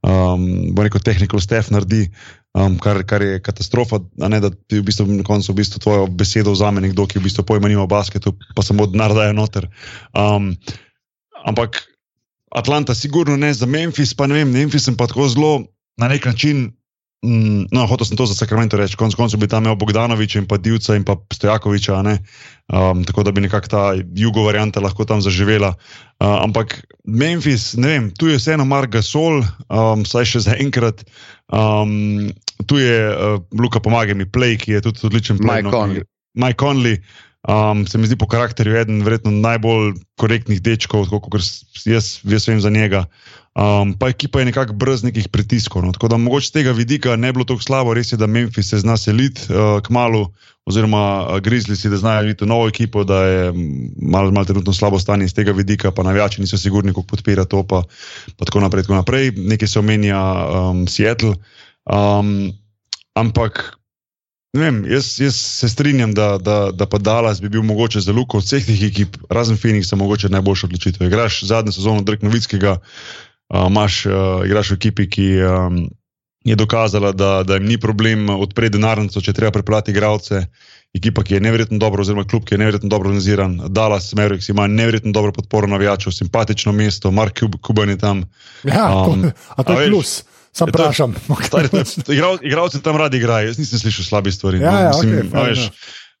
[0.02, 2.08] um, bo rekel, tehnikal stef naredi.
[2.54, 6.04] Um, kar, kar je katastrofa, ne, da ti v bistvu na koncu v bistvu tvojo
[6.06, 9.66] besedo vzame nekdo, ki v bistvu pojma nima basketu, pa samo denar daje noter.
[10.14, 10.52] Um,
[11.42, 11.82] ampak
[12.54, 15.66] Atlanta, sigurno ne za Memphis, pa ne vem, Memphis sem pa tako zelo
[15.96, 16.72] na nek način,
[17.24, 20.48] mm, no, hotel sem to za Sacramento reči, konec koncev bi tam imel Bogdanoviča in
[20.48, 23.82] pa Divca in pa Stojakoviča, um, tako da bi nekako ta
[24.16, 25.74] jugo varianta lahko tam zaživela.
[26.20, 31.04] Uh, ampak Memphis, ne vem, tu je vseeno Marga Sol, um, saj še zaenkrat.
[31.52, 32.32] Um,
[32.66, 35.62] tu je uh, Luka, pomagaj mi, Play, ki je tudi odličen play.
[35.62, 36.02] Mike no, Conley.
[36.34, 36.98] Mike Conley.
[37.44, 41.28] Um, se mi zdi po karakterju eden verjetno najbolj korektnih dečkov, kot
[41.84, 43.04] jaz, jaz vem za njega.
[43.54, 45.84] Um, pa ekipa je nekako brez nekih pritiskov.
[45.84, 45.92] No.
[45.92, 48.96] Tako da mogoče tega vidika ne bilo tako slabo, res je, da Memphis se zna
[48.96, 50.24] seliti uh, k malu,
[50.64, 53.52] oziroma uh, Grizzly si, da znajo videti novo ekipo, da je
[54.02, 57.62] malo mal trenutno slabo stanje iz tega vidika, pa navijači niso sigurni, kako podpira to,
[57.62, 57.82] pa,
[58.38, 58.88] pa tako naprej.
[58.88, 59.30] Tako naprej.
[59.36, 61.36] Nekaj se omenja um, Seattle.
[61.84, 62.52] Um,
[63.14, 63.76] ampak
[64.54, 68.38] Vem, jaz, jaz se strinjam, da, da, da pa Dallas bi bil mogoče za Luko
[68.38, 71.06] od vseh teh ekip, razen Phoenixa, mogoče najboljša odločitev.
[71.06, 75.80] Igraš zadnjo sezono Drek Novickega, uh, imaš, uh, igraš v ekipi, ki, um,
[76.44, 80.44] je dokazala, da, da jim ni problem odpreti denarnico, če treba preplati igralce.
[80.94, 84.68] Ekipa, ki je nevrjetno dobro, oziroma klub, ki je nevrjetno dobro organiziran, Dallas, Mavericks ima
[84.70, 88.22] nevrjetno dobro podporo navijačev, simpatično mesto, Mark Kuban je tam.
[88.62, 90.12] Ja, Um, to, a to a je veš, plus.
[90.54, 91.14] Sam to- vprašam.
[92.08, 94.58] Igral- Igralci tam radi igrajo, jaz nisem slišal slabih stvari.
[94.58, 95.64] Ja, no, ja, mislim, a fair veš,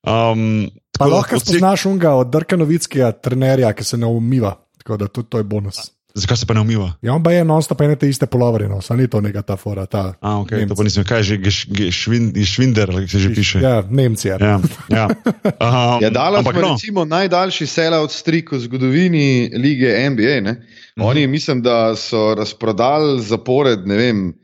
[0.02, 4.56] um, Pa lahko od vseh- spoznaš unga od Drka Novickega, trenerja, ki se ne umiva.
[4.78, 5.90] Tako da tudi to je bonus.
[6.14, 6.92] Zakaj se pa ne umiva?
[7.02, 9.56] Ja, on pa je non-stop ene te iste polovere, no, saj ni to neka ta
[9.56, 9.82] fora.
[9.86, 13.00] Ta A, okay, to pa nisem, kaj je že, geš- ge- švin- je švinder, ali
[13.00, 13.58] kako se že piše.
[13.58, 14.28] Ja, Nemci.
[14.28, 14.36] Ja.
[14.38, 15.06] Ja, ja.
[15.56, 20.40] Um, Ja, Dallas ampak ima no, recimo najdaljši sellout strik v zgodovini lige NBA.
[20.40, 20.52] Ne?
[20.96, 21.02] Mhm.
[21.02, 24.34] Oni mislim, da so razprodali zapored, ne vem,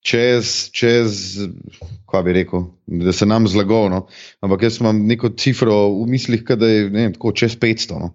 [0.00, 1.38] čez, čez
[2.06, 4.06] kaj bi rekel, da se nam zlagovno.
[4.40, 8.14] Ampak jaz imam neko cifro v mislih, da je ne vem, tako čez 500, no?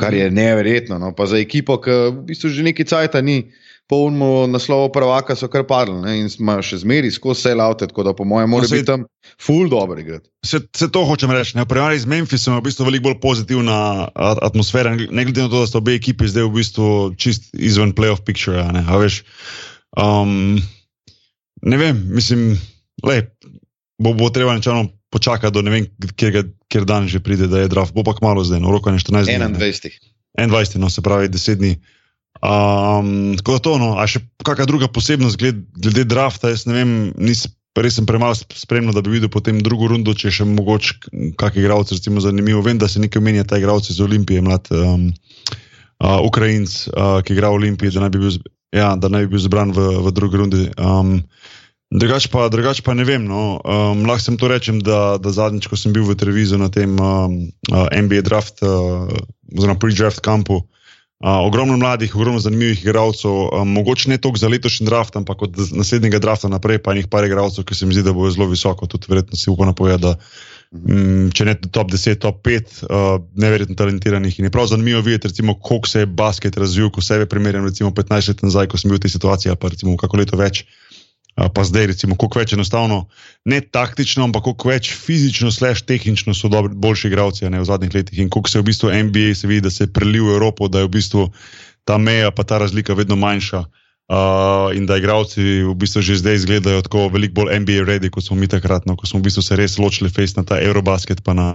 [0.00, 0.98] Kar je neverjetno.
[0.98, 1.12] No?
[1.16, 3.52] Pa za ekipo, ki v bistvu že nekaj cajta ni.
[3.90, 8.14] Polno naslovo prvaka so kar padli ne, in imajo še zmeri skozi sellout, tako da
[8.16, 9.02] po mojem mora saj- biti tam
[9.42, 10.30] full dobro igrati.
[10.46, 11.56] se, se to hočem reči.
[11.58, 11.66] ne.
[11.66, 15.60] V primerjavi z Memphisom je v bistvu veliko bolj pozitivna atmosfera, ne glede na to,
[15.60, 16.86] da sto obe ekipi zdaj v bistvu
[17.20, 18.64] čist izven playoff picture.
[18.72, 19.26] Ne, a veš,
[19.98, 20.56] um,
[21.62, 22.56] ne vem, mislim,
[23.04, 23.18] le,
[24.00, 25.86] bo, bo treba nečano počakati do ne vem,
[26.16, 27.92] kjer, kjer dan že pride, da je draft.
[27.92, 29.38] Bo pa kmalo zdaj, no, roko je 14 dni.
[29.52, 29.60] ne.
[29.60, 30.00] 21.
[30.40, 31.76] 21, no, se pravi 10 dni.
[32.42, 36.80] Um, tako da to, no, a še kakšna druga posebnost glede, glede drafta, jaz ne
[36.80, 37.52] vem, nisem.
[37.72, 41.08] Res sem premalo sp- spremljal, da bi videl potem drugo rundo, če še mogoče
[41.40, 42.58] kakšen igralec, recimo, zanimiv.
[42.60, 45.06] Vem, da se nekaj omenja ta igralec iz Olimpije, mlad um,
[46.04, 48.36] uh, Ukrajinc, uh, ki igra v Olimpiji, da naj bi bil,
[48.76, 50.60] ja, da naj bi bil zbran v, v drugi rundi.
[50.76, 51.14] Um,
[51.92, 53.24] drugač, pa, drugač pa ne vem.
[53.28, 53.60] No.
[53.60, 56.96] Um, lahko sem to rečem, da, da zadnjič, ko sem bil v televiziji na tem
[56.96, 59.08] um, uh, NBA draft, uh,
[59.52, 60.64] oziroma pre-draft kampu.
[61.22, 65.60] Uh, ogromno mladih, ogromno zanimivih igralcev, um, mogoče ne toliko za letošnji draft, ampak od
[65.70, 68.88] naslednjega drafta naprej, pa enih par igralcev, ki se mi zdi, da bojo zelo visoko.
[68.90, 70.16] Tudi verjetno si upam napovedati, da
[70.74, 74.40] mm, če ne top 10, top 5, uh, neverjetno talentiranih.
[74.40, 77.94] In je prav zanimivo videti, recimo, koliko se je basket razvil, ko sebe primerjam, recimo
[77.94, 80.64] 15 let nazaj, ko sem bil v tej situaciji, ali pa recimo kako leto več.
[80.66, 80.91] Uh,
[81.34, 83.06] pa zdaj, recimo, koliko več enostavno,
[83.48, 88.18] ne taktično, ampak koliko več fizično, slash tehnično so dobri, boljši igralci v zadnjih letih.
[88.20, 90.68] In koliko se je v bistvu NBA, se vidi, da se je prelil v Evropo,
[90.68, 91.28] da je v bistvu
[91.88, 93.64] ta meja, pa ta razlika vedno manjša.
[94.12, 98.26] Uh, in da igralci v bistvu že zdaj izgledajo tako veliko bolj NBA ready, kot
[98.26, 101.32] smo mi takrat, no, ko smo v bistvu se res ločili na ta Eurobasket, pa
[101.32, 101.54] na,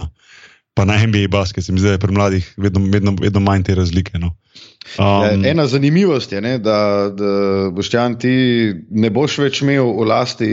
[0.78, 1.64] pa na NBA basket.
[1.66, 4.18] Se mi zdi, da je pri mladih vedno, vedno, vedno manj te razlike.
[4.22, 4.30] No.
[4.30, 4.54] Ja,
[4.98, 7.32] Um, ena zanimivost je, ne, da, da
[7.74, 8.30] Boštjan, ti
[8.90, 10.50] ne boš več imel v lasti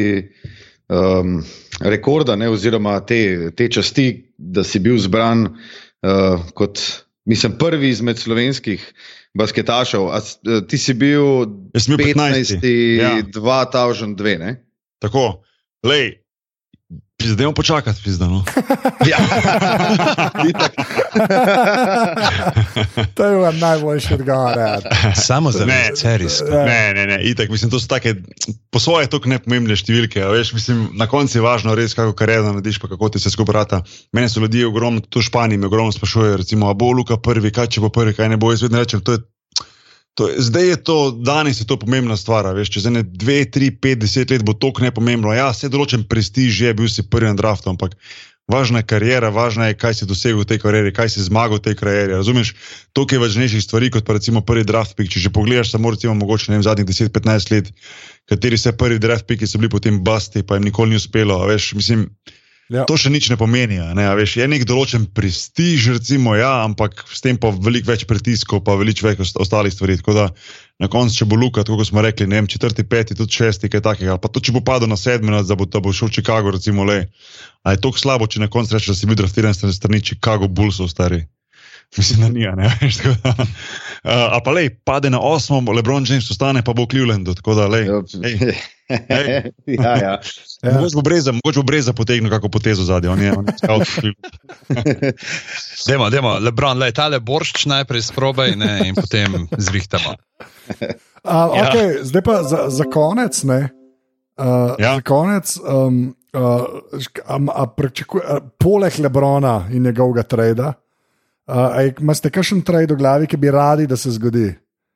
[0.92, 1.38] um,
[1.80, 6.82] rekorda, ne, oziroma te, te časti, da si bil zbran uh, kot,
[7.30, 8.84] mislim, prvi izmed slovenskih
[9.38, 10.10] basketašev.
[10.12, 12.60] A, eh, ti si bil Jaz sem bil 15.
[12.60, 12.70] 15.
[13.00, 13.16] Ja.
[13.24, 14.56] 2002, ne?
[15.04, 15.26] Tako,
[15.86, 16.18] lej,
[17.20, 18.28] Zdajmo počakati, pizda.
[18.28, 18.44] No.
[19.06, 19.18] Ja,
[23.14, 24.58] to je bil najboljši odgovor.
[24.58, 24.80] Ja.
[25.16, 25.92] Samo za Ne.
[25.96, 26.42] ceris.
[26.42, 28.16] Ne, ne, ne, itak, mislim, to so take,
[28.70, 30.24] po svoje, tako nepomembne številke.
[30.24, 33.30] a Veš, mislim, na koncu je važno res, kako kariero narediš, pa kako ti se
[33.30, 33.82] skupaj rata.
[34.12, 37.52] Mene so ljudje ogromno, tudi v Španiji, me ogromno sprašujejo, recimo, a bo Luka prvi,
[37.52, 38.52] kaj če bo prvi, kaj ne bo.
[38.52, 39.20] Jaz vedno rečem, to je.
[40.16, 42.48] To, je- zdaj je to, danes je to pomembna stvar.
[42.56, 45.34] Veš, čez ene dve, tri, pet, deset let bo to nepomembno.
[45.36, 47.98] Ja, se določen prestiž je, bil si prvi na draftu, ampak
[48.48, 51.66] važna je karijera, važna je, kaj si dosegel v tej karieri, kaj si zmagal v
[51.68, 52.16] tej karieri.
[52.16, 52.54] Razumeš,
[52.96, 55.12] to je važnejših stvari kot pa recimo prvi draft pick.
[55.12, 57.74] Če že pogledaš samo recimo mogoče vem, zadnjih 10-15 let,
[58.30, 61.44] kateri se prvi draft picki so bili potem basti, pa jim nikoli ni uspelo.
[61.50, 62.08] Veš, mislim,
[62.74, 62.82] Ja.
[62.90, 63.78] To še nič ne pomeni.
[63.78, 67.92] a Ne, a veš, je nek določen prestiž, recimo, ja, ampak s tem pa veliko
[67.94, 70.00] več pritiskov, pa veliko več ost- ostalih stvari.
[70.02, 70.26] Tako da
[70.82, 73.70] na koncu, če bo Luka, tako kot smo rekli, ne vem, četrti, peti, tudi šesti,
[73.70, 76.10] kaj takega, ali pa to, če bo padel na sedmi, da bo, da bo šel
[76.10, 77.06] v Chicago, recimo, le.
[77.62, 80.50] A je to slabo, če na koncu rečeš, da si bil draftiran s strani Chicago
[80.50, 81.22] Bullsov, stari.
[81.96, 82.98] Mislim, da ni, a ne veš.
[82.98, 83.46] tako da,
[84.06, 87.34] Uh, a pa le, pade na osmo, Lebron James ostane, pa bo v Clevelandu.
[87.34, 87.90] Tako da, lej,
[88.22, 88.58] ej, ej.
[89.66, 90.20] ja, ja.
[90.62, 90.74] Ja.
[90.74, 93.10] Mogoče bo breza, mogoče bo breza potegnil kako potezo zadnje.
[93.10, 94.14] On je, on je.
[95.88, 100.16] Demo, demo, Lebron, le tale boršč najprej sprobaj ne, in potem zrihtamo.
[101.26, 101.72] Uh, Ja.
[101.72, 103.44] okay, zdaj pa za, za konec.
[103.44, 103.70] Ne,
[104.38, 104.96] uh, Ja.
[104.96, 105.58] Za konec.
[105.58, 106.42] Um, uh,
[107.26, 110.74] a, a pričakuje, a, poleg Lebrona in njegovega trada,
[111.48, 114.54] uh, a imate kakšen trade v glavi, ki bi radi, da se zgodi?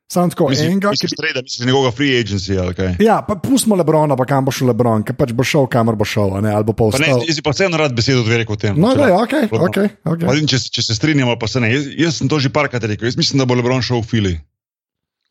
[0.10, 1.18] Sam tako Mislim, enega, ki misliš, bi.
[1.18, 2.95] trade, misliš njegovega free agency ali kaj?
[2.99, 6.02] Ja, pa pustimo Lebrona, pa kam bo šel Lebron, ki pač bo šel, kamor bo
[6.03, 7.22] šel, a ne, ali bo pa Pa ostal.
[7.22, 8.73] jaz si pa vseeno rad besedo dve rekel o tem.
[8.76, 9.77] No, da, ok, ok.
[10.02, 10.26] Pa okay.
[10.31, 11.69] vidim, če, se- če se strinjamo, pa se ne.
[11.69, 13.06] Jaz, jaz sem to že parkrat rekel.
[13.06, 14.34] Jaz mislim, da bo Lebron šel v Fili.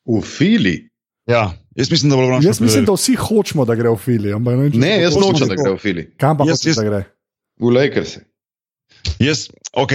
[0.06, 0.76] V Fili.
[1.26, 1.42] Ja,
[1.74, 4.30] jaz mislim, da bo Lebron Jaz mislim, da vsi hočemo, da gre v Fili.
[4.32, 6.06] ampak Ne, Ne, jaz nočem, da gre v Fili.
[6.16, 7.02] Kam pa Jaz- hočeš, jaz- da gre?
[7.58, 8.18] V Lakers.
[9.18, 9.92] Jaz, ok,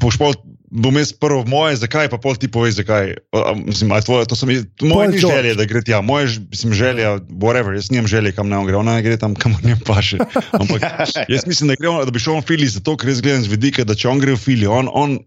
[0.00, 0.34] pošpol,
[0.72, 3.16] bom jaz prvo moje, zakaj, pa pol ti poveš, zakaj.
[3.34, 6.38] A, Mislim, a je tvoje, to so mi, moje ni želje, da gre tja, moje
[6.50, 9.76] mislim, želja, whatever, jaz nimam želje, kam ne on gre, ona gre tam, kam ne
[9.86, 10.18] paše.
[10.52, 10.82] Ampak
[11.34, 13.52] jaz mislim, da, gre on, da bi šel v Fili zato, ker jaz gledam z
[13.52, 15.18] vidika, da če on gre v Fili, on, on,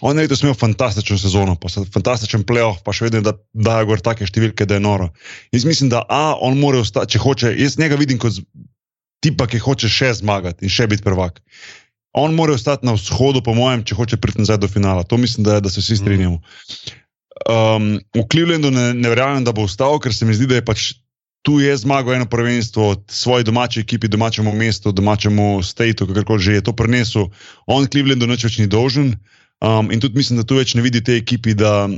[0.00, 4.02] on je letos imel fantastično sezono, pa fantastičen playoff, pa še vedno da dajo gor
[4.02, 5.10] take številke, da je noro.
[5.54, 8.38] Jaz mislim, da A, on mora ostati, če hoče, jaz njega vidim kot
[9.22, 11.38] tipa, ki hoče še zmagati in še biti prvak.
[12.12, 15.04] On mora ostati na vzhodu, po mojem, če hoče priti nazaj do finala.
[15.08, 16.42] To mislim, da, da se vsi strinjamo.
[17.48, 20.64] Um, v Clevelandu ne, ne verjamem, da bo ostal, ker se mi zdi, da je
[20.66, 20.92] pač
[21.42, 26.62] tu je zmagal eno prvenstvo, svoji domači ekipi, domačemu mestu, domačemu stateu, kakorkoli že je
[26.62, 27.30] to prenesel.
[27.66, 29.16] On Clevelandu nič več ni dolžen.
[29.62, 31.88] Um, in tudi mislim, da tu več ne vidi te ekipi, da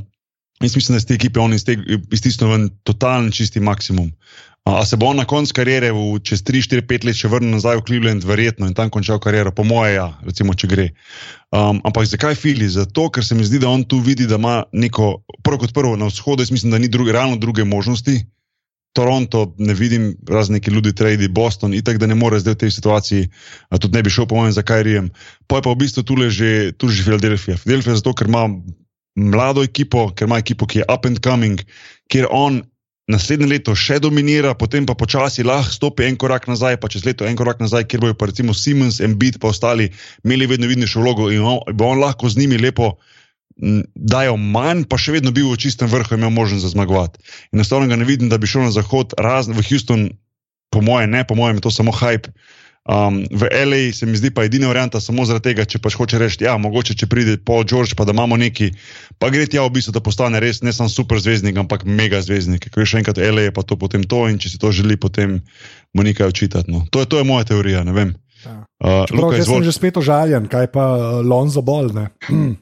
[0.61, 4.11] jaz mislim, da iz te ekipe on iztisnil ven totalen čisti maksimum.
[4.65, 7.53] A se bo on na koncu kariere, v, čez 3, 4, 5 let, še vrnil
[7.53, 10.87] nazaj v Cleveland, verjetno in tam končal kariero, po moje, ja, recimo, če gre.
[11.53, 12.65] Um, ampak zakaj Fili?
[12.65, 15.93] Zato, ker se mi zdi, da on tu vidi, da ima neko, prvo kot prvo
[16.01, 18.25] na vzhodu, jaz mislim, da ni druge, realno druge možnosti.
[18.97, 22.71] Toronto ne vidim, razen neki ljudi, tradi, Boston, itak, da ne more zdaj v tej
[22.73, 23.29] situaciji,
[23.77, 25.13] tudi ne bi šel, po mojem, za Kajrijem.
[25.45, 27.59] Pa je pa v bistvu tule že, tu že Filadelfija.
[27.61, 28.47] Filadelfija zato, ker ima
[29.13, 31.61] mlado ekipo, ker ima ekipo, ki je up and coming,
[32.09, 32.63] kjer on
[33.11, 37.27] naslednje leto še dominira, potem pa počasi lahko stopi en korak nazaj, pa čez leto
[37.29, 39.91] en korak nazaj, kjer bojo pa recimo Siemens, Embiid pa ostali
[40.25, 42.95] imeli vedno vidnejšo vlogo in on, bo on lahko z njimi lepo
[43.95, 47.21] dajo manj, pa še vedno bil v čistem vrhu in imel možnost za zmagovati.
[47.55, 50.09] Enostavno ga ne vidim, da bi šel na zahod, razen v Houston,
[50.73, 52.33] po mojem, ne, po mojem je to samo hype.
[52.85, 56.19] Um, v LA se mi zdi pa edina varianta samo zaradi tega, če pač hoče
[56.21, 58.67] reči, ja, mogoče če pride Paul George, pa da imamo neki,
[59.17, 62.67] pa gre tja v bistvu, da postane res ne samo super zvezdnik, ampak mega zvezdnik.
[62.69, 65.39] Ker še enkrat LA je pa to potem to in če si to želi, potem
[65.97, 66.69] mu nekaj očitati.
[66.69, 66.85] No.
[66.93, 68.13] To, je, to je moja teorija, ne vem.
[68.45, 68.53] Ja.
[68.77, 69.65] Uh, Čeprav, Luka, jaz sem izvoli.
[69.65, 72.05] že spet ožaljen, kaj pa uh, Lonzo Ball, ne?
[72.29, 72.53] Hm,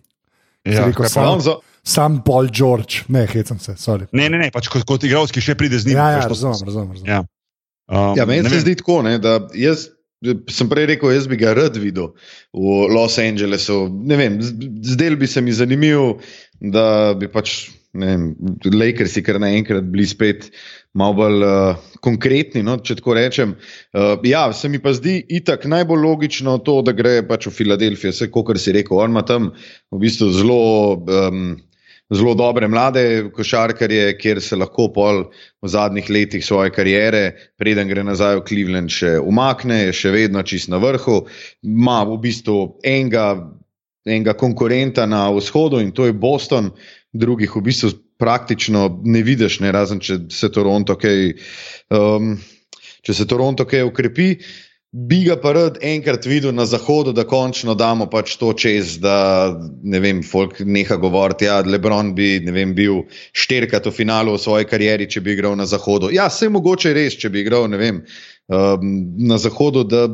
[0.63, 1.25] Ja, rekel sam.
[1.27, 4.07] Lonzo, sam Paul George, ne, hecam se, sorry.
[4.15, 5.99] Ne, ne, ne, pač kot, kot igralec, ki še pride z njim.
[5.99, 6.95] Ja, ja, razumem, razumem.
[6.95, 7.11] razumem.
[7.11, 7.19] Ja.
[7.91, 8.63] Um, Ja, meni se vem.
[8.63, 9.89] zdi tako, ne, da jaz
[10.51, 12.13] sem prej rekel, jaz bi ga rad videl
[12.55, 13.85] v Los Angelesu.
[13.91, 16.19] Ne vem, zdel bi se mi zanimiv,
[16.73, 18.31] da bi pač vem,
[18.73, 20.49] Lakersi kar naenkrat bili spet
[20.97, 23.55] malo bolj uh, konkretni, no, če tako rečem.
[23.93, 28.13] Uh, ja, se mi pa zdi itak najbolj logično to, da gre pač v Filadelfijo,
[28.13, 29.51] vse kot si rekel, on ima tam
[29.91, 30.63] v bistvu zelo.
[31.09, 31.55] Um,
[32.11, 35.23] Zelo dobre mlade košarkarje, kjer se lahko pol
[35.63, 40.43] v zadnjih letih svoje kariere, preden gre nazaj v Cleveland, še umakne, je še vedno
[40.43, 41.23] čist na vrhu.
[41.63, 43.29] Ima v bistvu enega,
[44.05, 46.73] enega konkurenta na vzhodu in to je Boston,
[47.13, 51.33] drugih v bistvu praktično ne vidiš, ne, razen če se Toronto kaj,
[51.95, 52.35] um,
[53.03, 54.29] če se Toronto kaj ukrepi.
[54.93, 59.49] Bi ga pa rad enkrat videl na zahodu, da končno damo pač to čez, da
[59.81, 62.99] ne vem, folk neha govoriti, ja, Lebron bi vem, bil
[63.33, 66.11] štirikrat v finalu v svoji karieri, če bi igral na zahodu.
[66.13, 68.03] Ja, se mogoče res, če bi igral vem,
[68.53, 70.05] um, na zahodu, da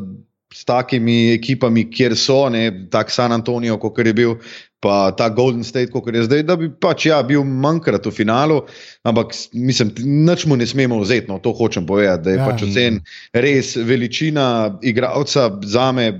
[0.54, 4.34] s takimi ekipami, kjer so, ne, tak San Antonijo, kot je bil,
[4.80, 8.62] pa ta Golden State, kot je zdaj, da bi pač ja, bil manjkrat v finalu,
[9.06, 9.92] ampak mislim,
[10.26, 12.48] nič mu ne smemo vzeti, no, to hočem povedati, da je ja.
[12.48, 12.98] pač ocen
[13.36, 14.46] res veličina
[14.82, 16.10] igralca za me.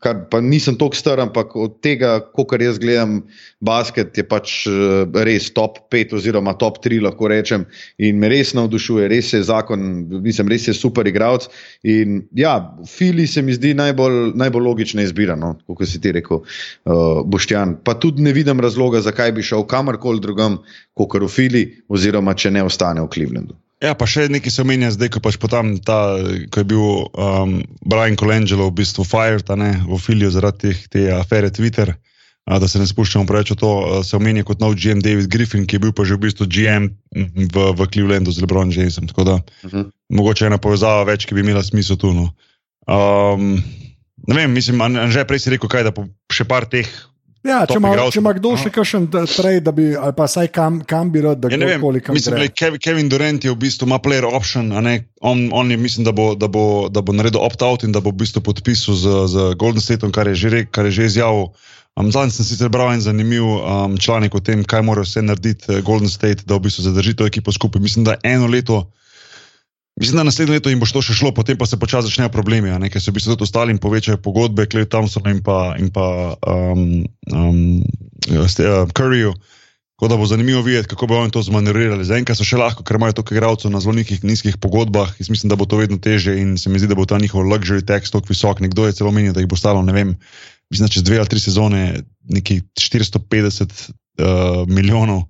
[0.00, 3.18] Kar pa nisem tako star, ampak od tega, kar jaz gledam,
[3.60, 7.66] basket je pač eh, res top 5 oziroma top 3, lahko rečem.
[8.00, 9.84] In me res navdušuje, res je zakon,
[10.24, 11.50] mislim, res je super igralec.
[11.84, 12.56] In ja,
[12.88, 17.76] Fili se mi zdi najbolj, najbolj logična izbira, no, kot si ti rekel, uh, Boštjan.
[17.84, 20.62] Pa tudi ne vidim razloga, zakaj bi šel kamorkoli drugam,
[20.96, 23.60] kot v Fili, oziroma če ne ostane v Clevelandu.
[23.80, 26.20] Ja, pa še nekaj se omenja zdaj, ko pač potem ta,
[26.52, 27.54] ko je bil um,
[27.88, 31.94] Brian Colangelo v bistvu fired, ne, v Filiju zaradi teh, te afere Twitter,
[32.44, 35.32] a, da se ne spuščamo preveč v to, a, se omenja kot nov GM David
[35.32, 39.08] Griffin, ki je bil pa že v bistvu GM v, v Clevelandu z LeBron Jamesom.
[39.08, 39.34] Tako da
[39.64, 39.90] Uh -huh.
[40.08, 42.12] mogoče ena povezava več, ki bi imela smisel tu.
[42.12, 42.32] No.
[42.88, 43.62] Um,
[44.28, 46.88] ne vem, mislim, že prej si rekel, kaj, da po še par teh
[47.40, 50.82] Ja, če ima, če ima kdo še kakšen trade, da bi, ali pa saj kam,
[50.84, 52.42] kam bi rad, da Ja, kdorkoli kam mislim, gre.
[52.42, 56.12] glej, Kev- Kevin Durant je v bistvu ima player option, on, on je mislim, da
[56.12, 59.36] bo, da bo, da bo naredil opt-out in da bo v bistvu podpisal z, z
[59.56, 61.48] Golden Stateom, kar je že, rek, kar je že izjavil.
[61.96, 65.64] Um, Zadnjič sem sicer bral en zanimiv um, članek o tem, kaj mora vse narediti
[65.72, 67.80] eh, Golden State, da v bistvu zadrži to ekipo skupaj.
[67.82, 68.84] Mislim, da eno leto,
[70.00, 72.72] mislim, da naslednje leto jim bo to še šlo, potem pa se počasi začnejo problemi,
[72.72, 76.36] ne, ker se v bistvu tudi ostalim povečajo pogodbe, Clay Thompsonu in pa, in pa
[76.40, 77.80] um, um,
[78.32, 79.34] uh, Curryju.
[80.00, 82.04] Tako da bo zanimivo videti, kako bodo oni to zmanjšali.
[82.08, 85.12] Zaenkrat so še lahko, ker imajo toliko igralcev na zelo nizkih, nizkih pogodbah.
[85.20, 87.44] Jaz mislim, da bo to vedno teže in se mi zdi, da bo ta njihov
[87.44, 88.62] luxury tax tako visok.
[88.64, 90.14] Nekdo je celo menil, da jih bo stalo, ne vem,
[90.72, 91.82] mislim, čez dve ali tri sezone
[92.32, 95.26] nekih 450 uh, milijonov.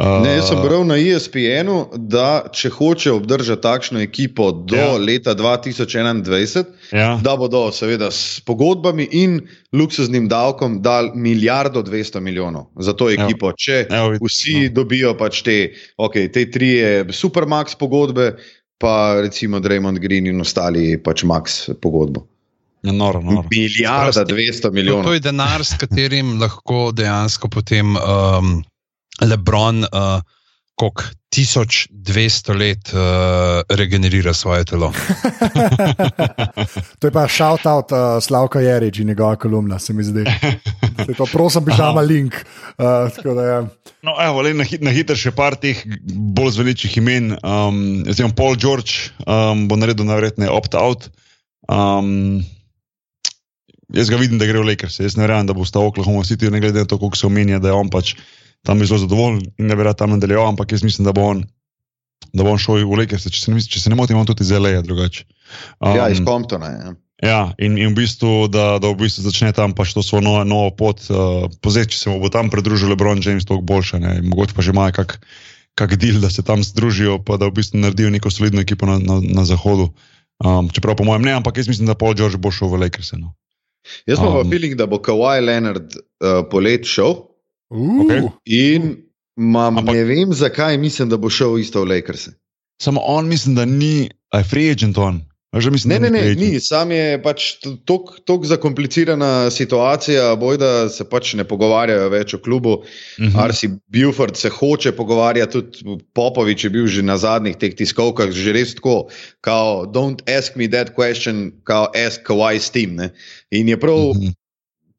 [0.00, 1.74] Uh, Ne, jaz sem bral na ESPN-u,
[2.08, 4.96] da če hoče obdržati takšno ekipo do Ja.
[4.96, 9.40] leta 2021, Ja, da bodo seveda s pogodbami in
[9.72, 13.52] luksuznim davkom dali milijardo 200 milijonov za to ekipo.
[13.54, 15.58] Če Evo, vsi dobijo pač te,
[15.98, 16.72] okay, te tri
[17.10, 18.32] supermax pogodbe,
[18.78, 22.24] pa recimo Draymond Green in ostali pač max pogodbo.
[22.82, 23.44] ja, noro, noro.
[23.50, 24.34] Milijarda Sprosti.
[24.34, 25.14] 200 To, to milijonov.
[25.14, 28.62] je denar, s katerim lahko dejansko potem um,
[29.20, 30.22] Lebron, uh,
[30.74, 31.02] koliko
[31.36, 32.98] 1200 let uh,
[33.68, 34.92] regenerira svoje telo.
[36.98, 40.24] To je pa shout-out uh, Slavka Jerič in njegova kolumna, se mi zdi.
[41.08, 42.34] Je To prosim, pižama link.
[42.34, 43.60] Uh, tako da, ja.
[44.02, 45.80] No, evo, le na, hit, na hitro še par teh
[46.36, 47.36] bolj zveličih imen.
[47.44, 51.08] Um, recimo Paul George um, bo naredil najverjetneje opt-out.
[51.68, 52.40] Um,
[53.92, 55.00] jaz ga vidim, da gre v Lakers.
[55.00, 57.28] Jaz ne verjamem, da bo ostal v Oklahoma City, ne glede na to, koliko se
[57.28, 58.16] omenja, da je on pač
[58.66, 61.44] tam zelo zadovoljen in da bi rad tam nadaljeval, ampak jaz mislim, da bo on,
[62.32, 63.28] da bo on šel v Lakers.
[63.30, 65.24] Če se ne, mis- če se ne motim, on tudi iz LA drugače.
[65.80, 66.70] Um, Ja, iz Comptona.
[66.70, 66.92] Ja.
[67.20, 70.44] Ja, in, in v bistvu, da, da v bistvu začne tam pač to svojo novo,
[70.48, 71.02] novo pot.
[71.12, 74.00] Uh, Pozet, če se mu bo tam pridružil LeBron James, toliko boljše.
[74.00, 74.14] Ne?
[74.24, 75.18] Mogoče pa že imajo kak,
[75.76, 78.96] kak deal, da se tam združijo, pa da v bistvu naredijo neko solidno ekipo na,
[78.96, 79.90] na, na zahodu.
[80.40, 83.12] Um, čeprav po mojem ne, ampak jaz mislim, da Paul George bo šel v Lakers.
[83.20, 83.36] No.
[84.08, 87.28] Jaz imam Um, um, feeling, da bo Kawhi Leonard uh, polet šel
[87.70, 88.22] Uh, Okej.
[88.44, 88.96] in
[89.36, 92.28] mam, Ampak- ne vem, zakaj mislim, da bo šel isto v Lakers.
[92.82, 94.10] Samo on mislim, da ni,
[94.44, 95.20] free agent on.
[95.52, 101.02] Že mislim, Ne, ne, ne, ni, sam je pač tako zakomplicirana situacija, boj da se
[101.04, 102.76] pač ne pogovarjajo več o klubu.
[103.18, 103.28] Mhm.
[103.28, 103.38] Mhm.
[103.38, 105.78] Arsi Buford se hoče pogovarjati, tudi
[106.12, 109.08] Popovič je bil že na zadnjih teh tiskovkah, že res tako,
[109.40, 112.94] kao, don't ask me that question, kao, ask Kawhi s tem.
[112.94, 113.10] Ne?
[113.50, 114.30] In je prav Mhm.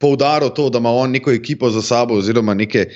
[0.01, 2.89] Poudaril to, da ima on neko ekipo za sabo, oziroma neke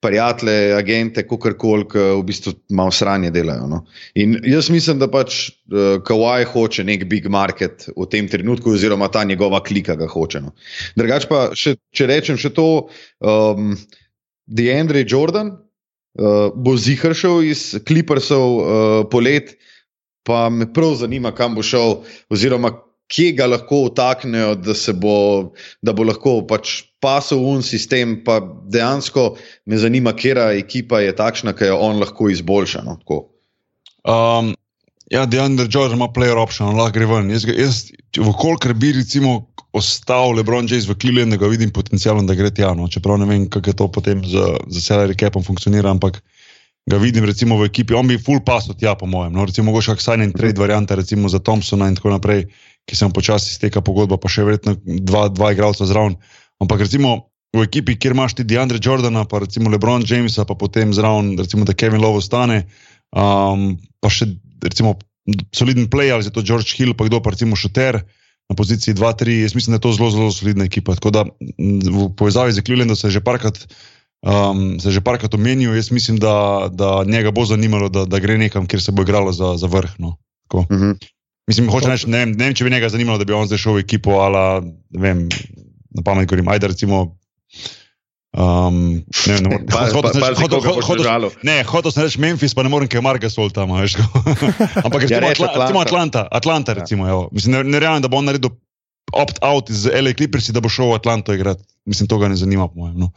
[0.00, 3.66] prijatelje, agente, kakorkoli, ki v bistvu malo sranje delajo.
[3.68, 3.82] No.
[4.16, 9.10] In jaz mislim, da pač uh, Kawhi hoče nek big market v tem trenutku, oziroma
[9.12, 10.40] ta njegova klika ga hoče.
[10.46, 10.54] No.
[10.96, 12.68] Drugač pa, še, če rečem še to,
[13.20, 13.74] um,
[14.50, 18.70] DeAndre Jordan uh, bo zihar šel iz Clippersov uh,
[19.12, 19.52] polet,
[20.24, 22.00] pa me prav zanima, kam bo šel,
[22.32, 22.72] oziroma
[23.10, 25.16] kje ga lahko vtaknejo, da, bo,
[25.82, 28.20] da bo lahko pač pasel un sistem.
[28.24, 29.34] Pa dejansko
[29.66, 32.84] me zanima, kera ekipa je takšna, ki jo on lahko izboljša.
[32.86, 33.22] No, tako.
[34.06, 34.54] Um,
[35.10, 37.32] ja, DeAndre Jordan ima player option, on lahko gre ven.
[37.34, 37.82] Jaz, jaz
[38.16, 39.40] vkolikor bi recimo
[39.76, 42.72] ostal LeBron James v Clevelandu, ga vidim potencialno, da gre tja.
[42.74, 42.88] No.
[42.90, 46.22] Čeprav ne vem, kako je to potem z, z salary capom funkcionira, ampak
[46.90, 47.94] ga vidim recimo v ekipi.
[47.94, 49.34] On bi full passo tja, po mojem.
[49.34, 49.46] No.
[49.46, 52.46] Recimo mogoče kak sign and trade varianta, recimo za Thompsona in tako naprej,
[52.88, 56.16] ki se mu počasi steka pogodba, pa še verjetno dva, dva igralca zraven.
[56.60, 60.94] Ampak recimo v ekipi, kjer imaš ti DeAndre Jordana, pa recimo LeBron Jamesa, pa potem
[60.94, 62.64] zraven, recimo da Kevin Love ostane,
[63.10, 64.30] um, pa še
[64.62, 64.96] recimo
[65.54, 68.00] soliden play ali je to George Hill, pa kdo pa recimo šuter
[68.50, 69.42] na poziciji 2-3.
[69.42, 70.94] Jaz mislim, da je to zelo, zelo solidna ekipa.
[70.98, 71.24] Tako da
[71.58, 73.58] v povezavi z Clevelandom se je že parkrat.
[74.20, 78.18] Um, se je že parkrat omenil, jaz mislim, da, da njega bo zanimalo, da, da
[78.20, 79.96] gre nekam, kjer se bo igralo za, za vrh.
[79.98, 80.18] No.
[80.44, 80.66] Tako.
[80.70, 80.92] Mhm.
[81.50, 83.58] Mislim, hoče reči, ne, vem- ne vem, če bi njega zanimalo, da bi on zdaj
[83.58, 85.26] šel v ekipo, ali ne vem,
[85.90, 87.00] na pamet govorim, ajde recimo.
[88.30, 89.64] Um, ne vem, ne morem.
[89.66, 91.30] Pa- hotel pa- hotel- hotel- užalil.
[91.42, 93.74] Ne, hotel sem reči Memphis, pa ne morem, ker je Marga Sol tam.
[93.74, 93.98] Veš.
[94.86, 95.62] Ampak recimo, reč Atla, Atlanta.
[95.66, 96.78] recimo Atlanta, Atlanta Ja.
[96.78, 97.26] recimo, evo.
[97.34, 98.54] Mislim, ne, ne verjamem, da bo on naredil
[99.10, 101.66] opt-out iz LA Clippers, da bo šel v Atlanto igrati.
[101.90, 103.02] Mislim, to ga ne zanima, po mojem.
[103.02, 103.10] No.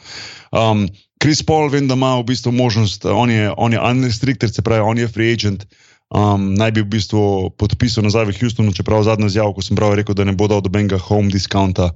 [0.49, 0.87] Um,
[1.21, 4.81] Chris Paul, vem, da ima v bistvu možnost, on je, on je unrestricted, se pravi,
[4.81, 5.67] on je free agent.
[6.13, 9.97] Um, naj bi v bistvu podpisal nazaj v Houstonu, čeprav zadnjo izjavo, ko sem prav
[9.97, 11.89] rekel, da ne bo dal dobenega home discounta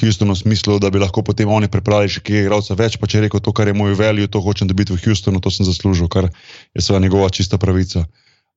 [0.00, 3.18] Houstonu, v smislu, da bi lahko potem oni pripravili še kje igralca več, pa če
[3.18, 6.08] je rekel to, kar je moj value, to hočem dobiti v Houstonu, to sem zaslužil,
[6.08, 6.30] kar
[6.72, 8.06] je seveda njegova čista pravica.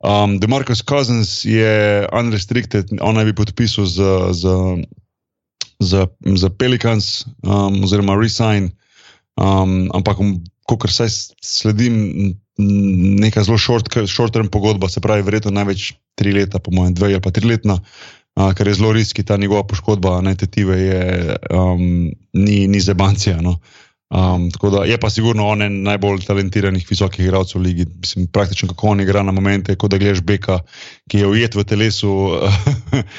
[0.04, 4.08] Um, Demarcus Cousins je unrestricted, on naj bi podpisal z,
[4.40, 4.44] z,
[5.84, 8.72] z, z Pelicans um, oziroma resign,
[9.36, 10.22] um, ampak
[10.70, 11.12] kot saj
[11.44, 17.14] sledim, neka zelo short, short-term pogodba, se pravi, verjetno največ tri leta, po mojem, dve
[17.14, 17.80] ali pa tri letna.
[18.34, 23.42] Uh, ker je zelo riski, ta njegova poškodba, ne tetive, je, um, ni, ni zebancija.
[23.42, 23.60] No.
[24.14, 27.86] Um, tako da je pa sigurno on en najbolj talentiranih visokih igralcev v ligi.
[28.02, 30.60] Mislim, praktično kako on igra na momente, kot da gledaš Beka,
[31.10, 32.12] ki je ujet v telesu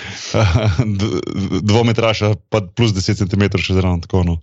[1.70, 4.02] dvometraša, pa plus 10 cm še zraven.
[4.06, 4.38] Tako, no.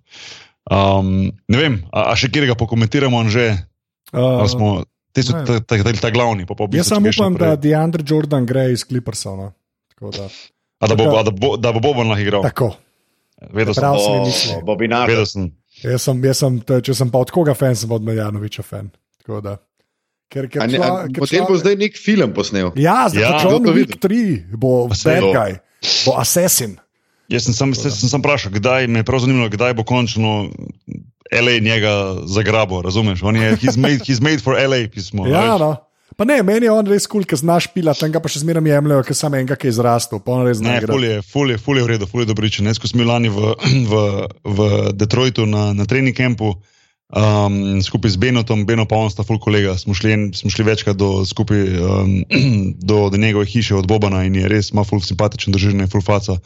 [0.67, 3.57] Um, ne vem, a, a še kjer ga pokomentiramo, on že
[4.11, 4.83] Uh, Ali smo,
[5.15, 6.43] ti so ta, ta, ta, ta glavni.
[6.43, 7.63] Pa, pa jaz samo upam, da naprej.
[7.63, 9.39] DeAndre Jordan gre iz Clippersov.
[9.39, 10.09] No.
[10.11, 10.27] Da-
[10.83, 12.43] A da bo, a da bo, da bo Boban lahko igral.
[12.43, 12.75] Tako.
[13.55, 13.79] Vedel sem.
[13.79, 14.59] Prav sem O, mislil.
[14.61, 15.07] Bobinator.
[15.07, 15.45] Vedel sem.
[15.79, 18.91] Jaz sem, jaz sem, če sem pa od koga fan, sem od Marjanoviča fan.
[19.23, 19.55] Da.
[20.27, 22.75] Ker, ker ne- čla, a ker Potem bo zdaj nek film posnel.
[22.75, 25.51] Ja, zdaj Ja, John Wick 3 bo bad guy,
[26.03, 26.75] bo assassin.
[27.31, 30.49] Jaz sem sam, sem, sem vprašal, kdaj me je prav zanimalo, kdaj bo končno
[31.31, 31.93] LA njega
[32.27, 32.81] zagrabil.
[32.83, 33.23] Razumeš?
[33.23, 35.27] On je, he's made, he's made for LA pismo.
[35.27, 35.75] Ja, no.
[36.17, 38.43] Pa ne, meni je on res kul, cool, ker znaš pila, tam ga pa še
[38.43, 40.19] zmeraj jemljajo, ker sem enega, ki je izrastel,
[40.59, 42.67] Ne, ful je, ful je, ful je v redu, ful je dobričen.
[42.67, 43.55] Jaz, ko smo lani v,
[43.87, 44.03] v,
[44.43, 46.51] v Detroitu na, na trening kampu
[47.15, 50.67] um, skupaj z Benotom, Beno pa on sta ful kolega, smo šli, en, smo šli
[50.67, 52.13] večkrat do, skupaj um,
[52.91, 56.39] do, do njegove hiše od Bobana in je res ima ful simpatičen državljan, ful faca.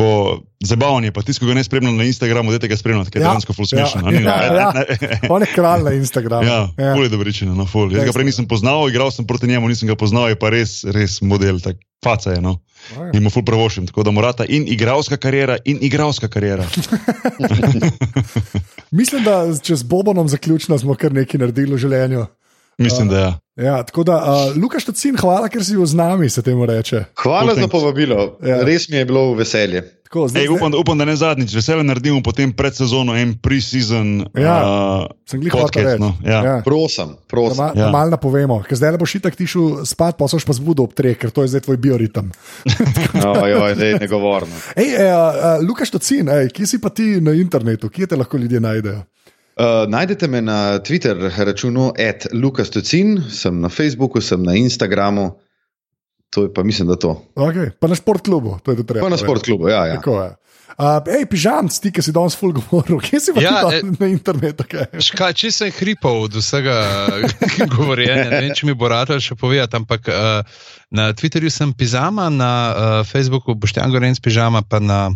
[0.00, 3.20] Ko zabaven je, pa tisto, ko ga ne spremljam na Instagramu, dajte ga spremljati, ker
[3.20, 4.06] je Ja, dejansko ful ja, smešen.
[4.24, 4.70] ja, ja.
[4.72, 5.18] ne, ne.
[5.28, 6.48] On je kralj na Instagramu.
[6.48, 6.94] Ja, ja.
[6.94, 7.92] ful je dobričen, no, ful.
[7.92, 10.80] Jaz ga prej nisem poznal, igral sem proti njemu, nisem ga poznal, je pa res,
[10.88, 12.40] res model, tak faca je.
[12.40, 12.56] No.
[12.96, 13.10] Ja.
[13.12, 16.64] In mu ful pravošim, tako da morata in igralska karijera, in igralska karijera.
[18.98, 22.24] Mislim, da če z Bobonom zaključno smo kar nekaj naredili v življenju.
[22.80, 23.30] Mislim, da ja.
[23.60, 27.04] Ja, tako da, uh, Lukaš Tocin, hvala, ker si bil z nami, se temu reče.
[27.14, 28.38] Hvala Cool, za povabilo.
[28.40, 28.62] Ja.
[28.64, 29.82] Res mi je bilo veselje.
[30.08, 33.36] Tako, zdaj, Ej, upam, da, upam, da ne zadnjič, veselje naredimo potem pred sezono en
[33.38, 36.00] pre-season Ja, uh, sem glih hotel reči.
[36.00, 36.40] No, ja.
[36.42, 36.54] Ja.
[36.64, 37.60] Prosim, Da, prosim.
[37.60, 37.84] ma, Ja.
[37.84, 40.96] da malo napovemo, ker zdaj boš itak ti šel spat, pa soš pa zbudil ob
[40.96, 42.32] treh, ker to je zdaj tvoj bioritem.
[43.44, 44.56] Oj, oj, daj, ne govorno.
[44.74, 48.40] Ej, uh, uh, Lukaš Tocin, ej, kje si pa ti na internetu, kje te lahko
[48.40, 49.04] ljudje najdejo?
[49.60, 51.92] Uh, najdete me na Twitter računu
[52.32, 55.36] @lukastocin, sem na Facebooku, sem na Instagramu.
[56.30, 57.26] To je pa mislim, da to.
[57.34, 57.70] Okay.
[57.80, 59.04] Pa na šport klubu, to je to treba.
[59.04, 59.86] Pa na sport klubu, ja.
[59.86, 59.94] ja.
[60.00, 60.30] Tako je.
[60.80, 64.08] Uh, ej, pižam, ti, ki si danes full govoril, kje si pa Ja, eh, na
[64.08, 64.64] internetu?
[64.64, 64.88] Okay?
[64.96, 66.76] Škaj, če sem hripal od vsega
[67.74, 70.40] govorjenja, ne vem, če mi bo rad še povedati, ampak uh,
[70.88, 75.10] na Twitterju sem pižama, na uh, Facebooku Boštjan Gorenc pižama, pa na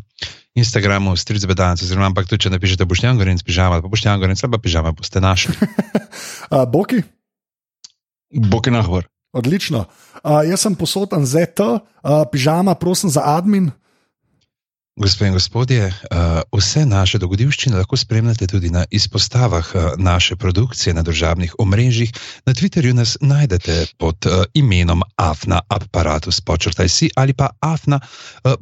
[0.54, 4.52] Instagramu Stric Bedanc, oziroma ampak tudi če napišete Boštjan Gorenc pižama, pa Boštjan Gorenc ali
[4.54, 5.54] pa pižama, boste našli.
[6.44, 7.00] Uh, Boki,
[8.30, 9.06] Bok je nahvar.
[9.32, 9.88] odlično.
[10.22, 11.80] Uh, jaz sem posoten ZT, uh,
[12.30, 13.72] pižama, prosim za admin.
[14.96, 20.94] Gospe in gospodje, uh, vse naše dogodivščine lahko spremljate tudi na izpostavah uh, naše produkcije
[20.94, 22.12] na državnih omrežjih.
[22.46, 28.00] Na Twitterju nas najdete pod uh, imenom Afna Apparatus počrtaj si ali pa Afna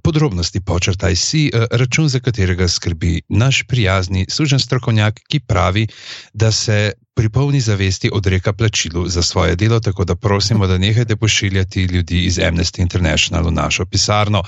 [0.03, 5.87] podrobnosti počrtaj si, račun za katerega skrbi naš prijazni služen strokovnjak, ki pravi,
[6.33, 11.17] da se pri polni zavesti odreka plačilu za svoje delo, tako da prosimo, da nehajte
[11.17, 14.39] pošiljati ljudi iz Amnesty International v našo pisarno.
[14.41, 14.45] Uh,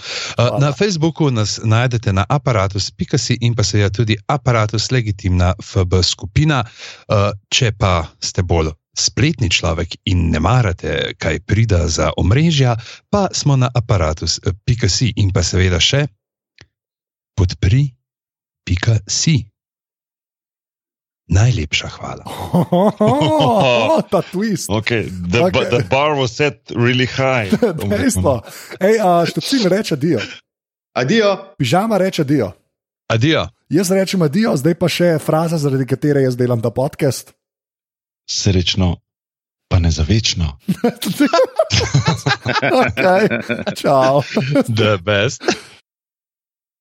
[0.60, 6.64] na Facebooku nas najdete na aparatus.si in pa seveda tudi aparatus legitimna FB skupina.
[6.64, 6.66] Uh,
[7.48, 12.76] če pa ste bolj spletni človek in ne marate, kaj prida za omrežja,
[13.10, 16.06] pa smo na aparatus.si in pa seveda še
[17.34, 17.94] podpri.si.
[21.28, 22.24] Najlepša hvala.
[23.00, 24.68] Oh, ta twist.
[24.68, 25.08] Okay.
[25.08, 25.64] The, Okay.
[25.70, 27.48] the bar was set really high.
[27.90, 28.44] Dejstvo.
[28.80, 30.20] Ej, uh, Štocin reče dio,
[30.92, 31.54] Adijo.
[31.58, 32.52] pižama reče dio.
[33.08, 33.48] Adijo.
[33.68, 37.32] Jaz rečem adijo, zdaj pa še fraza, zaradi katere jaz delam ta podcast.
[38.28, 38.96] Srečno,
[39.68, 40.58] pa ne za večno.
[42.84, 43.28] okay.
[43.74, 44.20] Čau.
[44.68, 45.42] The best.